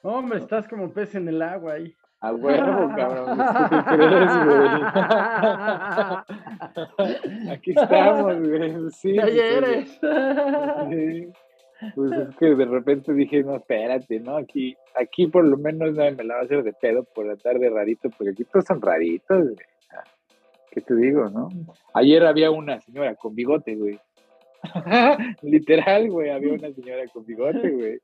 Hombre, 0.03 0.39
estás 0.39 0.69
como 0.69 0.93
pez 0.93 1.15
en 1.15 1.29
el 1.29 1.41
agua 1.41 1.75
ahí. 1.75 1.95
A 2.25 2.33
huevo, 2.33 2.89
cabrón. 2.97 3.39
Aquí 7.51 7.73
estamos, 7.77 8.49
güey. 8.49 8.91
Sí, 8.93 9.19
eres. 9.19 10.01
Pues 11.95 12.13
es 12.13 12.35
que 12.37 12.55
de 12.55 12.65
repente 12.65 13.13
dije, 13.13 13.43
no, 13.43 13.57
espérate, 13.57 14.21
¿no? 14.21 14.39
Aquí, 14.39 14.75
aquí 14.95 15.27
por 15.27 15.45
lo 15.45 15.59
menos 15.59 15.93
no 15.93 16.11
me 16.13 16.25
la 16.25 16.37
va 16.37 16.41
a 16.41 16.45
hacer 16.45 16.63
de 16.63 16.73
pedo 16.73 17.05
por 17.05 17.29
andar 17.29 17.59
de 17.59 17.69
rarito, 17.69 18.09
porque 18.17 18.31
aquí 18.31 18.45
todos 18.45 18.65
son 18.65 18.81
raritos, 18.81 19.45
güey. 19.45 19.57
¿Qué 20.71 20.81
te 20.81 20.97
digo, 20.97 21.29
no? 21.29 21.51
Ayer 21.93 22.25
había 22.25 22.51
una 22.51 22.81
señora 22.81 23.15
con 23.17 23.35
bigote, 23.35 23.77
güey. 23.77 24.01
Literal, 25.43 26.11
güey, 26.11 26.31
había 26.31 26.55
una 26.55 26.73
señora 26.73 27.03
con 27.13 27.27
bigote, 27.27 27.71
güey. 27.71 27.99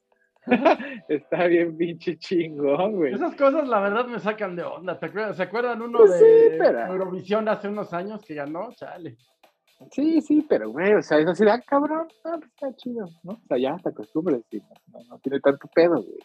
Está 1.09 1.47
bien 1.47 1.76
pinche 1.76 2.16
chingón, 2.18 2.97
güey. 2.97 3.14
Esas 3.14 3.34
cosas, 3.36 3.68
la 3.68 3.80
verdad, 3.80 4.07
me 4.07 4.18
sacan 4.18 4.57
de 4.57 4.62
onda. 4.62 4.99
¿Se 5.34 5.43
acuerdan 5.43 5.82
uno 5.82 5.99
pues 5.99 6.18
de 6.18 6.57
Eurovisión 6.88 7.49
hace 7.49 7.68
unos 7.68 7.93
años 7.93 8.24
que 8.24 8.34
ganó? 8.34 8.72
Chale. 8.72 9.16
Sí, 9.91 10.20
sí, 10.20 10.45
pero 10.49 10.70
güey, 10.70 10.93
o 10.93 11.03
sea, 11.03 11.18
es 11.18 11.26
así, 11.26 11.45
ah, 11.49 11.61
cabrón, 11.66 12.07
ah, 12.24 12.36
pues 12.38 12.51
está 12.51 12.74
chido, 12.76 13.09
¿no? 13.22 13.32
O 13.32 13.41
sea, 13.49 13.57
ya 13.57 13.76
te 13.82 13.88
acostumbras, 13.88 14.43
sí, 14.51 14.61
no, 14.93 15.01
no, 15.09 15.18
tiene 15.20 15.41
tanto 15.41 15.68
pedo, 15.74 16.03
güey. 16.03 16.18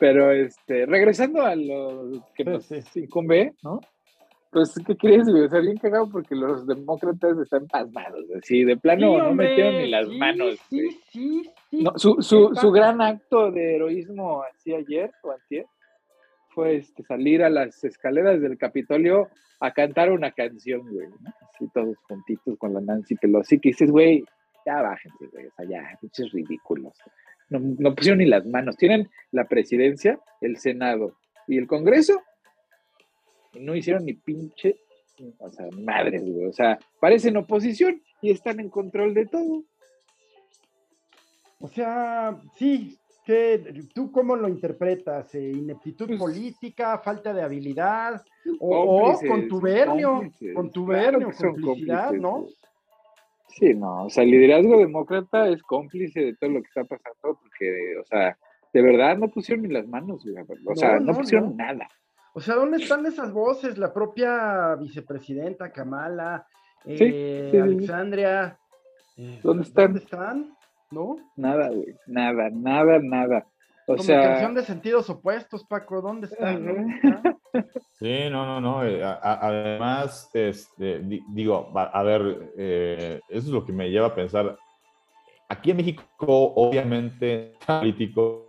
Pero, 0.00 0.32
este, 0.32 0.84
regresando 0.86 1.42
a 1.42 1.54
lo 1.54 2.26
que 2.34 2.44
nos 2.44 2.68
incumbe, 2.96 3.54
¿no? 3.62 3.80
Pues, 4.50 4.74
¿qué 4.86 4.96
crees, 4.96 5.28
güey? 5.28 5.42
O 5.42 5.48
sea, 5.48 5.60
bien 5.60 5.76
cagado 5.76 6.08
porque 6.10 6.34
los 6.34 6.66
demócratas 6.66 7.38
están 7.38 7.66
pasmados, 7.66 8.24
así, 8.36 8.64
de 8.64 8.76
plano 8.76 9.18
no 9.18 9.34
metieron 9.34 9.76
ni 9.76 9.90
las 9.90 10.08
manos, 10.08 10.58
Sí, 10.70 10.90
sí, 11.10 11.50
sí. 11.70 11.82
No, 11.82 11.92
su, 11.96 12.22
su, 12.22 12.54
su 12.54 12.70
gran 12.70 13.02
acto 13.02 13.50
de 13.50 13.76
heroísmo 13.76 14.42
así 14.42 14.74
ayer 14.74 15.10
o 15.22 15.32
antier 15.32 15.66
fue 16.48 16.76
este, 16.76 17.02
salir 17.02 17.42
a 17.42 17.50
las 17.50 17.84
escaleras 17.84 18.40
del 18.40 18.56
Capitolio 18.56 19.28
a 19.60 19.72
cantar 19.72 20.10
una 20.10 20.32
canción, 20.32 20.80
güey, 20.90 21.08
¿no? 21.08 21.30
Así 21.54 21.68
todos 21.74 21.96
juntitos 22.08 22.56
con 22.58 22.72
la 22.72 22.80
Nancy 22.80 23.16
Pelosi, 23.16 23.58
que 23.58 23.70
dices, 23.70 23.90
güey, 23.90 24.24
ya 24.64 24.80
bájense, 24.80 25.26
güey, 25.30 25.46
o 25.46 25.52
sea, 25.56 25.66
ya, 25.66 25.98
pinches 26.00 26.32
ridículos. 26.32 26.94
No, 27.50 27.60
no 27.60 27.94
pusieron 27.94 28.18
ni 28.18 28.26
las 28.26 28.46
manos. 28.46 28.76
Tienen 28.76 29.10
la 29.30 29.46
presidencia, 29.46 30.18
el 30.40 30.56
Senado 30.56 31.16
y 31.46 31.58
el 31.58 31.66
Congreso, 31.66 32.20
no 33.54 33.74
hicieron 33.74 34.04
ni 34.04 34.14
pinche, 34.14 34.80
o 35.38 35.48
sea, 35.48 35.66
madres, 35.72 36.22
güey, 36.22 36.46
o 36.46 36.52
sea, 36.52 36.78
parecen 37.00 37.36
oposición 37.36 38.02
y 38.22 38.30
están 38.30 38.60
en 38.60 38.70
control 38.70 39.14
de 39.14 39.26
todo. 39.26 39.64
O 41.60 41.68
sea, 41.68 42.40
sí, 42.56 42.98
¿Tú 43.94 44.10
cómo 44.10 44.36
lo 44.36 44.48
interpretas? 44.48 45.34
Eh, 45.34 45.50
¿Ineptitud 45.50 46.06
pues 46.06 46.18
política, 46.18 46.98
falta 46.98 47.34
de 47.34 47.42
habilidad 47.42 48.22
o, 48.58 49.20
contubernio, 49.26 50.22
contubernio, 50.54 51.30
complicidad, 51.38 52.12
¿no? 52.12 52.46
Sí, 53.48 53.74
no, 53.74 54.04
o 54.04 54.10
sea, 54.10 54.24
el 54.24 54.30
liderazgo 54.30 54.78
demócrata 54.78 55.46
es 55.48 55.62
cómplice 55.62 56.20
de 56.20 56.36
todo 56.36 56.50
lo 56.50 56.62
que 56.62 56.68
está 56.68 56.84
pasando 56.84 57.38
porque, 57.38 57.98
o 58.00 58.04
sea, 58.06 58.38
de 58.72 58.82
verdad 58.82 59.18
no 59.18 59.28
pusieron 59.28 59.62
ni 59.62 59.74
las 59.74 59.86
manos, 59.86 60.24
o 60.64 60.74
sea, 60.74 60.98
no, 60.98 61.12
pusieron 61.12 61.54
nada. 61.54 61.86
O 62.38 62.40
sea, 62.40 62.54
¿dónde 62.54 62.76
están 62.76 63.04
esas 63.04 63.32
voces? 63.32 63.78
La 63.78 63.92
propia 63.92 64.76
vicepresidenta 64.76 65.72
Kamala, 65.72 66.46
eh, 66.84 67.50
Alexandria. 67.60 68.56
¿Dónde 69.42 69.64
están? 69.64 69.86
¿Dónde 69.86 69.98
están? 69.98 70.56
¿no? 70.92 71.16
Nada, 71.34 71.68
güey, 71.70 71.96
nada, 72.06 72.48
nada, 72.52 73.00
nada. 73.02 73.44
O 73.88 73.98
sea... 73.98 74.22
canción 74.22 74.54
de 74.54 74.62
sentidos 74.62 75.10
opuestos, 75.10 75.64
Paco, 75.64 76.00
¿dónde 76.00 76.28
está? 76.28 76.52
Sí, 77.98 78.30
no, 78.30 78.46
no, 78.46 78.60
no. 78.60 78.84
Eh, 78.86 79.02
además, 79.02 80.30
este, 80.32 81.00
digo, 81.30 81.72
a 81.76 82.02
ver, 82.04 82.52
eh, 82.56 83.20
eso 83.28 83.48
es 83.48 83.52
lo 83.52 83.64
que 83.64 83.72
me 83.72 83.90
lleva 83.90 84.06
a 84.06 84.14
pensar. 84.14 84.56
Aquí 85.48 85.72
en 85.72 85.78
México, 85.78 86.04
obviamente, 86.28 87.54
político, 87.66 88.46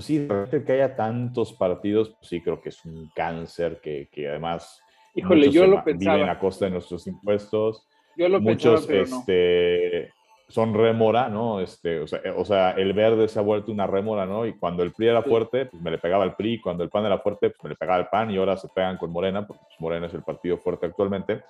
pues 0.00 0.06
sí, 0.06 0.18
de 0.18 0.64
que 0.64 0.72
haya 0.72 0.96
tantos 0.96 1.52
partidos, 1.52 2.08
pues 2.10 2.28
sí, 2.28 2.40
creo 2.40 2.60
que 2.60 2.70
es 2.70 2.84
un 2.86 3.10
cáncer 3.14 3.80
que, 3.82 4.08
que 4.10 4.28
además 4.28 4.82
Híjole, 5.14 5.50
yo 5.50 5.66
lo 5.66 5.84
pensaba. 5.84 6.16
viven 6.16 6.30
a 6.30 6.38
costa 6.38 6.64
de 6.64 6.70
nuestros 6.70 7.06
impuestos. 7.06 7.86
Yo 8.16 8.28
lo 8.28 8.40
Muchos, 8.40 8.86
pensaba, 8.86 9.20
este, 9.20 10.12
son 10.48 10.72
rémora, 10.72 11.28
¿no? 11.28 11.60
Este, 11.60 12.00
o 12.00 12.06
sea, 12.06 12.20
o, 12.34 12.44
sea, 12.46 12.70
el 12.72 12.94
verde 12.94 13.28
se 13.28 13.38
ha 13.38 13.42
vuelto 13.42 13.72
una 13.72 13.86
rémora, 13.86 14.24
¿no? 14.24 14.46
Y 14.46 14.54
cuando 14.54 14.82
el 14.82 14.92
PRI 14.92 15.08
era 15.08 15.22
fuerte, 15.22 15.66
pues 15.66 15.82
me 15.82 15.90
le 15.90 15.98
pegaba 15.98 16.24
al 16.24 16.34
PRI, 16.34 16.60
cuando 16.60 16.82
el 16.82 16.90
PAN 16.90 17.04
era 17.04 17.18
fuerte, 17.18 17.50
pues 17.50 17.62
me 17.64 17.70
le 17.70 17.76
pegaba 17.76 17.98
al 17.98 18.08
PAN, 18.08 18.30
y 18.30 18.38
ahora 18.38 18.56
se 18.56 18.68
pegan 18.68 18.96
con 18.96 19.10
Morena, 19.10 19.46
porque 19.46 19.62
pues, 19.66 19.80
Morena 19.80 20.06
es 20.06 20.14
el 20.14 20.22
partido 20.22 20.56
fuerte 20.56 20.86
actualmente. 20.86 21.42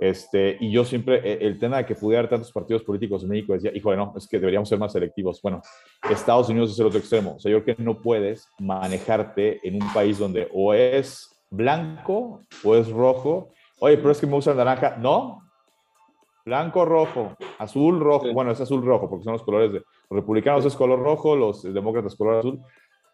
Este, 0.00 0.56
y 0.60 0.72
yo 0.72 0.82
siempre, 0.82 1.20
e, 1.22 1.46
el 1.46 1.58
tema 1.58 1.76
de 1.76 1.84
que 1.84 1.94
pudiera 1.94 2.20
haber 2.20 2.30
tantos 2.30 2.50
partidos 2.50 2.82
políticos 2.82 3.22
en 3.22 3.28
México, 3.28 3.52
decía, 3.52 3.70
híjole, 3.74 3.98
no, 3.98 4.14
es 4.16 4.26
que 4.26 4.38
deberíamos 4.38 4.66
ser 4.66 4.78
más 4.78 4.92
selectivos. 4.92 5.42
Bueno, 5.42 5.60
Estados 6.08 6.48
Unidos 6.48 6.72
es 6.72 6.78
el 6.78 6.86
otro 6.86 6.98
extremo. 6.98 7.34
O 7.36 7.38
sea, 7.38 7.52
yo 7.52 7.62
creo 7.62 7.76
que 7.76 7.82
no 7.82 8.00
puedes 8.00 8.48
manejarte 8.58 9.60
en 9.62 9.82
un 9.82 9.92
país 9.92 10.18
donde 10.18 10.48
o 10.54 10.72
es 10.72 11.44
blanco 11.50 12.40
o 12.64 12.76
es 12.76 12.90
rojo. 12.90 13.52
Oye, 13.78 13.98
pero 13.98 14.10
es 14.10 14.20
que 14.20 14.26
me 14.26 14.36
usan 14.36 14.56
naranja. 14.56 14.96
No, 14.96 15.42
Blanco, 16.44 16.86
rojo, 16.86 17.36
azul, 17.58 18.00
rojo. 18.00 18.32
Bueno, 18.32 18.50
es 18.50 18.60
azul, 18.60 18.84
rojo, 18.84 19.08
porque 19.08 19.24
son 19.24 19.34
los 19.34 19.42
colores 19.42 19.72
de 19.72 19.78
los 19.78 20.20
republicanos 20.20 20.64
es 20.64 20.74
color 20.74 20.98
rojo, 20.98 21.36
los 21.36 21.62
demócratas 21.62 22.16
color 22.16 22.38
azul. 22.38 22.60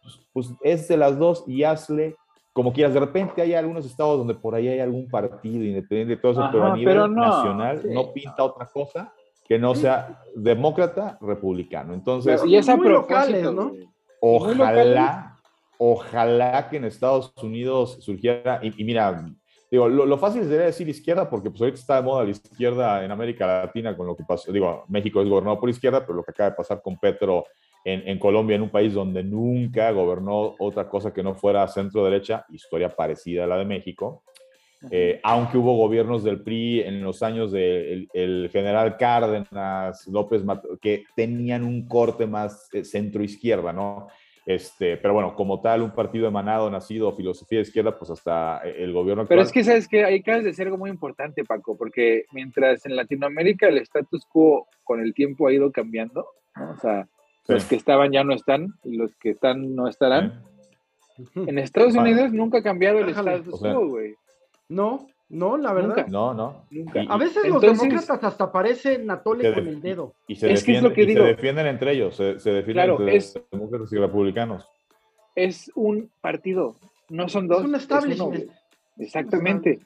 Pues, 0.01 0.19
pues, 0.33 0.49
es 0.61 0.87
de 0.87 0.97
las 0.97 1.19
dos 1.19 1.43
y 1.45 1.63
hazle 1.63 2.15
como 2.57 2.73
quieras. 2.73 2.91
De 2.91 2.99
repente 2.99 3.39
hay 3.39 3.53
algunos 3.53 3.85
estados 3.85 4.17
donde 4.17 4.33
por 4.33 4.55
ahí 4.55 4.67
hay 4.67 4.79
algún 4.79 5.07
partido 5.07 5.63
independiente 5.63 6.15
de 6.15 6.17
todo 6.19 6.31
eso, 6.31 6.49
pero 6.51 6.65
a 6.65 6.75
nivel 6.75 7.13
nacional 7.13 7.83
no 7.85 8.11
pinta 8.11 8.43
otra 8.43 8.65
cosa 8.65 9.13
que 9.47 9.59
no 9.59 9.75
sea 9.75 10.23
demócrata, 10.33 11.19
republicano. 11.21 11.93
Entonces, 11.93 12.43
y 12.47 12.55
es 12.55 12.67
muy 12.75 12.89
locales, 12.89 13.51
¿no? 13.51 13.73
Ojalá, 14.19 15.37
ojalá 15.77 16.67
que 16.67 16.77
en 16.77 16.85
Estados 16.85 17.31
Unidos 17.43 17.99
surgiera, 17.99 18.59
y 18.63 18.83
mira, 18.83 19.23
Digo, 19.69 19.89
lo, 19.89 20.17
fácil 20.17 20.43
sería 20.43 20.65
decir 20.67 20.87
izquierda, 20.87 21.29
porque 21.29 21.49
pues 21.49 21.61
ahorita 21.61 21.77
está 21.77 21.95
de 21.97 22.01
moda 22.01 22.23
la 22.23 22.29
izquierda 22.29 23.03
en 23.03 23.11
América 23.11 23.45
Latina 23.45 23.95
con 23.97 24.07
lo 24.07 24.15
que 24.15 24.23
pasó. 24.23 24.49
Digo, 24.51 24.85
México 24.87 25.21
es 25.21 25.27
gobernado 25.27 25.59
por 25.59 25.69
izquierda, 25.69 25.99
pero 25.99 26.13
lo 26.13 26.23
que 26.23 26.31
acaba 26.31 26.51
de 26.51 26.55
pasar 26.55 26.81
con 26.81 26.97
Petro 26.97 27.43
en, 27.87 28.05
en 28.05 28.19
Colombia, 28.19 28.57
en 28.57 28.63
un 28.63 28.69
país 28.69 28.93
donde 28.93 29.23
nunca 29.23 29.91
gobernó 29.91 30.55
otra 30.59 30.89
cosa 30.89 31.13
que 31.13 31.23
no 31.23 31.35
fuera 31.35 31.65
centro-derecha, 31.69 32.45
historia 32.49 32.89
parecida 32.89 33.45
a 33.45 33.47
la 33.47 33.57
de 33.57 33.63
México. 33.63 34.23
Eh, 34.91 35.21
aunque 35.23 35.57
hubo 35.57 35.77
gobiernos 35.77 36.21
del 36.21 36.41
PRI 36.41 36.81
en 36.81 37.01
los 37.01 37.23
años 37.23 37.51
del 37.53 38.09
de 38.13 38.21
el 38.21 38.49
general 38.51 38.97
Cárdenas, 38.97 40.05
López, 40.07 40.43
que 40.81 41.05
tenían 41.15 41.63
un 41.63 41.87
corte 41.87 42.27
más 42.27 42.69
eh, 42.73 42.83
centro-izquierda, 42.83 43.71
¿no? 43.71 44.09
Este, 44.45 44.97
pero 44.97 45.13
bueno, 45.13 45.33
como 45.33 45.61
tal, 45.61 45.81
un 45.81 45.91
partido 45.91 46.27
emanado, 46.27 46.69
nacido, 46.69 47.15
filosofía 47.15 47.59
de 47.59 47.63
izquierda, 47.63 47.97
pues 47.97 48.11
hasta 48.11 48.59
el 48.59 48.91
gobierno 48.91 49.21
actual. 49.21 49.37
Pero 49.37 49.47
es 49.47 49.51
que, 49.53 49.63
¿sabes 49.63 49.87
que 49.87 50.03
Ahí 50.03 50.19
acabas 50.19 50.43
de 50.43 50.53
ser 50.53 50.67
algo 50.67 50.77
muy 50.77 50.89
importante, 50.89 51.45
Paco, 51.45 51.77
porque 51.77 52.25
mientras 52.33 52.85
en 52.85 52.97
Latinoamérica 52.97 53.69
el 53.69 53.77
status 53.77 54.25
quo 54.25 54.67
con 54.83 54.99
el 54.99 55.13
tiempo 55.13 55.47
ha 55.47 55.53
ido 55.53 55.71
cambiando, 55.71 56.27
o 56.55 56.79
sea, 56.81 57.07
los 57.47 57.65
que 57.65 57.75
estaban 57.75 58.11
ya 58.11 58.23
no 58.23 58.33
están 58.33 58.73
y 58.83 58.97
los 58.97 59.15
que 59.15 59.31
están 59.31 59.75
no 59.75 59.87
estarán. 59.87 60.43
En 61.35 61.57
Estados 61.57 61.95
Unidos 61.95 62.31
nunca 62.31 62.59
ha 62.59 62.63
cambiado 62.63 62.99
el 62.99 63.09
status 63.09 63.59
quo, 63.59 63.87
güey. 63.87 64.15
No, 64.69 65.07
no, 65.29 65.57
la 65.57 65.73
verdad. 65.73 66.07
No, 66.07 66.33
no. 66.33 66.65
Nunca. 66.69 67.01
a 67.07 67.17
veces 67.17 67.47
los 67.49 67.61
demócratas 67.61 68.23
hasta 68.23 68.51
parecen 68.51 69.05
Natole 69.05 69.53
con 69.53 69.67
el 69.67 69.81
dedo. 69.81 70.13
Y, 70.27 70.35
se, 70.35 70.47
defienden, 70.47 70.93
que 70.93 71.13
se 71.13 71.19
defienden 71.19 71.67
entre 71.67 71.93
ellos, 71.93 72.15
se, 72.15 72.39
se 72.39 72.51
defienden 72.51 72.91
entre 72.91 73.19
demócratas 73.51 73.91
y 73.91 73.97
republicanos. 73.97 74.67
Es 75.35 75.71
un 75.75 76.09
partido, 76.21 76.75
no 77.09 77.29
son 77.29 77.47
dos. 77.47 77.59
Es 77.59 77.65
un 77.65 77.75
establishment. 77.75 78.51
Exactamente. 78.97 79.79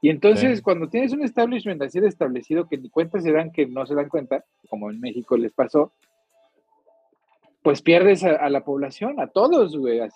Y 0.00 0.10
entonces, 0.10 0.60
cuando 0.60 0.88
tienes 0.88 1.12
un 1.12 1.24
establishment 1.24 1.80
así 1.80 1.98
de 1.98 2.08
establecido 2.08 2.68
que 2.68 2.76
ni 2.76 2.90
cuenta 2.90 3.20
se 3.20 3.32
dan 3.32 3.50
que 3.50 3.66
no 3.66 3.86
se 3.86 3.94
dan 3.94 4.10
cuenta, 4.10 4.44
como 4.68 4.90
en 4.90 5.00
México 5.00 5.36
les 5.36 5.52
pasó, 5.52 5.92
pues 7.64 7.82
pierdes 7.82 8.22
a, 8.22 8.48
la 8.48 8.62
población, 8.62 9.18
a 9.18 9.26
todos, 9.26 9.76
güey, 9.76 9.98
a, 9.98 10.08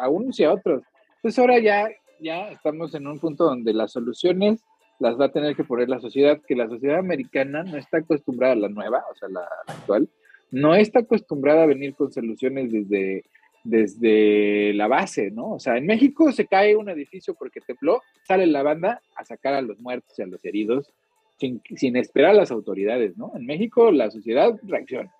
a 0.00 0.08
unos 0.08 0.40
y 0.40 0.44
a 0.44 0.54
otros. 0.54 0.82
Entonces 1.16 1.38
ahora 1.38 1.58
ya 1.58 1.88
ya 2.20 2.50
estamos 2.50 2.94
en 2.94 3.06
un 3.06 3.18
punto 3.18 3.44
donde 3.44 3.72
las 3.72 3.92
soluciones 3.92 4.64
las 4.98 5.18
va 5.20 5.26
a 5.26 5.32
tener 5.32 5.54
que 5.54 5.64
poner 5.64 5.88
la 5.88 6.00
sociedad, 6.00 6.40
que 6.46 6.56
la 6.56 6.68
sociedad 6.68 6.98
americana 6.98 7.62
no 7.62 7.76
está 7.76 7.98
acostumbrada 7.98 8.54
a 8.54 8.56
la 8.56 8.68
nueva, 8.68 9.04
o 9.12 9.14
sea, 9.14 9.28
la, 9.28 9.46
actual, 9.66 10.08
no 10.50 10.74
está 10.74 11.00
acostumbrada 11.00 11.64
a 11.64 11.66
venir 11.66 11.94
con 11.94 12.10
soluciones 12.10 12.72
desde, 12.72 13.24
desde 13.62 14.72
la 14.72 14.88
base, 14.88 15.30
¿no? 15.30 15.52
O 15.52 15.58
sea, 15.58 15.76
en 15.76 15.86
México 15.86 16.32
se 16.32 16.46
cae 16.46 16.76
un 16.76 16.88
edificio 16.88 17.34
porque 17.34 17.60
tembló, 17.60 18.02
sale 18.26 18.46
la 18.46 18.62
banda 18.62 19.02
a 19.16 19.24
sacar 19.24 19.54
a 19.54 19.60
los 19.60 19.78
muertos 19.80 20.18
y 20.18 20.22
a 20.22 20.26
los 20.26 20.42
heridos 20.44 20.90
sin, 21.38 21.60
sin 21.74 21.96
esperar 21.96 22.30
a 22.30 22.34
las 22.34 22.50
autoridades, 22.50 23.18
¿no? 23.18 23.32
En 23.34 23.44
México 23.44 23.90
la 23.90 24.10
sociedad 24.10 24.58
reacciona. 24.62 25.12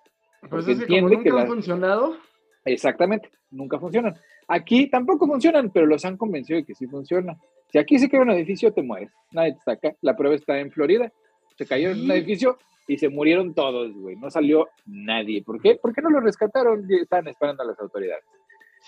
Pues 0.49 0.67
es 0.67 0.85
que 0.85 1.01
nunca 1.01 1.23
que 1.23 1.29
ha 1.29 1.45
funcionado. 1.45 2.17
Exactamente, 2.65 3.29
nunca 3.51 3.79
funcionan. 3.79 4.15
Aquí 4.47 4.87
tampoco 4.87 5.27
funcionan, 5.27 5.71
pero 5.71 5.85
los 5.85 6.03
han 6.05 6.17
convencido 6.17 6.57
de 6.57 6.65
que 6.65 6.75
sí 6.75 6.87
funcionan. 6.87 7.37
Si 7.71 7.77
aquí 7.77 7.99
se 7.99 8.09
cae 8.09 8.21
un 8.21 8.31
edificio, 8.31 8.71
te 8.71 8.81
mueres. 8.81 9.11
Nadie 9.31 9.53
te 9.53 9.59
saca. 9.59 9.95
La 10.01 10.15
prueba 10.15 10.35
está 10.35 10.59
en 10.59 10.71
Florida. 10.71 11.11
Se 11.57 11.65
cayó 11.65 11.89
en 11.89 12.03
un 12.03 12.11
edificio, 12.11 12.57
y 12.87 12.97
se 12.97 13.09
murieron 13.09 13.53
todos, 13.53 13.93
güey. 13.93 14.15
No 14.15 14.31
salió 14.31 14.69
nadie. 14.85 15.43
¿Por 15.43 15.61
qué? 15.61 15.77
Porque 15.81 16.01
no 16.01 16.09
lo 16.09 16.21
rescataron 16.21 16.85
y 16.89 17.01
estaban 17.01 17.27
esperando 17.27 17.63
a 17.63 17.65
las 17.65 17.79
autoridades. 17.79 18.23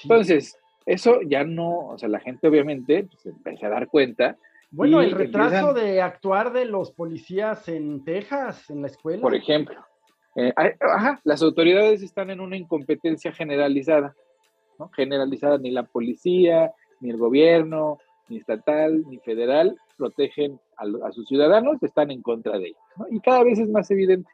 Entonces, 0.03 0.57
eso 0.85 1.21
ya 1.21 1.43
no, 1.43 1.89
o 1.89 1.97
sea, 1.97 2.07
la 2.07 2.21
gente 2.21 2.47
obviamente 2.47 3.03
pues, 3.03 3.19
se 3.21 3.29
empezó 3.29 3.65
a 3.65 3.69
dar 3.69 3.87
cuenta. 3.87 4.37
Bueno, 4.71 5.01
el 5.01 5.11
retraso 5.11 5.73
de 5.73 6.01
actuar 6.01 6.53
de 6.53 6.65
los 6.65 6.91
policías 6.91 7.67
en 7.67 8.03
Texas, 8.05 8.69
en 8.69 8.81
la 8.81 8.87
escuela. 8.87 9.21
Por 9.21 9.35
ejemplo. 9.35 9.83
Eh, 10.39 10.53
las 11.25 11.41
autoridades 11.41 12.01
están 12.01 12.29
en 12.29 12.39
una 12.39 12.55
incompetencia 12.55 13.33
generalizada, 13.33 14.15
¿no? 14.77 14.87
Generalizada, 14.89 15.57
ni 15.57 15.69
la 15.69 15.83
policía, 15.83 16.71
ni 17.01 17.09
el 17.09 17.17
gobierno, 17.17 17.97
ni 18.29 18.37
estatal, 18.37 19.03
ni 19.09 19.17
federal 19.19 19.75
protegen 19.97 20.57
a, 20.77 21.11
sus 21.11 21.27
ciudadanos, 21.27 21.83
están 21.83 22.09
en 22.09 22.21
contra 22.21 22.57
de 22.57 22.67
ellos. 22.67 22.79
Y 23.11 23.19
cada 23.19 23.43
vez 23.43 23.59
es 23.59 23.67
más 23.67 23.91
evidente. 23.91 24.29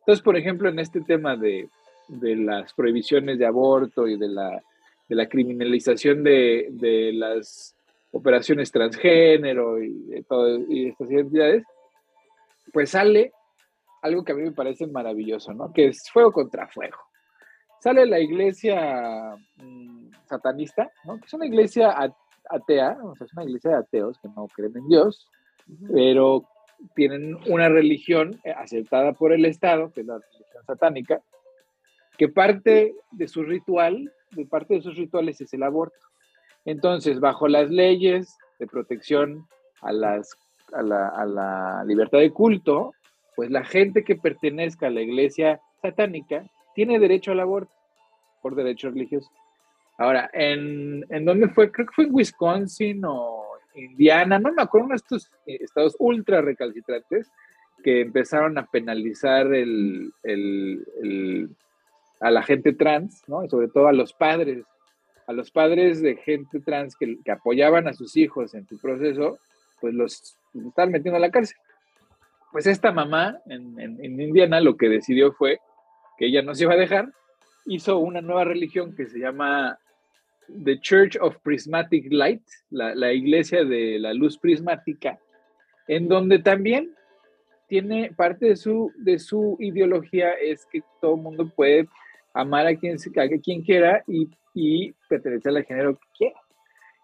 Entonces, 0.00 0.24
por 0.24 0.36
ejemplo, 0.36 0.68
en 0.68 0.80
este 0.80 1.02
tema 1.02 1.36
de, 1.36 1.68
de 2.08 2.34
las 2.34 2.74
prohibiciones 2.74 3.38
de 3.38 3.46
aborto 3.46 4.08
y 4.08 4.18
de 4.18 4.26
la, 4.26 4.60
de 5.08 5.14
la 5.14 5.28
criminalización 5.28 6.24
de, 6.24 6.66
de, 6.72 7.12
las 7.12 7.76
operaciones 8.10 8.72
transgénero 8.72 9.80
y, 9.80 9.92
de 9.92 10.24
y 10.68 10.88
estas 10.88 11.10
identidades, 11.12 11.64
pues 12.72 12.90
sale 12.90 13.32
algo 14.04 14.22
que 14.22 14.32
a 14.32 14.34
mí 14.34 14.42
me 14.42 14.52
parece 14.52 14.86
maravilloso, 14.86 15.54
¿no? 15.54 15.72
Que 15.72 15.86
es 15.86 16.10
fuego 16.10 16.30
contra 16.30 16.68
fuego. 16.68 16.98
Sale 17.80 18.04
la 18.04 18.20
iglesia 18.20 19.34
mm, 19.56 20.10
satanista, 20.26 20.92
¿no? 21.04 21.18
Que 21.18 21.24
es 21.24 21.32
una 21.32 21.46
iglesia 21.46 21.96
atea, 22.50 22.98
o 23.02 23.16
sea, 23.16 23.26
es 23.26 23.32
una 23.32 23.44
iglesia 23.44 23.70
de 23.70 23.76
ateos 23.78 24.18
que 24.18 24.28
no 24.28 24.46
creen 24.48 24.76
en 24.76 24.88
Dios, 24.88 25.26
pero 25.90 26.46
tienen 26.94 27.38
una 27.48 27.70
religión 27.70 28.38
eh, 28.44 28.52
aceptada 28.54 29.14
por 29.14 29.32
el 29.32 29.46
Estado, 29.46 29.90
que 29.90 30.02
es 30.02 30.06
la 30.06 30.18
religión 30.18 30.64
satánica, 30.66 31.22
que 32.18 32.28
parte 32.28 32.94
de 33.10 33.26
su 33.26 33.42
ritual, 33.42 34.12
de 34.32 34.44
parte 34.44 34.74
de 34.74 34.82
sus 34.82 34.96
rituales 34.96 35.40
es 35.40 35.54
el 35.54 35.62
aborto. 35.62 35.96
Entonces, 36.66 37.20
bajo 37.20 37.48
las 37.48 37.70
leyes 37.70 38.36
de 38.58 38.66
protección 38.66 39.46
a, 39.80 39.92
las, 39.92 40.30
a, 40.74 40.82
la, 40.82 41.08
a 41.08 41.24
la 41.24 41.84
libertad 41.86 42.18
de 42.18 42.32
culto, 42.32 42.92
pues 43.36 43.50
la 43.50 43.64
gente 43.64 44.04
que 44.04 44.16
pertenezca 44.16 44.86
a 44.86 44.90
la 44.90 45.02
iglesia 45.02 45.60
satánica 45.82 46.44
tiene 46.74 46.98
derecho 46.98 47.32
al 47.32 47.40
aborto 47.40 47.72
por 48.42 48.54
derecho 48.54 48.90
religioso. 48.90 49.30
Ahora, 49.96 50.28
¿en, 50.32 51.04
¿en 51.08 51.24
dónde 51.24 51.48
fue? 51.48 51.70
Creo 51.70 51.86
que 51.86 51.94
fue 51.94 52.04
en 52.04 52.14
Wisconsin 52.14 53.02
o 53.04 53.44
Indiana, 53.74 54.38
no 54.38 54.52
me 54.52 54.62
acuerdo, 54.62 54.86
uno 54.86 54.94
de 54.94 54.96
estos 54.96 55.30
eh, 55.46 55.58
estados 55.60 55.96
ultra 55.98 56.40
recalcitrantes 56.40 57.30
que 57.82 58.00
empezaron 58.00 58.56
a 58.58 58.66
penalizar 58.66 59.52
el, 59.54 60.12
a 62.20 62.30
la 62.30 62.42
gente 62.42 62.72
trans, 62.72 63.22
¿no? 63.28 63.44
Y 63.44 63.48
sobre 63.48 63.68
todo 63.68 63.88
a 63.88 63.92
los 63.92 64.12
padres, 64.12 64.64
a 65.26 65.32
los 65.32 65.50
padres 65.50 66.00
de 66.00 66.16
gente 66.16 66.60
trans 66.60 66.96
que, 66.96 67.18
que 67.22 67.30
apoyaban 67.30 67.86
a 67.88 67.92
sus 67.92 68.16
hijos 68.16 68.54
en 68.54 68.66
su 68.66 68.78
proceso, 68.78 69.38
pues 69.80 69.94
los, 69.94 70.36
los 70.54 70.66
estaban 70.66 70.92
metiendo 70.92 71.16
a 71.16 71.20
la 71.20 71.30
cárcel. 71.30 71.56
Pues 72.54 72.68
esta 72.68 72.92
mamá 72.92 73.40
en, 73.46 74.20
Indiana 74.20 74.60
lo 74.60 74.76
que 74.76 74.88
decidió 74.88 75.32
fue 75.32 75.58
que 76.16 76.26
ella 76.26 76.40
no 76.40 76.54
se 76.54 76.62
iba 76.62 76.74
a 76.74 76.76
dejar, 76.76 77.12
hizo 77.66 77.98
una 77.98 78.20
nueva 78.20 78.44
religión 78.44 78.94
que 78.94 79.06
se 79.06 79.18
llama 79.18 79.76
The 80.62 80.78
Church 80.78 81.18
of 81.20 81.36
Prismatic 81.42 82.12
Light, 82.12 82.44
la, 82.70 83.12
iglesia 83.12 83.64
de 83.64 83.98
la 83.98 84.14
luz 84.14 84.38
prismática, 84.38 85.18
en 85.88 86.06
donde 86.06 86.38
también 86.38 86.94
tiene 87.66 88.12
parte 88.12 88.46
de 88.46 88.56
su, 88.56 88.92
de 88.98 89.18
su 89.18 89.56
ideología 89.58 90.34
es 90.34 90.64
que 90.66 90.80
todo 91.00 91.16
mundo 91.16 91.50
puede 91.56 91.88
amar 92.34 92.68
a 92.68 92.76
quien, 92.76 92.98
a 93.16 93.40
quien 93.42 93.62
quiera 93.62 94.04
y, 94.06 94.30
y 94.54 94.92
pertenecer 95.08 95.56
al 95.56 95.64
género 95.64 95.96
que 95.96 96.06
quiera. 96.16 96.40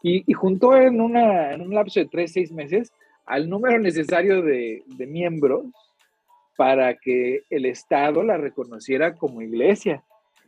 Y, 0.00 0.30
y 0.30 0.32
juntó 0.32 0.76
en, 0.76 1.00
una, 1.00 1.54
en 1.54 1.62
un 1.62 1.74
lapso 1.74 1.98
de 1.98 2.06
tres, 2.06 2.34
seis 2.34 2.52
meses 2.52 2.92
al 3.30 3.48
número 3.48 3.78
necesario 3.78 4.42
de, 4.42 4.82
de 4.86 5.06
miembros 5.06 5.64
para 6.56 6.96
que 6.96 7.44
el 7.48 7.64
Estado 7.64 8.24
la 8.24 8.36
reconociera 8.36 9.14
como 9.14 9.40
iglesia. 9.40 10.02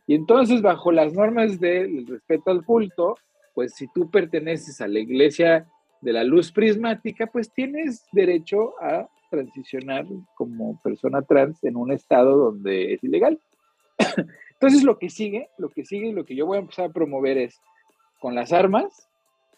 Y 0.06 0.16
entonces, 0.16 0.60
bajo 0.60 0.90
las 0.90 1.14
normas 1.14 1.60
del 1.60 2.06
respeto 2.06 2.50
al 2.50 2.64
culto, 2.64 3.16
pues 3.54 3.74
si 3.74 3.86
tú 3.94 4.10
perteneces 4.10 4.80
a 4.80 4.88
la 4.88 4.98
iglesia 4.98 5.66
de 6.00 6.12
la 6.12 6.24
luz 6.24 6.50
prismática, 6.50 7.28
pues 7.28 7.52
tienes 7.52 8.04
derecho 8.10 8.74
a 8.82 9.08
transicionar 9.30 10.04
como 10.34 10.78
persona 10.82 11.22
trans 11.22 11.62
en 11.62 11.76
un 11.76 11.92
estado 11.92 12.36
donde 12.36 12.94
es 12.94 13.04
ilegal. 13.04 13.38
Entonces, 14.54 14.82
lo 14.82 14.98
que 14.98 15.08
sigue, 15.08 15.48
lo 15.56 15.70
que 15.70 15.84
sigue 15.84 16.08
y 16.08 16.12
lo 16.12 16.24
que 16.24 16.34
yo 16.34 16.46
voy 16.46 16.56
a 16.56 16.62
empezar 16.62 16.86
a 16.90 16.92
promover 16.92 17.38
es 17.38 17.60
con 18.20 18.34
las 18.34 18.52
armas, 18.52 19.08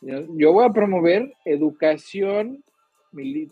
yo 0.02 0.52
voy 0.52 0.66
a 0.66 0.72
promover 0.72 1.32
educación, 1.46 2.62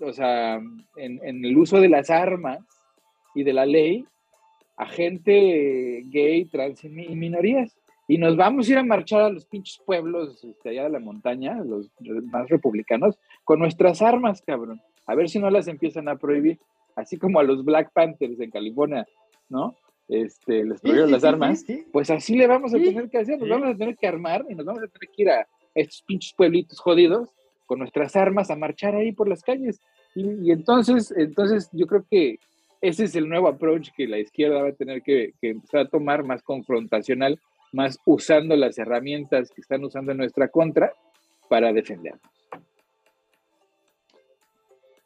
o 0.01 0.13
sea, 0.13 0.57
en, 0.97 1.21
en 1.23 1.45
el 1.45 1.57
uso 1.57 1.81
de 1.81 1.89
las 1.89 2.11
armas 2.11 2.59
y 3.35 3.45
de 3.45 3.53
la 3.53 3.67
ley 3.67 4.07
a 4.77 4.87
gente 4.87 6.03
gay, 6.07 6.45
trans 6.47 6.85
y 6.85 6.89
minorías. 6.89 7.77
Y 8.09 8.19
nos 8.19 8.37
vamos 8.37 8.69
a 8.69 8.73
ir 8.73 8.79
a 8.79 8.85
marchar 8.85 9.23
a 9.23 9.31
los 9.31 9.47
pinches 9.47 9.81
pueblos 9.85 10.43
este, 10.45 10.71
allá 10.71 10.85
de 10.85 10.91
la 10.91 10.99
montaña, 10.99 11.63
los 11.65 11.89
más 12.25 12.49
republicanos, 12.49 13.19
con 13.45 13.61
nuestras 13.61 14.03
armas, 14.03 14.43
cabrón. 14.43 14.81
A 15.07 15.15
ver 15.15 15.29
si 15.29 15.39
no 15.39 15.51
las 15.51 15.69
empiezan 15.69 16.09
a 16.09 16.17
prohibir. 16.17 16.59
Así 16.95 17.17
como 17.17 17.41
a 17.41 17.43
los 17.43 17.65
Black 17.65 17.91
Panthers 17.95 18.39
en 18.41 18.51
California, 18.51 19.07
¿no? 19.49 19.77
Este, 20.09 20.65
les 20.65 20.81
prohibieron 20.81 21.11
las 21.11 21.25
armas. 21.25 21.65
pues 21.91 22.11
así 22.11 22.37
le 22.37 22.47
vamos 22.47 22.75
a 22.75 22.79
tener 22.79 23.09
que 23.09 23.19
hacer. 23.19 23.39
Nos 23.39 23.49
vamos 23.49 23.69
a 23.69 23.77
tener 23.77 23.97
que 23.97 24.07
armar 24.07 24.45
y 24.49 24.55
nos 24.55 24.67
vamos 24.67 24.83
a 24.83 24.89
tener 24.89 25.09
que 25.15 25.23
ir 25.23 25.31
a 25.31 25.47
estos 25.75 26.03
pinches 26.03 26.35
pueblitos 26.35 26.79
jodidos 26.81 27.31
con 27.67 27.79
nuestras 27.79 28.17
armas 28.17 28.51
a 28.51 28.57
marchar 28.57 28.95
ahí 28.95 29.13
por 29.13 29.29
las 29.29 29.43
calles. 29.43 29.81
Y, 30.15 30.51
entonces, 30.51 31.13
entonces 31.17 31.69
yo 31.73 31.87
creo 31.87 32.05
que 32.11 32.39
ese 32.81 33.05
es 33.05 33.15
el 33.15 33.29
nuevo 33.29 33.49
approach 33.49 33.91
que 33.97 34.07
la 34.07 34.19
izquierda 34.19 34.63
va 34.63 34.69
a 34.69 34.75
tener 34.75 35.03
que, 35.03 35.33
empezar 35.41 35.81
a 35.81 35.89
tomar 35.89 36.25
más 36.25 36.43
confrontacional, 36.43 37.41
más 37.73 37.99
usando 38.05 38.57
las 38.57 38.79
herramientas 38.79 39.51
que 39.51 39.61
están 39.61 39.85
usando 39.85 40.13
en 40.13 40.19
nuestra 40.19 40.49
contra 40.49 40.93
para 41.49 41.73
defendernos. 41.73 42.23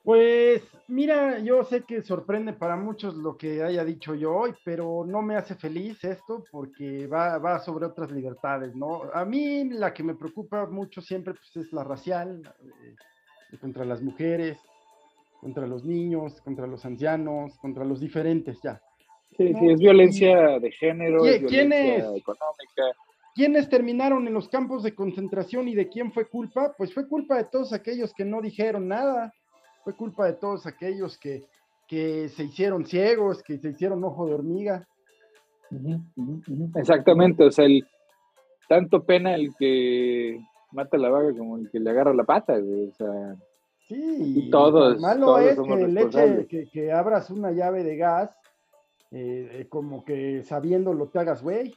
Pues 0.06 0.62
mira, 0.86 1.40
yo 1.40 1.64
sé 1.64 1.82
que 1.82 2.00
sorprende 2.00 2.52
para 2.52 2.76
muchos 2.76 3.16
lo 3.16 3.36
que 3.36 3.64
haya 3.64 3.84
dicho 3.84 4.14
yo 4.14 4.36
hoy, 4.36 4.54
pero 4.64 5.04
no 5.04 5.20
me 5.20 5.34
hace 5.34 5.56
feliz 5.56 6.04
esto 6.04 6.44
porque 6.52 7.08
va, 7.08 7.58
sobre 7.58 7.86
otras 7.86 8.12
libertades, 8.12 8.76
¿no? 8.76 9.02
A 9.12 9.24
mí 9.24 9.68
la 9.68 9.92
que 9.92 10.04
me 10.04 10.14
preocupa 10.14 10.64
mucho 10.66 11.00
siempre 11.00 11.34
pues, 11.34 11.66
es 11.66 11.72
la 11.72 11.82
racial, 11.82 12.40
eh, 13.52 13.56
contra 13.60 13.84
las 13.84 14.00
mujeres, 14.00 14.60
contra 15.40 15.66
los 15.66 15.84
niños, 15.84 16.40
contra 16.40 16.68
los 16.68 16.86
ancianos, 16.86 17.58
contra 17.58 17.84
los 17.84 17.98
diferentes 17.98 18.60
ya. 18.62 18.80
Sí, 19.36 19.52
sí, 19.58 19.70
es 19.70 19.80
violencia 19.80 20.60
de 20.60 20.70
género, 20.70 21.26
es 21.26 21.40
violencia 21.40 21.96
económica. 22.14 22.84
¿Quiénes 23.34 23.68
terminaron 23.68 24.24
en 24.28 24.34
los 24.34 24.48
campos 24.48 24.84
de 24.84 24.94
concentración 24.94 25.66
y 25.66 25.74
de 25.74 25.88
quién 25.88 26.12
fue 26.12 26.28
culpa? 26.28 26.76
Pues 26.78 26.94
fue 26.94 27.08
culpa 27.08 27.38
de 27.38 27.46
todos 27.46 27.72
aquellos 27.72 28.14
que 28.14 28.24
no 28.24 28.40
dijeron 28.40 28.86
nada, 28.86 29.34
fue 29.86 29.94
culpa 29.94 30.26
de 30.26 30.32
todos 30.32 30.66
aquellos 30.66 31.16
que, 31.16 31.44
que 31.86 32.28
se 32.28 32.42
hicieron 32.42 32.84
ciegos, 32.84 33.40
que 33.40 33.56
se 33.56 33.68
hicieron 33.68 34.02
ojo 34.02 34.26
de 34.26 34.34
hormiga. 34.34 34.84
Exactamente, 36.74 37.44
o 37.44 37.52
sea, 37.52 37.66
el, 37.66 37.86
tanto 38.68 39.04
pena 39.04 39.36
el 39.36 39.54
que 39.56 40.40
mata 40.72 40.98
la 40.98 41.08
vaga 41.08 41.32
como 41.38 41.56
el 41.58 41.70
que 41.70 41.78
le 41.78 41.88
agarra 41.88 42.12
la 42.14 42.24
pata, 42.24 42.54
o 42.54 42.92
sea, 42.94 43.36
Sí, 43.86 44.48
todos. 44.50 44.98
malo 44.98 45.38
es 45.38 45.56
que 45.56 45.72
el 45.74 45.96
hecho 45.96 46.48
que, 46.48 46.68
que, 46.68 46.90
abras 46.90 47.30
una 47.30 47.52
llave 47.52 47.84
de 47.84 47.96
gas, 47.96 48.36
eh, 49.12 49.48
eh, 49.52 49.66
como 49.68 50.04
que 50.04 50.42
sabiéndolo 50.42 51.06
te 51.10 51.20
hagas 51.20 51.44
güey. 51.44 51.72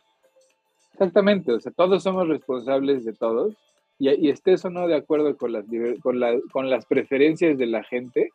Exactamente, 0.94 1.52
o 1.52 1.60
sea, 1.60 1.72
todos 1.72 2.02
somos 2.02 2.28
responsables 2.28 3.06
de 3.06 3.14
todos. 3.14 3.56
Y, 4.00 4.10
y 4.10 4.30
estés 4.30 4.66
o 4.66 4.70
no 4.70 4.88
de 4.88 4.96
acuerdo 4.96 5.38
con 5.38 5.52
las, 5.52 5.66
con, 6.02 6.20
la, 6.20 6.40
con 6.52 6.70
las 6.70 6.86
preferencias 6.86 7.58
de 7.58 7.68
la 7.68 7.84
gente, 7.84 8.32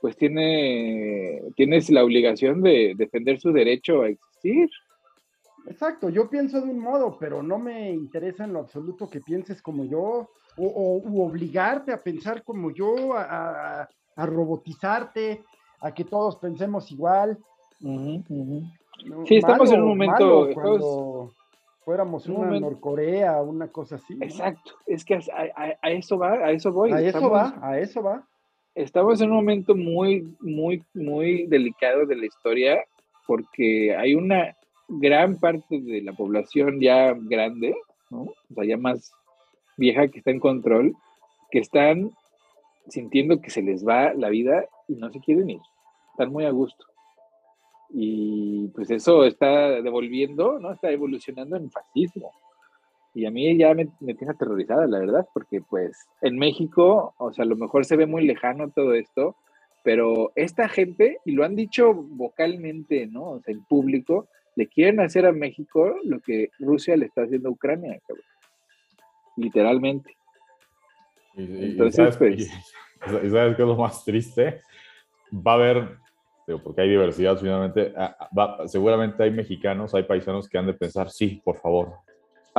pues 0.00 0.16
tiene, 0.16 1.42
tienes 1.54 1.90
la 1.90 2.04
obligación 2.04 2.62
de 2.62 2.94
defender 2.96 3.40
su 3.40 3.52
derecho 3.52 4.02
a 4.02 4.08
existir. 4.08 4.68
Exacto, 5.66 6.08
yo 6.08 6.28
pienso 6.28 6.60
de 6.60 6.68
un 6.68 6.80
modo, 6.80 7.16
pero 7.20 7.42
no 7.42 7.58
me 7.58 7.90
interesa 7.90 8.44
en 8.44 8.52
lo 8.52 8.58
absoluto 8.58 9.08
que 9.08 9.20
pienses 9.20 9.62
como 9.62 9.84
yo 9.84 10.28
o, 10.56 11.02
obligarte 11.24 11.92
a 11.92 12.02
pensar 12.02 12.42
como 12.42 12.72
yo, 12.72 13.14
a, 13.16 13.88
robotizarte, 14.16 15.44
a 15.80 15.94
que 15.94 16.04
todos 16.04 16.36
pensemos 16.36 16.90
igual. 16.90 17.38
sí, 17.80 19.36
estamos 19.36 19.70
en 19.72 19.82
un 19.82 19.88
momento. 19.88 20.48
cuando 20.52 21.32
fuéramos 21.84 22.28
una 22.28 22.58
Norcorea, 22.58 23.42
una 23.42 23.68
cosa 23.68 23.96
así. 23.96 24.14
Exacto, 24.20 24.72
es 24.86 25.04
que 25.04 25.14
a, 25.14 25.90
eso 25.90 26.18
va, 26.18 26.32
a 26.32 26.50
eso 26.50 26.72
voy. 26.72 26.92
A 26.92 27.00
eso 27.00 27.30
va, 27.30 27.58
a 27.60 27.78
eso 27.78 28.02
va. 28.02 28.26
estamos 28.74 29.20
en 29.20 29.30
un 29.30 29.36
momento 29.36 29.74
muy, 29.74 30.36
muy, 30.40 30.84
muy 30.94 31.46
delicado 31.46 32.06
de 32.06 32.16
la 32.16 32.26
historia 32.26 32.84
porque 33.26 33.94
hay 33.96 34.14
una 34.14 34.56
gran 34.88 35.38
parte 35.38 35.80
de 35.80 36.02
la 36.02 36.12
población 36.12 36.80
ya 36.80 37.14
grande, 37.14 37.74
¿no? 38.10 38.22
O 38.22 38.54
sea, 38.54 38.64
ya 38.64 38.76
más 38.76 39.12
vieja 39.76 40.08
que 40.08 40.18
está 40.18 40.30
en 40.30 40.40
control, 40.40 40.94
que 41.50 41.58
están 41.58 42.10
sintiendo 42.88 43.40
que 43.40 43.50
se 43.50 43.62
les 43.62 43.86
va 43.86 44.12
la 44.14 44.28
vida 44.28 44.66
y 44.88 44.94
no 44.94 45.10
se 45.10 45.20
quieren 45.20 45.50
ir. 45.50 45.60
Están 46.12 46.30
muy 46.30 46.44
a 46.44 46.50
gusto. 46.50 46.84
Y 47.92 48.68
pues 48.68 48.90
eso 48.90 49.24
está 49.24 49.82
devolviendo, 49.82 50.58
¿no? 50.58 50.72
Está 50.72 50.90
evolucionando 50.90 51.56
en 51.56 51.70
fascismo. 51.70 52.32
Y 53.14 53.26
a 53.26 53.30
mí 53.30 53.56
ya 53.58 53.74
me, 53.74 53.88
me, 54.00 54.14
tiene 54.14 54.32
aterrorizada, 54.32 54.86
la 54.86 54.98
verdad, 54.98 55.28
porque 55.34 55.60
pues 55.60 56.08
en 56.22 56.38
México, 56.38 57.14
o 57.18 57.32
sea, 57.32 57.44
a 57.44 57.48
lo 57.48 57.56
mejor 57.56 57.84
se 57.84 57.96
ve 57.96 58.06
muy 58.06 58.24
lejano 58.24 58.70
todo 58.70 58.94
esto, 58.94 59.36
pero 59.82 60.32
esta 60.36 60.68
gente, 60.68 61.18
y 61.24 61.32
lo 61.32 61.44
han 61.44 61.56
dicho 61.56 61.92
vocalmente, 61.92 63.06
¿no? 63.06 63.32
O 63.32 63.40
sea, 63.40 63.52
en 63.52 63.64
público, 63.64 64.28
le 64.54 64.66
quieren 64.66 65.00
hacer 65.00 65.26
a 65.26 65.32
México 65.32 65.96
lo 66.04 66.20
que 66.20 66.50
Rusia 66.58 66.96
le 66.96 67.06
está 67.06 67.22
haciendo 67.22 67.48
a 67.48 67.52
Ucrania, 67.52 68.00
cabrón. 68.06 68.24
Literalmente. 69.36 70.16
Y, 71.34 71.64
Entonces, 71.72 72.16
pues, 72.16 72.40
y, 72.40 72.44
sabes, 73.30 73.56
qué 73.56 73.62
es 73.62 73.68
lo 73.68 73.76
más 73.76 74.04
triste? 74.04 74.60
Va 75.32 75.52
a 75.52 75.54
haber, 75.54 75.98
porque 76.62 76.82
hay 76.82 76.90
diversidad 76.90 77.36
finalmente, 77.36 77.92
ah, 77.96 78.28
ah, 78.36 78.58
seguramente 78.66 79.22
hay 79.22 79.30
mexicanos, 79.30 79.94
hay 79.94 80.02
paisanos 80.04 80.48
que 80.48 80.58
han 80.58 80.66
de 80.66 80.74
pensar, 80.74 81.10
sí, 81.10 81.40
por 81.44 81.56
favor, 81.56 81.94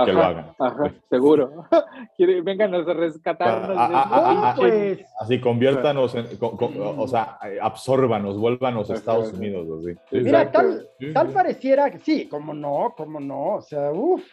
que 0.06 0.12
lo 0.12 0.24
hagan. 0.24 0.56
Ajá, 0.58 0.92
seguro. 1.10 1.66
Vengan 2.18 2.74
a 2.74 2.82
rescatarnos. 2.82 3.78
Ah, 3.80 4.54
pues. 4.58 5.06
Así, 5.20 5.40
conviértanos, 5.40 6.16
en, 6.16 6.26
o 6.40 7.08
sea, 7.08 7.38
absórbanos, 7.62 8.38
vuélvanos 8.38 8.90
a 8.90 8.96
Estados 8.96 9.34
Unidos. 9.34 9.68
Mira, 10.12 10.52
tal, 10.52 10.88
tal 11.14 11.30
pareciera, 11.30 11.92
sí, 12.00 12.28
como 12.28 12.54
no, 12.54 12.94
como 12.98 13.20
no, 13.20 13.56
o 13.56 13.62
sea, 13.62 13.92
uff, 13.92 14.24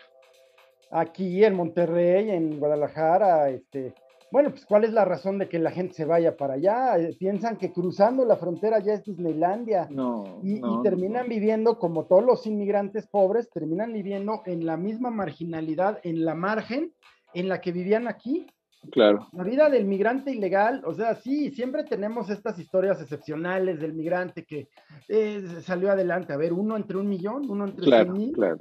aquí 0.90 1.44
en 1.44 1.54
Monterrey, 1.54 2.30
en 2.30 2.58
Guadalajara, 2.58 3.50
este, 3.50 3.94
bueno, 4.32 4.50
pues 4.50 4.64
¿cuál 4.64 4.84
es 4.84 4.92
la 4.92 5.04
razón 5.04 5.38
de 5.38 5.48
que 5.48 5.58
la 5.58 5.70
gente 5.70 5.94
se 5.94 6.04
vaya 6.04 6.36
para 6.36 6.54
allá? 6.54 6.98
Eh, 6.98 7.16
piensan 7.18 7.56
que 7.56 7.72
cruzando 7.72 8.24
la 8.24 8.36
frontera 8.36 8.78
ya 8.78 8.94
es 8.94 9.04
Disneylandia. 9.04 9.88
No. 9.90 10.40
Y, 10.42 10.60
terminan 10.82 11.28
viviendo, 11.28 11.78
como 11.78 12.06
todos 12.06 12.24
los 12.24 12.46
inmigrantes 12.46 13.06
pobres, 13.08 13.50
terminan 13.50 13.92
viviendo 13.92 14.42
en 14.46 14.66
la 14.66 14.76
misma 14.76 15.10
marginalidad, 15.10 15.98
en 16.04 16.24
la 16.24 16.34
margen 16.34 16.92
en 17.34 17.48
la 17.48 17.60
que 17.60 17.72
vivían 17.72 18.06
aquí. 18.06 18.46
Claro. 18.92 19.28
La 19.32 19.44
vida 19.44 19.68
del 19.68 19.84
migrante 19.84 20.30
ilegal, 20.30 20.82
o 20.86 20.94
sea, 20.94 21.14
sí, 21.16 21.50
siempre 21.50 21.84
tenemos 21.84 22.30
estas 22.30 22.58
historias 22.58 23.00
excepcionales 23.02 23.78
del 23.78 23.92
migrante 23.92 24.44
que 24.44 24.68
eh, 25.08 25.42
salió 25.60 25.90
adelante. 25.90 26.32
A 26.32 26.38
ver, 26.38 26.52
uno 26.52 26.76
entre 26.76 26.96
un 26.96 27.08
millón, 27.08 27.50
uno 27.50 27.64
entre 27.66 27.84
claro, 27.84 28.12
mil. 28.12 28.32
Claro. 28.32 28.58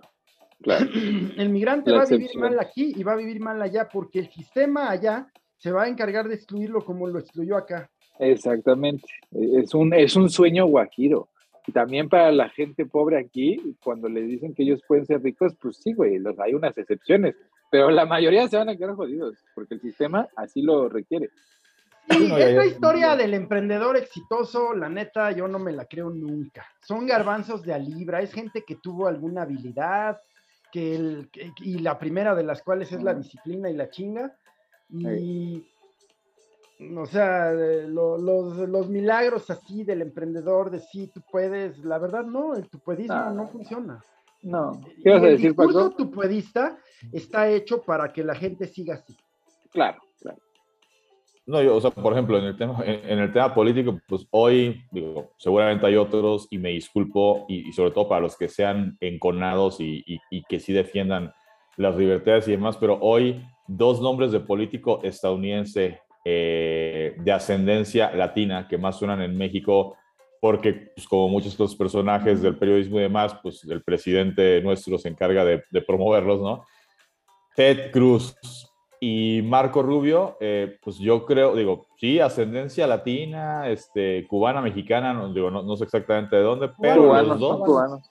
Claro. 0.61 0.85
El 1.37 1.49
migrante 1.49 1.91
va 1.91 2.01
a 2.01 2.05
vivir 2.05 2.37
mal 2.37 2.59
aquí 2.59 2.93
y 2.95 3.03
va 3.03 3.13
a 3.13 3.17
vivir 3.17 3.39
mal 3.39 3.61
allá 3.61 3.87
porque 3.87 4.19
el 4.19 4.29
sistema 4.29 4.89
allá 4.89 5.27
se 5.59 5.71
va 5.71 5.83
a 5.83 5.87
encargar 5.87 6.27
de 6.27 6.35
excluirlo 6.35 6.83
como 6.83 7.07
lo 7.07 7.19
excluyó 7.19 7.57
acá. 7.57 7.89
Exactamente, 8.17 9.07
es 9.31 9.73
un, 9.73 9.93
es 9.93 10.15
un 10.15 10.29
sueño 10.29 10.65
guajiro. 10.65 11.29
Y 11.67 11.71
también 11.71 12.09
para 12.09 12.31
la 12.31 12.49
gente 12.49 12.85
pobre 12.85 13.19
aquí, 13.19 13.75
cuando 13.83 14.09
les 14.09 14.27
dicen 14.27 14.55
que 14.55 14.63
ellos 14.63 14.81
pueden 14.87 15.05
ser 15.05 15.21
ricos, 15.21 15.53
pues 15.61 15.77
sí, 15.77 15.93
güey, 15.93 16.17
los, 16.17 16.39
hay 16.39 16.55
unas 16.55 16.75
excepciones, 16.77 17.35
pero 17.69 17.91
la 17.91 18.05
mayoría 18.05 18.47
se 18.47 18.57
van 18.57 18.69
a 18.69 18.75
quedar 18.75 18.95
jodidos, 18.95 19.37
porque 19.53 19.75
el 19.75 19.81
sistema 19.81 20.27
así 20.35 20.63
lo 20.63 20.89
requiere. 20.89 21.29
Sí, 22.09 22.31
esta 22.35 22.65
historia 22.65 23.15
del 23.15 23.35
emprendedor 23.35 23.95
exitoso, 23.95 24.73
la 24.73 24.89
neta, 24.89 25.31
yo 25.31 25.47
no 25.47 25.59
me 25.59 25.71
la 25.71 25.85
creo 25.85 26.09
nunca. 26.09 26.65
Son 26.81 27.05
garbanzos 27.05 27.61
de 27.61 27.73
a 27.73 27.77
libra, 27.77 28.21
es 28.21 28.33
gente 28.33 28.63
que 28.65 28.77
tuvo 28.77 29.07
alguna 29.07 29.43
habilidad, 29.43 30.19
que 30.71 30.95
el, 30.95 31.29
y 31.57 31.79
la 31.79 31.99
primera 31.99 32.33
de 32.33 32.43
las 32.43 32.63
cuales 32.63 32.91
es 32.91 33.03
la 33.03 33.13
disciplina 33.13 33.69
y 33.69 33.75
la 33.75 33.89
chinga, 33.89 34.35
y, 34.91 35.65
o 36.97 37.05
sea, 37.05 37.51
los, 37.51 38.21
los, 38.21 38.89
milagros 38.89 39.49
así 39.49 39.83
del 39.83 40.01
emprendedor 40.01 40.71
de 40.71 40.79
sí, 40.79 41.11
tú 41.13 41.21
puedes, 41.31 41.77
la 41.79 41.97
verdad 41.97 42.23
no, 42.23 42.55
el 42.55 42.69
tupuedismo 42.69 43.15
ah. 43.15 43.33
no 43.35 43.47
funciona. 43.47 44.03
No, 44.41 44.79
¿qué 45.03 45.09
vas 45.09 45.23
a 45.23 45.27
decir, 45.27 45.53
Paco? 45.53 45.87
El 45.87 45.95
tupuedista 45.95 46.77
está 47.11 47.49
hecho 47.49 47.81
para 47.81 48.13
que 48.13 48.23
la 48.23 48.33
gente 48.35 48.67
siga 48.67 48.95
así. 48.95 49.13
Claro, 49.71 49.99
claro. 50.21 50.37
No, 51.45 51.61
yo, 51.61 51.75
o 51.75 51.81
sea, 51.81 51.91
por 51.91 52.13
ejemplo, 52.13 52.37
en 52.37 52.45
el 52.45 52.55
tema, 52.55 52.81
en, 52.85 53.19
el 53.19 53.33
tema 53.33 53.53
político, 53.53 53.99
pues 54.07 54.25
hoy, 54.31 54.81
digo, 54.91 55.31
seguramente 55.37 55.85
hay 55.85 55.97
otros 55.97 56.47
y 56.49 56.57
me 56.57 56.69
disculpo, 56.69 57.45
y, 57.49 57.73
sobre 57.73 57.91
todo 57.91 58.07
para 58.07 58.21
los 58.21 58.37
que 58.37 58.47
sean 58.47 58.97
enconados 59.01 59.81
y, 59.81 60.03
y, 60.05 60.19
y 60.29 60.43
que 60.43 60.59
sí 60.59 60.71
defiendan 60.71 61.33
las 61.75 61.97
libertades 61.97 62.47
y 62.47 62.51
demás, 62.51 62.77
pero 62.77 62.97
hoy 63.01 63.43
dos 63.69 64.01
nombres 64.01 64.31
de 64.31 64.39
político 64.39 64.99
estadounidense 65.03 66.01
eh, 66.25 67.15
de 67.19 67.31
ascendencia 67.31 68.11
latina 68.11 68.67
que 68.67 68.77
más 68.77 68.97
suenan 68.97 69.21
en 69.21 69.37
México, 69.37 69.95
porque 70.41 70.91
pues, 70.95 71.07
como 71.07 71.29
muchos 71.29 71.53
otros 71.53 71.75
personajes 71.75 72.41
del 72.41 72.57
periodismo 72.57 72.97
y 72.97 73.03
demás, 73.03 73.37
pues 73.43 73.63
el 73.65 73.83
presidente 73.83 74.59
nuestro 74.61 74.97
se 74.97 75.09
encarga 75.09 75.45
de, 75.45 75.81
promoverlos, 75.85 76.41
¿no? 76.41 76.65
Ted 77.55 77.91
Cruz 77.91 78.35
y 78.99 79.41
Marco 79.43 79.83
Rubio, 79.83 80.35
eh, 80.39 80.77
pues 80.81 80.97
yo 80.97 81.25
creo, 81.25 81.55
digo, 81.55 81.87
sí, 81.97 82.19
ascendencia 82.19 82.87
latina, 82.87 83.69
este, 83.69 84.25
cubana, 84.27 84.61
mexicana, 84.61 85.13
no, 85.13 85.31
digo, 85.31 85.51
no, 85.51 85.77
sé 85.77 85.83
exactamente 85.83 86.35
de 86.35 86.41
dónde, 86.41 86.71
pero 86.81 87.21
los 87.21 87.39
dos 87.39 88.01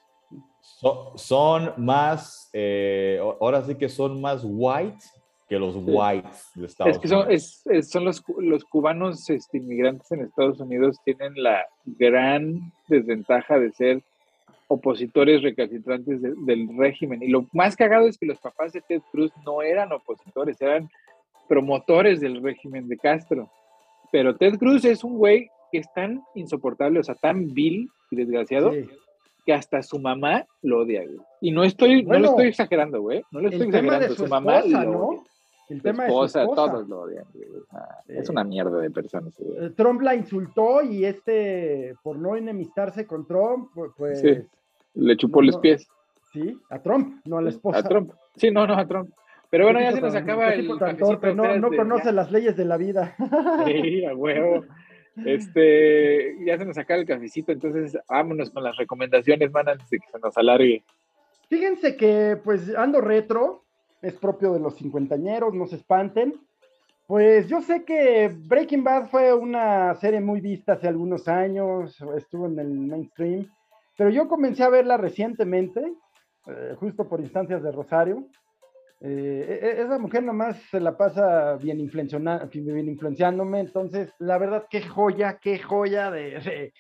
son, 1.16 1.74
más, 1.76 2.48
eh, 2.52 3.20
ahora 3.40 3.62
sí 3.62 3.74
que 3.74 3.88
son 3.88 4.20
más 4.20 4.42
white 4.44 5.04
que 5.48 5.58
los 5.58 5.76
whites 5.76 6.50
de 6.54 6.66
Estados 6.66 6.96
es 6.96 6.98
que 6.98 7.08
son, 7.08 7.30
Es, 7.30 7.64
son 7.90 8.04
los, 8.04 8.22
los 8.38 8.64
cubanos 8.64 9.28
este, 9.30 9.58
inmigrantes 9.58 10.10
en 10.12 10.20
Estados 10.20 10.60
Unidos 10.60 10.98
tienen 11.04 11.32
la 11.42 11.64
gran 11.84 12.72
desventaja 12.88 13.58
de 13.58 13.72
ser 13.72 14.02
opositores 14.68 15.42
recalcitrantes 15.42 16.20
del 16.20 16.68
régimen. 16.76 17.22
Y 17.22 17.28
lo 17.28 17.46
más 17.52 17.74
cagado 17.74 18.06
es 18.06 18.18
que 18.18 18.26
los 18.26 18.38
papás 18.38 18.72
de 18.72 18.82
Ted 18.82 19.00
Cruz 19.10 19.32
no 19.44 19.62
eran 19.62 19.92
opositores, 19.92 20.60
eran 20.60 20.90
promotores 21.48 22.20
del 22.20 22.42
régimen 22.42 22.86
de 22.86 22.98
Castro. 22.98 23.50
Pero 24.12 24.36
Ted 24.36 24.58
Cruz 24.58 24.84
es 24.84 25.02
un 25.02 25.16
güey 25.16 25.48
que 25.72 25.78
es 25.78 25.92
tan 25.94 26.22
insoportable, 26.34 27.00
o 27.00 27.02
sea, 27.02 27.14
tan 27.14 27.52
vil 27.54 27.88
y 28.10 28.16
desgraciado, 28.16 28.72
que 29.44 29.54
hasta 29.54 29.82
su 29.82 29.98
mamá 29.98 30.46
lo 30.62 30.80
odia, 30.80 31.02
güey. 31.04 31.18
Y 31.40 31.50
no 31.50 31.64
estoy, 31.64 32.02
no 32.04 32.18
lo 32.18 32.30
estoy 32.30 32.48
exagerando, 32.48 33.00
güey. 33.00 33.22
No 33.30 33.40
lo 33.40 33.48
estoy 33.48 33.68
exagerando. 33.68 34.14
Su, 34.14 34.26
mamá 34.26 34.62
¿no? 34.62 35.24
El 35.68 35.82
tema 35.82 36.06
esposa, 36.06 36.42
es 36.42 36.48
todos 36.54 36.88
lo 36.88 37.00
odian. 37.00 37.24
Es 38.08 38.28
una 38.30 38.44
mierda 38.44 38.80
de 38.80 38.90
personas. 38.90 39.38
Eh, 39.40 39.70
Trump 39.76 40.00
la 40.00 40.14
insultó 40.14 40.82
y 40.82 41.04
este, 41.04 41.94
por 42.02 42.18
no 42.18 42.36
enemistarse 42.36 43.06
con 43.06 43.26
Trump, 43.26 43.70
pues... 43.96 44.20
Sí, 44.20 44.38
le 44.94 45.16
chupó 45.16 45.42
los 45.42 45.58
pies. 45.58 45.86
Sí, 46.32 46.58
a 46.70 46.80
Trump, 46.80 47.20
no 47.24 47.38
a 47.38 47.42
la 47.42 47.50
esposa. 47.50 47.78
A 47.78 47.82
Trump. 47.82 48.12
Sí, 48.36 48.50
no, 48.50 48.66
no, 48.66 48.74
a 48.74 48.86
Trump. 48.86 49.10
Pero 49.50 49.64
bueno, 49.64 49.80
ya 49.80 49.92
se 49.92 50.00
nos 50.00 50.14
acaba 50.14 50.52
el. 50.52 50.68
no, 50.68 51.58
no 51.58 51.68
conoce 51.70 52.12
las 52.12 52.30
leyes 52.30 52.56
de 52.56 52.66
la 52.66 52.76
vida. 52.76 53.16
Sí, 53.64 54.04
a 54.04 54.14
huevo. 54.14 54.64
Este, 55.24 56.36
ya 56.44 56.58
se 56.58 56.64
nos 56.64 56.78
acaba 56.78 57.00
el 57.00 57.06
cafecito, 57.06 57.50
entonces 57.50 57.98
vámonos 58.08 58.50
con 58.50 58.62
las 58.62 58.76
recomendaciones, 58.76 59.50
man, 59.50 59.68
antes 59.68 59.88
de 59.90 59.98
que 59.98 60.10
se 60.10 60.18
nos 60.18 60.36
alargue. 60.36 60.84
Fíjense 61.48 61.96
que, 61.96 62.38
pues, 62.42 62.74
ando 62.76 63.00
retro, 63.00 63.64
es 64.02 64.14
propio 64.14 64.52
de 64.52 64.60
los 64.60 64.76
cincuentañeros, 64.76 65.54
no 65.54 65.66
se 65.66 65.76
espanten. 65.76 66.34
Pues 67.06 67.48
yo 67.48 67.62
sé 67.62 67.84
que 67.84 68.28
Breaking 68.28 68.84
Bad 68.84 69.08
fue 69.08 69.32
una 69.32 69.94
serie 69.94 70.20
muy 70.20 70.40
vista 70.40 70.74
hace 70.74 70.88
algunos 70.88 71.26
años, 71.26 71.98
estuvo 72.16 72.46
en 72.46 72.58
el 72.58 72.68
mainstream, 72.68 73.48
pero 73.96 74.10
yo 74.10 74.28
comencé 74.28 74.62
a 74.62 74.68
verla 74.68 74.98
recientemente, 74.98 75.80
eh, 76.46 76.74
justo 76.78 77.08
por 77.08 77.20
instancias 77.20 77.62
de 77.62 77.72
Rosario. 77.72 78.26
Eh, 79.00 79.60
e, 79.62 79.66
e, 79.66 79.82
esa 79.82 79.98
mujer 79.98 80.22
nomás 80.22 80.60
se 80.70 80.80
la 80.80 80.98
pasa 80.98 81.54
bien, 81.56 81.78
bien 81.88 82.88
influenciándome, 82.88 83.60
entonces 83.60 84.12
la 84.18 84.36
verdad, 84.36 84.66
qué 84.68 84.82
joya, 84.82 85.38
qué 85.40 85.58
joya 85.58 86.10
de, 86.10 86.72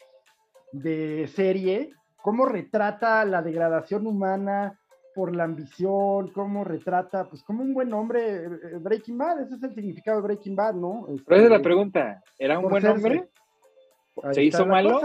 de 0.72 1.26
serie, 1.28 1.90
cómo 2.22 2.44
retrata 2.44 3.24
la 3.24 3.40
degradación 3.40 4.06
humana, 4.06 4.78
por 5.18 5.34
la 5.34 5.42
ambición, 5.42 6.28
cómo 6.28 6.62
retrata, 6.62 7.28
pues 7.28 7.42
como 7.42 7.64
un 7.64 7.74
buen 7.74 7.92
hombre, 7.92 8.36
eh, 8.36 8.44
eh, 8.44 8.78
Breaking 8.78 9.18
Bad, 9.18 9.40
ese 9.40 9.56
es 9.56 9.62
el 9.64 9.74
significado 9.74 10.18
de 10.18 10.28
Breaking 10.28 10.54
Bad, 10.54 10.74
¿no? 10.74 11.06
Pero 11.06 11.16
esa 11.40 11.44
es 11.46 11.50
la 11.50 11.56
este, 11.56 11.64
pregunta, 11.64 12.22
¿era 12.38 12.56
un 12.60 12.68
buen 12.68 12.86
hombre? 12.86 13.28
¿Se 14.30 14.44
hizo 14.44 14.64
malo? 14.64 15.00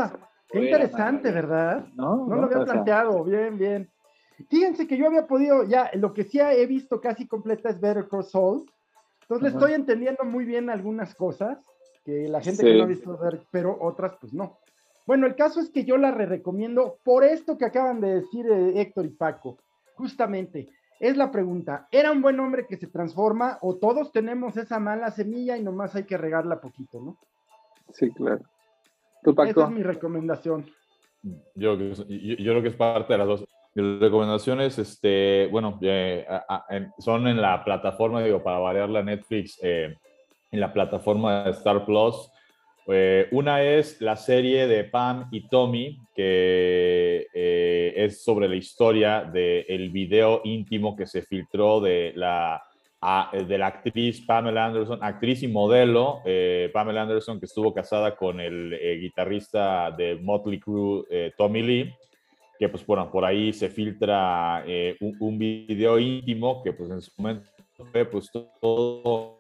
Qué 0.49 0.65
interesante, 0.65 1.31
¿verdad? 1.31 1.87
No, 1.95 2.27
no, 2.27 2.35
lo 2.35 2.43
había 2.43 2.63
planteado, 2.63 3.23
bien, 3.23 3.57
bien. 3.57 3.89
Fíjense 4.51 4.85
que 4.85 4.97
yo 4.97 5.07
había 5.07 5.25
podido, 5.25 5.63
ya, 5.63 5.89
lo 5.95 6.13
que 6.13 6.25
sí 6.25 6.39
he 6.39 6.67
visto 6.67 7.01
casi 7.01 7.25
completa 7.25 7.69
es 7.69 7.81
Better 7.81 8.07
Call 8.07 8.23
Saul, 8.23 8.65
entonces 9.21 9.55
estoy 9.55 9.73
entendiendo 9.73 10.23
muy 10.25 10.45
bien 10.45 10.69
algunas 10.69 11.15
cosas, 11.15 11.57
que 12.05 12.27
la 12.27 12.39
gente 12.39 12.63
que 12.63 12.75
no 12.75 12.83
ha 12.83 12.85
visto 12.85 13.19
pero 13.49 13.75
otras 13.81 14.15
pues 14.21 14.31
no. 14.31 14.59
Bueno, 15.07 15.25
el 15.25 15.35
caso 15.35 15.59
es 15.59 15.71
que 15.71 15.85
yo 15.85 15.97
la 15.97 16.11
re 16.11 16.27
recomiendo 16.27 16.99
por 17.03 17.23
esto 17.23 17.57
que 17.57 17.65
acaban 17.65 17.99
de 17.99 18.21
decir 18.21 18.45
eh, 18.45 18.79
Héctor 18.79 19.07
y 19.07 19.09
Paco. 19.09 19.57
Justamente, 20.03 20.67
es 20.99 21.15
la 21.15 21.31
pregunta, 21.31 21.87
¿era 21.89 22.11
un 22.11 22.21
buen 22.21 22.37
hombre 22.41 22.67
que 22.67 22.75
se 22.75 22.87
transforma 22.87 23.57
o 23.61 23.77
todos 23.77 24.11
tenemos 24.11 24.57
esa 24.57 24.81
mala 24.81 25.11
semilla 25.11 25.55
y 25.55 25.63
nomás 25.63 25.95
hay 25.95 26.03
que 26.03 26.17
regarla 26.17 26.59
poquito, 26.59 26.99
¿no? 26.99 27.17
Sí, 27.93 28.11
claro. 28.11 28.41
Esa 29.47 29.63
es 29.63 29.69
mi 29.69 29.81
recomendación. 29.81 30.65
Yo, 31.55 31.77
yo, 31.77 31.95
creo 32.05 32.61
que 32.61 32.67
es 32.67 32.75
parte 32.75 33.13
de 33.13 33.17
las 33.17 33.27
dos. 33.27 33.45
Mis 33.75 33.97
recomendaciones, 34.01 34.77
este, 34.77 35.47
bueno, 35.49 35.79
eh, 35.81 36.27
son 36.99 37.27
en 37.29 37.41
la 37.41 37.63
plataforma, 37.63 38.21
digo, 38.21 38.43
para 38.43 38.59
variar 38.59 38.89
la 38.89 39.03
Netflix, 39.03 39.57
eh, 39.63 39.95
en 40.51 40.59
la 40.59 40.73
plataforma 40.73 41.45
de 41.45 41.51
Star 41.51 41.85
Plus. 41.85 42.29
Eh, 42.87 43.29
una 43.31 43.63
es 43.63 44.01
la 44.01 44.17
serie 44.17 44.67
de 44.67 44.83
Pam 44.83 45.29
y 45.31 45.47
Tommy, 45.47 45.97
que 46.13 47.25
es 47.95 48.23
sobre 48.23 48.47
la 48.47 48.55
historia 48.55 49.23
del 49.23 49.89
video 49.89 50.41
íntimo 50.43 50.95
que 50.95 51.07
se 51.07 51.21
filtró 51.21 51.81
de 51.81 52.13
la 52.15 52.63
eh, 53.33 53.43
de 53.43 53.57
la 53.57 53.67
actriz 53.67 54.21
Pamela 54.21 54.65
Anderson, 54.65 54.99
actriz 55.01 55.43
y 55.43 55.47
modelo 55.49 56.21
eh, 56.25 56.69
Pamela 56.71 57.01
Anderson, 57.01 57.37
que 57.37 57.47
estuvo 57.47 57.73
casada 57.73 58.15
con 58.15 58.39
el 58.39 58.71
eh, 58.73 58.95
guitarrista 58.95 59.91
de 59.91 60.15
Motley 60.15 60.59
Crue, 60.59 61.33
Tommy 61.37 61.63
Lee, 61.63 61.93
que 62.57 62.69
pues 62.69 62.85
bueno, 62.85 63.11
por 63.11 63.25
ahí 63.25 63.51
se 63.51 63.69
filtra 63.69 64.63
un, 65.01 65.37
video 65.37 65.99
íntimo 65.99 66.63
que 66.63 66.71
pues 66.71 66.91
en 66.91 67.01
su 67.01 67.11
momento 67.17 67.49
fue 67.91 68.05
pues 68.05 68.31
todo 68.31 69.39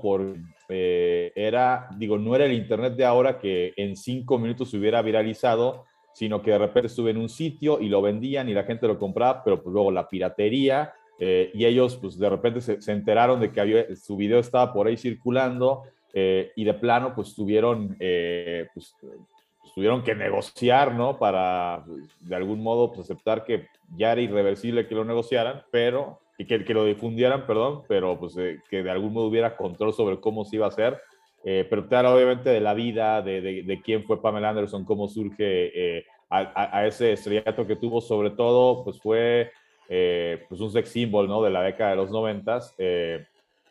por 0.00 0.34
era, 0.68 1.90
digo, 1.98 2.16
no 2.16 2.34
era 2.34 2.46
el 2.46 2.52
internet 2.52 2.94
de 2.94 3.04
ahora 3.04 3.38
que 3.38 3.74
en 3.76 3.96
cinco 3.96 4.38
minutos 4.38 4.70
se 4.70 4.78
hubiera 4.78 5.02
viralizado, 5.02 5.84
sino 6.12 6.42
que 6.42 6.50
de 6.50 6.58
repente 6.58 6.88
estuve 6.88 7.10
en 7.10 7.18
un 7.18 7.28
sitio 7.28 7.80
y 7.80 7.88
lo 7.88 8.02
vendían 8.02 8.48
y 8.48 8.54
la 8.54 8.64
gente 8.64 8.86
lo 8.86 8.98
compraba, 8.98 9.42
pero 9.42 9.62
pues 9.62 9.72
luego 9.72 9.90
la 9.90 10.08
piratería 10.08 10.92
eh, 11.24 11.52
y 11.54 11.66
ellos, 11.66 11.96
pues 11.96 12.18
de 12.18 12.28
repente 12.28 12.60
se, 12.60 12.92
enteraron 12.92 13.38
de 13.38 13.52
que 13.52 13.94
su 13.94 14.16
video 14.16 14.40
estaba 14.40 14.72
por 14.72 14.88
ahí 14.88 14.96
circulando 14.96 15.84
eh, 16.12 16.50
y 16.56 16.64
de 16.64 16.74
plano, 16.74 17.14
pues 17.14 17.34
tuvieron, 17.34 17.96
eh, 18.00 18.66
pues, 18.74 18.96
pues, 19.00 19.72
tuvieron 19.72 20.02
que 20.02 20.16
negociar, 20.16 20.94
¿no? 20.94 21.18
Para, 21.18 21.84
pues, 21.86 22.08
de 22.20 22.34
algún 22.34 22.60
modo, 22.60 22.92
pues, 22.92 23.08
aceptar 23.08 23.44
que 23.44 23.68
ya 23.96 24.10
era 24.10 24.20
irreversible 24.20 24.88
que 24.88 24.96
lo 24.96 25.04
negociaran, 25.04 25.62
pero, 25.70 26.18
y 26.38 26.44
que, 26.44 26.64
que 26.64 26.74
lo 26.74 26.84
difundieran, 26.84 27.46
perdón, 27.46 27.82
pero 27.86 28.18
pues 28.18 28.34
que 28.68 28.82
de 28.82 28.90
algún 28.90 29.12
modo 29.12 29.26
hubiera 29.26 29.56
control 29.56 29.92
sobre 29.92 30.18
cómo 30.18 30.44
se 30.44 30.56
iba 30.56 30.66
a 30.66 30.70
hacer. 30.70 31.00
Pero 31.44 31.88
claro, 31.88 32.14
obviamente 32.14 32.50
de 32.50 32.60
la 32.60 32.74
vida, 32.74 33.20
de, 33.22 33.40
de, 33.40 33.82
quién 33.82 34.04
fue 34.04 34.22
Pamela 34.22 34.50
Anderson, 34.50 34.84
cómo 34.84 35.08
surge 35.08 36.04
a, 36.30 36.78
a, 36.78 36.86
ese 36.86 37.12
estrellato 37.12 37.66
que 37.66 37.76
tuvo, 37.76 38.00
sobre 38.00 38.30
todo, 38.30 38.84
pues 38.84 39.00
fue 39.00 39.50
eh, 39.94 40.46
pues 40.48 40.58
un 40.62 40.70
sex 40.70 40.88
symbol, 40.88 41.28
¿no? 41.28 41.42
De 41.42 41.50
la 41.50 41.62
década 41.62 41.90
de 41.90 41.96
los 41.96 42.10
noventas, 42.10 42.74
eh, 42.78 43.26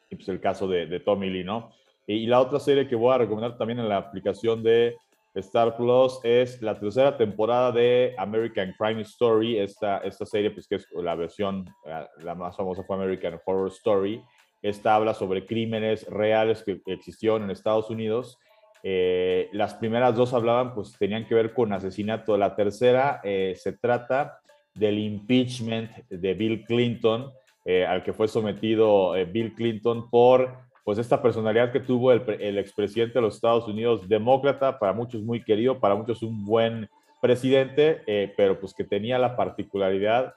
y 0.08 0.16
pues 0.16 0.30
el 0.30 0.40
caso 0.40 0.68
de, 0.68 1.00
Tommy 1.00 1.32
Lee, 1.32 1.44
¿no? 1.44 1.72
Y, 2.06 2.28
la 2.28 2.40
otra 2.40 2.60
serie 2.60 2.88
que 2.88 2.96
voy 2.96 3.12
a 3.12 3.18
recomendar 3.18 3.58
también 3.58 3.80
en 3.80 3.90
la 3.90 3.98
aplicación 3.98 4.62
de 4.62 4.98
Star 5.34 5.76
Plus 5.76 6.20
es 6.24 6.62
la 6.62 6.78
tercera 6.78 7.18
temporada 7.18 7.72
de 7.72 8.14
American 8.20 8.76
Crime 8.78 9.02
Story, 9.02 9.58
esta, 9.58 9.98
esta 10.00 10.28
serie, 10.28 10.52
pues 10.52 10.68
que 10.68 10.76
es 10.76 10.88
la 10.94 11.16
versión, 11.16 11.68
eh, 11.86 12.06
la 12.20 12.36
más 12.36 12.56
famosa 12.56 12.84
fue 12.84 12.98
American 12.98 13.40
Horror 13.44 13.70
Story. 13.70 14.22
Esta 14.62 14.96
habla 14.96 15.14
sobre 15.14 15.46
crímenes 15.46 16.08
reales 16.08 16.64
que 16.64 16.82
existieron 16.86 17.44
en 17.44 17.52
Estados 17.52 17.90
Unidos. 17.90 18.40
las 18.84 19.76
primeras 19.76 20.16
dos 20.16 20.34
hablaban, 20.34 20.74
pues 20.74 20.96
tenían 20.98 21.26
que 21.28 21.36
ver 21.36 21.54
con 21.54 21.74
asesinato. 21.74 22.38
La 22.38 22.56
tercera 22.56 23.22
se 23.24 23.74
trata 23.80 24.42
del 24.74 25.00
impeachment 25.00 25.92
de 26.10 26.34
Bill 26.34 26.64
Clinton, 26.66 27.32
eh, 27.66 27.86
al 27.86 28.04
que 28.04 28.14
fue 28.14 28.28
sometido 28.28 29.16
eh, 29.16 29.26
Bill 29.26 29.54
Clinton 29.54 30.10
por 30.10 30.58
pues 30.84 30.98
esta 30.98 31.22
personalidad 31.22 31.72
que 31.72 31.80
tuvo 31.80 32.12
el, 32.12 32.24
el 32.40 32.58
expresidente 32.58 33.16
de 33.16 33.22
los 33.22 33.36
Estados 33.36 33.68
Unidos, 33.68 34.10
demócrata, 34.10 34.80
para 34.80 34.94
muchos 34.94 35.22
muy 35.22 35.44
querido, 35.44 35.80
para 35.80 35.96
muchos 35.96 36.24
un 36.24 36.44
buen 36.44 36.90
presidente, 37.22 38.02
eh, 38.08 38.34
pero 38.36 38.60
pues 38.60 38.74
que 38.74 38.84
tenía 38.84 39.20
la 39.20 39.36
particularidad 39.36 40.34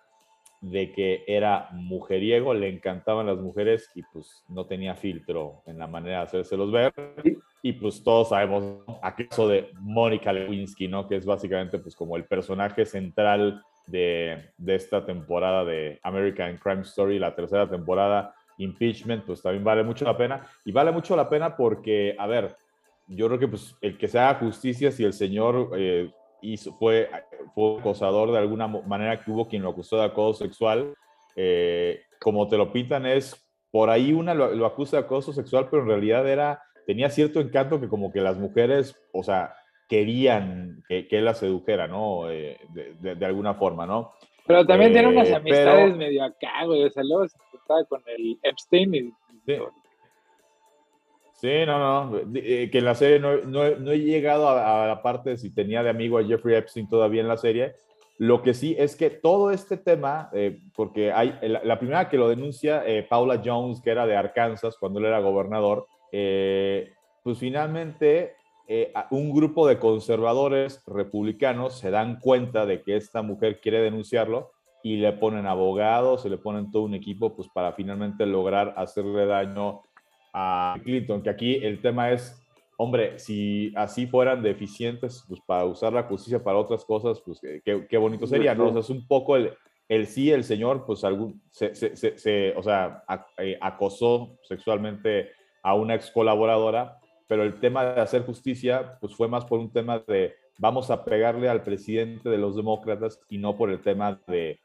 de 0.71 0.93
que 0.93 1.25
era 1.27 1.69
mujeriego, 1.73 2.55
le 2.55 2.71
encantaban 2.71 3.27
las 3.27 3.37
mujeres 3.37 3.91
y 3.95 4.03
pues 4.03 4.45
no 4.49 4.65
tenía 4.65 4.95
filtro 4.95 5.63
en 5.67 5.79
la 5.79 5.87
manera 5.87 6.19
de 6.19 6.23
hacérselos 6.25 6.73
ver. 6.73 6.93
Y 7.63 7.73
pues 7.75 8.03
todos 8.03 8.31
sabemos 8.31 8.83
acaso 9.03 9.47
de 9.47 9.71
Mónica 9.81 10.33
Lewinsky, 10.33 10.89
¿no? 10.89 11.07
Que 11.07 11.17
es 11.17 11.27
básicamente 11.27 11.79
pues 11.79 11.95
como 11.95 12.17
el 12.17 12.25
personaje 12.25 12.87
central 12.87 13.63
de, 13.87 14.53
esta 14.67 15.05
temporada 15.05 15.67
de 15.67 16.01
American 16.03 16.57
Crime 16.57 16.83
Story, 16.83 17.19
la 17.19 17.35
tercera 17.35 17.69
temporada, 17.69 18.35
Impeachment, 18.57 19.25
pues 19.25 19.43
también 19.43 19.65
vale 19.65 19.83
mucho 19.83 20.07
la 20.07 20.17
pena. 20.17 20.47
Y 20.65 20.73
vale 20.73 20.93
mucho 20.93 21.15
la 21.15 21.29
pena 21.29 21.57
porque, 21.57 22.17
a 22.19 22.27
ver, 22.27 22.57
yo 23.07 23.27
creo 23.27 23.39
que 23.39 23.49
pues 23.49 23.77
el 23.83 23.99
que 23.99 24.09
se 24.09 24.19
haga 24.19 24.39
justicia 24.39 24.91
si 24.91 25.05
el 25.05 25.13
señor 25.13 25.73
eh, 25.77 26.11
hizo, 26.53 26.75
fue, 26.75 27.09
fue 27.55 27.79
acosador 27.79 28.33
de 28.33 28.39
alguna 28.39 28.69
manera 28.69 29.23
que 29.23 29.31
hubo 29.31 29.49
quien 29.49 29.63
lo 29.63 29.71
acusó 29.71 29.97
de 29.97 30.05
acoso 30.05 30.45
sexual, 30.45 30.95
eh, 31.37 32.03
como 32.21 32.49
te 32.49 32.57
lo 32.57 32.73
pintan 32.73 33.07
es, 33.07 33.41
por 33.71 33.91
ahí 33.91 34.13
una 34.13 34.35
lo, 34.35 34.55
lo, 34.55 34.67
acusa 34.67 34.99
de 34.99 35.05
acoso 35.05 35.33
sexual, 35.33 35.69
pero 35.71 35.83
en 35.83 35.89
realidad 35.89 36.29
era, 36.29 36.63
tenía 36.87 37.11
cierto 37.11 37.41
encanto 37.41 37.81
que 37.81 37.89
como 37.89 38.13
que 38.13 38.21
las 38.21 38.39
mujeres, 38.39 38.97
o 39.13 39.23
sea, 39.23 39.55
querían 39.89 40.83
que, 40.89 41.07
él 41.11 41.25
la 41.25 41.35
sedujera, 41.35 41.87
¿no? 41.87 42.31
Eh, 42.31 42.59
de, 42.73 43.27
alguna 43.27 43.55
forma, 43.55 43.87
¿no? 43.87 44.13
Pero 44.47 44.67
también 44.67 44.93
tiene 44.93 45.09
unas 45.09 45.29
eh, 45.29 45.37
amistades 45.37 45.97
medio 45.97 46.25
acá, 46.25 46.65
güey. 46.67 46.85
O 46.85 46.91
sea, 46.91 47.03
luego 47.03 47.29
se 47.29 47.37
estaba 47.57 47.85
con 47.85 48.03
el 48.07 48.39
Epstein 48.43 48.95
y... 48.95 49.01
Sí. 49.47 49.59
No, 51.67 52.07
no. 52.07 52.19
Eh, 52.35 52.69
que 52.71 52.79
en 52.79 52.85
la 52.85 52.95
serie 52.95 53.19
no, 53.19 53.37
no, 53.37 53.93
he 53.93 53.99
llegado 53.99 54.49
a, 54.49 54.87
la 54.87 55.03
parte 55.03 55.31
de 55.31 55.37
si 55.37 55.55
tenía 55.55 55.83
de 55.83 55.91
amigo 55.91 56.19
a 56.19 56.25
Jeffrey 56.25 56.57
Epstein 56.57 56.89
todavía 56.89 57.21
en 57.21 57.29
la 57.29 57.37
serie. 57.37 57.75
Lo 58.19 58.43
que 58.43 58.55
sí 58.55 58.77
es 58.79 58.95
que 58.95 59.11
todo 59.11 59.51
este 59.51 59.77
tema, 59.77 60.31
porque 60.77 61.11
hay 61.11 61.37
la, 61.43 61.79
primera 61.81 62.09
que 62.09 62.17
lo 62.17 62.29
denuncia 62.29 62.85
Paula 63.09 63.43
Jones, 63.45 63.81
que 63.81 63.91
era 63.91 64.07
de 64.07 64.15
Arkansas 64.15 64.77
cuando 64.79 65.01
él 65.01 65.07
era 65.07 65.19
gobernador, 65.19 65.87
pues 66.13 67.39
finalmente 67.39 68.37
eh, 68.67 68.93
un 69.11 69.35
grupo 69.35 69.67
de 69.67 69.79
conservadores 69.79 70.83
republicanos 70.87 71.79
se 71.79 71.91
dan 71.91 72.19
cuenta 72.19 72.65
de 72.65 72.83
que 72.83 72.97
esta 72.97 73.21
mujer 73.21 73.61
quiere 73.61 73.81
denunciarlo 73.81 74.53
y 74.83 74.97
le 74.97 75.13
ponen 75.13 75.47
abogados, 75.47 76.23
se 76.23 76.31
le 76.31 76.39
ponen 76.39 76.71
todo 76.71 76.85
un 76.85 76.95
equipo 76.95 77.35
pues 77.37 77.49
para 77.49 77.75
finalmente 77.75 78.25
lograr 78.25 78.73
hacerle 78.77 79.27
daño 79.27 79.83
a 80.35 80.77
Clinton, 80.83 81.23
que 81.23 81.31
aquí 81.31 81.55
el 81.55 81.81
tema 81.81 82.11
es, 82.11 82.43
hombre, 82.77 83.19
si 83.21 83.73
así 83.77 84.07
fueran 84.07 84.43
deficientes 84.43 85.25
pues 85.29 85.41
para 85.47 85.65
usar 85.65 85.93
la 85.93 86.03
justicia 86.03 86.43
para 86.43 86.59
otras 86.59 86.85
cosas, 86.85 87.23
pues 87.25 87.41
qué, 87.41 87.97
bonito 87.97 88.27
sería, 88.27 88.55
¿no? 88.55 88.69
O 88.69 88.73
sea, 88.73 88.81
es 88.81 88.91
un 88.91 89.07
poco 89.07 89.37
el, 89.37 89.53
el 89.89 90.07
sí, 90.09 90.33
el 90.33 90.43
señor, 90.43 90.85
pues 90.85 91.05
algún, 91.05 91.41
se, 91.53 91.75
se, 91.75 91.97
se, 91.97 92.53
o 92.57 92.63
sea, 92.63 93.05
eh, 93.39 93.57
acosó 93.61 94.37
sexualmente 94.43 95.31
a 95.63 95.75
una 95.75 95.95
ex 95.95 96.11
colaboradora, 96.11 96.99
pero 97.29 97.45
el 97.45 97.61
tema 97.61 97.85
de 97.85 98.01
hacer 98.01 98.27
justicia, 98.27 98.99
pues 99.01 99.15
fue 99.15 99.29
más 99.29 99.45
por 99.45 99.61
un 99.61 99.73
tema 99.73 100.01
de 100.01 100.35
vamos 100.59 100.91
a 100.91 101.05
pegarle 101.05 101.49
al 101.49 101.63
presidente 101.63 102.29
de 102.29 102.39
los 102.39 102.57
demócratas 102.57 103.21
y 103.29 103.39
no 103.39 103.57
por 103.57 103.71
el 103.71 103.81
tema 103.81 104.21
de 104.27 104.61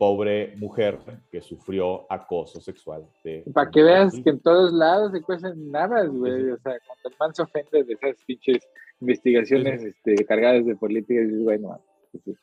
pobre 0.00 0.54
mujer 0.56 0.98
que 1.30 1.42
sufrió 1.42 2.10
acoso 2.10 2.58
sexual. 2.58 3.04
Para 3.52 3.70
que 3.70 3.82
veas 3.82 4.14
que 4.24 4.30
en 4.30 4.40
todos 4.40 4.72
lados 4.72 5.12
se 5.12 5.20
cuecen 5.20 5.70
nada, 5.70 6.06
güey. 6.06 6.52
O 6.52 6.56
sea, 6.56 6.78
cuando 6.86 7.10
el 7.10 7.14
man 7.20 7.34
se 7.34 7.42
ofende 7.42 7.84
de 7.84 7.92
esas 7.92 8.24
pinches 8.24 8.66
investigaciones 9.02 9.84
este, 9.84 10.24
cargadas 10.24 10.64
de 10.64 10.74
política, 10.74 11.20
dices, 11.20 11.44
bueno, 11.44 11.78
pues 12.24 12.38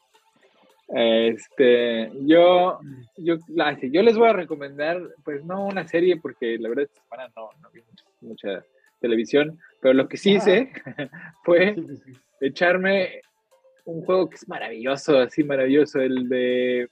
Este, 0.89 2.11
yo, 2.27 2.79
yo, 3.17 3.37
yo 3.47 4.01
les 4.03 4.17
voy 4.19 4.29
a 4.29 4.33
recomendar, 4.33 5.01
pues 5.25 5.43
no 5.43 5.65
una 5.65 5.87
serie, 5.87 6.17
porque 6.17 6.59
la 6.59 6.69
verdad 6.69 6.85
esta 6.85 7.01
semana 7.01 7.31
no, 7.35 7.49
no 7.59 7.71
vi 7.71 7.81
mucha 8.21 8.63
televisión, 9.01 9.59
pero 9.81 9.95
lo 9.95 10.07
que 10.07 10.17
sí 10.17 10.35
hice 10.35 10.71
fue 11.43 11.75
echarme 12.39 13.21
un 13.85 14.03
juego 14.03 14.29
que 14.29 14.35
es 14.35 14.47
maravilloso, 14.47 15.17
así 15.17 15.43
maravilloso, 15.43 15.99
el 16.01 16.29
de 16.29 16.89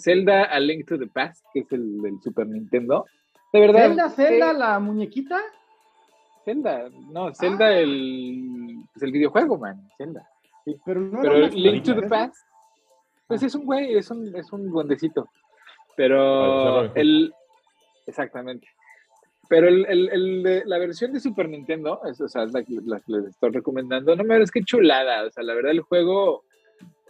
Zelda 0.00 0.44
A 0.44 0.60
Link 0.60 0.86
to 0.86 0.98
the 0.98 1.06
Past, 1.06 1.44
que 1.52 1.60
es 1.60 1.72
el 1.72 2.00
del 2.02 2.20
Super 2.22 2.46
Nintendo. 2.46 3.06
De 3.52 3.60
verdad. 3.60 3.88
¿Zelda, 3.88 4.10
Zelda, 4.10 4.52
la 4.52 4.78
muñequita? 4.78 5.40
Zelda, 6.44 6.88
no, 7.10 7.34
Zelda 7.34 7.66
ah. 7.66 7.78
el, 7.78 8.84
pues 8.92 9.02
el 9.02 9.12
videojuego, 9.12 9.58
man, 9.58 9.88
Zelda. 9.96 10.26
Pero, 10.84 11.00
no 11.00 11.20
pero 11.20 11.48
Link 11.48 11.84
to 11.84 11.94
the 11.94 12.06
Past, 12.06 12.36
pues 13.26 13.42
es 13.42 13.54
un 13.54 13.64
güey, 13.64 13.96
es 13.96 14.10
un, 14.10 14.34
es 14.34 14.52
un 14.52 14.70
duendecito. 14.70 15.28
Pero 15.96 16.94
el, 16.94 17.32
exactamente. 18.06 18.66
pero 19.48 19.68
el, 19.68 19.84
el, 19.86 20.62
la 20.64 20.78
versión 20.78 21.12
de 21.12 21.20
Super 21.20 21.48
Nintendo, 21.48 22.00
es, 22.06 22.20
o 22.20 22.28
sea, 22.28 22.46
la, 22.46 22.62
que 22.62 22.74
les 23.06 23.24
estoy 23.26 23.50
recomendando, 23.50 24.16
no 24.16 24.24
me 24.24 24.40
es 24.40 24.50
que 24.50 24.62
chulada, 24.62 25.26
o 25.26 25.30
sea, 25.30 25.42
la 25.42 25.54
verdad 25.54 25.72
el 25.72 25.80
juego 25.80 26.44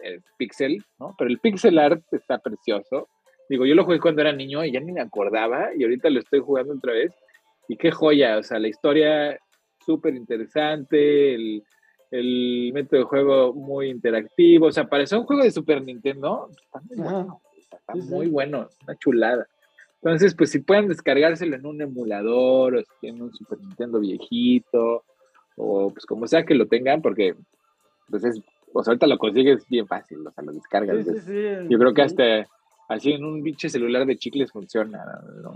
es 0.03 0.23
pixel, 0.37 0.83
¿no? 0.99 1.15
Pero 1.17 1.29
el 1.29 1.39
pixel 1.39 1.79
art 1.79 2.03
está 2.11 2.37
precioso. 2.39 3.07
Digo, 3.49 3.65
yo 3.65 3.75
lo 3.75 3.83
jugué 3.83 3.99
cuando 3.99 4.21
era 4.21 4.31
niño 4.31 4.63
y 4.63 4.71
ya 4.71 4.79
ni 4.79 4.91
me 4.91 5.01
acordaba 5.01 5.69
y 5.75 5.83
ahorita 5.83 6.09
lo 6.09 6.19
estoy 6.19 6.39
jugando 6.39 6.73
otra 6.73 6.93
vez. 6.93 7.11
Y 7.67 7.77
qué 7.77 7.91
joya, 7.91 8.37
o 8.37 8.43
sea, 8.43 8.59
la 8.59 8.67
historia 8.67 9.39
súper 9.85 10.15
interesante, 10.15 11.35
el, 11.35 11.63
el 12.11 12.71
método 12.73 12.99
de 12.99 13.05
juego 13.05 13.53
muy 13.53 13.89
interactivo, 13.89 14.67
o 14.67 14.71
sea, 14.71 14.87
parece 14.87 15.17
un 15.17 15.25
juego 15.25 15.43
de 15.43 15.51
Super 15.51 15.81
Nintendo, 15.83 16.49
está 16.51 16.81
muy 16.81 16.97
bueno, 16.97 17.41
está 17.69 17.95
muy 17.95 18.27
bueno, 18.27 18.69
una 18.83 18.97
chulada. 18.97 19.47
Entonces, 20.01 20.35
pues 20.35 20.49
si 20.49 20.59
pueden 20.59 20.87
descargárselo 20.87 21.55
en 21.55 21.65
un 21.65 21.81
emulador, 21.81 22.75
o 22.75 22.79
si 22.79 22.91
tienen 22.99 23.21
un 23.21 23.33
Super 23.33 23.59
Nintendo 23.59 23.99
viejito, 23.99 25.03
o 25.55 25.89
pues 25.91 26.05
como 26.05 26.27
sea 26.27 26.43
que 26.43 26.55
lo 26.55 26.67
tengan, 26.67 27.01
porque 27.01 27.35
pues 28.09 28.23
es, 28.23 28.41
o 28.73 28.83
sea, 28.83 28.91
ahorita 28.91 29.07
lo 29.07 29.17
consigues 29.17 29.67
bien 29.67 29.87
fácil, 29.87 30.25
o 30.25 30.31
sea, 30.31 30.43
lo 30.43 30.53
descargas. 30.53 31.05
yo 31.05 31.79
creo 31.79 31.93
que 31.93 32.01
hasta 32.01 32.47
así 32.87 33.13
en 33.13 33.23
un 33.23 33.43
pinche 33.43 33.69
celular 33.69 34.05
de 34.05 34.17
chicles 34.17 34.51
funciona, 34.51 35.03
¿no? 35.41 35.55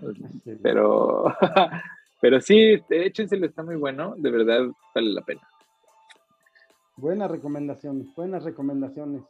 Pero, 0.61 1.25
pero 2.21 2.41
sí, 2.41 2.81
échenselo, 2.89 3.45
está 3.45 3.63
muy 3.63 3.75
bueno, 3.75 4.15
de 4.17 4.31
verdad 4.31 4.67
vale 4.93 5.13
la 5.13 5.21
pena. 5.21 5.41
Buenas 6.97 7.29
recomendaciones, 7.29 8.07
buenas 8.15 8.43
recomendaciones. 8.43 9.23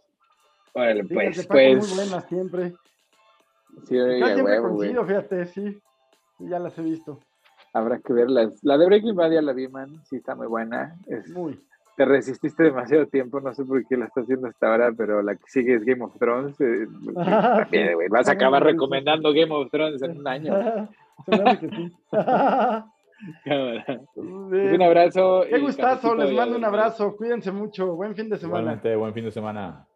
Órale, 0.74 1.04
pues, 1.06 1.48
pues. 1.48 1.78
Muy 1.78 2.06
buenas 2.06 2.26
siempre. 2.28 2.74
Sí, 3.88 3.98
oiga, 3.98 4.34
siempre 4.34 4.62
coincido, 4.62 5.06
fíjate, 5.06 5.46
sí. 5.48 5.82
Ya 6.40 6.60
las 6.60 6.78
he 6.78 6.82
visto. 6.82 7.20
Habrá 7.74 8.00
que 8.00 8.14
verlas. 8.14 8.64
La 8.64 8.78
de 8.78 8.86
Breaking 8.86 9.16
Bad 9.16 9.32
ya 9.32 9.42
la 9.42 9.54
vi, 9.54 9.68
man. 9.68 10.02
Sí, 10.06 10.18
está 10.18 10.36
muy 10.36 10.48
buena. 10.48 10.98
Es, 11.08 11.30
muy. 11.30 11.60
Te 11.96 12.06
resististe 12.06 12.64
demasiado 12.64 13.08
tiempo, 13.08 13.40
no 13.40 13.54
sé 13.54 13.64
por 13.64 13.86
qué 13.88 13.96
la 13.96 14.06
estás 14.06 14.24
haciendo 14.24 14.48
hasta 14.48 14.70
ahora, 14.70 14.92
pero 14.96 15.22
la 15.22 15.36
que 15.36 15.48
sigue 15.48 15.76
es 15.76 15.86
Game 15.86 16.04
of 16.04 16.18
Thrones. 16.20 16.60
Eh, 16.60 16.88
también, 17.16 17.94
güey. 17.94 18.10
Vas 18.10 18.28
a 18.28 18.34
acabar 18.34 18.64
recomendando 18.64 19.34
Game 19.34 19.54
of 19.54 19.72
Thrones 19.72 20.02
en 20.02 20.20
un 20.20 20.28
año. 20.28 20.54
que 21.26 21.70
sí. 21.70 21.92
un 23.46 24.82
abrazo. 24.82 25.46
Qué 25.50 25.60
gustazo, 25.60 26.16
les 26.16 26.32
mando 26.34 26.58
un 26.58 26.66
abrazo. 26.66 27.16
Cuídense 27.16 27.52
mucho. 27.52 27.96
Buen 27.96 28.16
fin 28.16 28.30
de 28.30 28.38
semana. 28.38 28.60
Igualmente, 28.60 28.96
buen 28.96 29.14
fin 29.14 29.26
de 29.26 29.32
semana. 29.32 29.88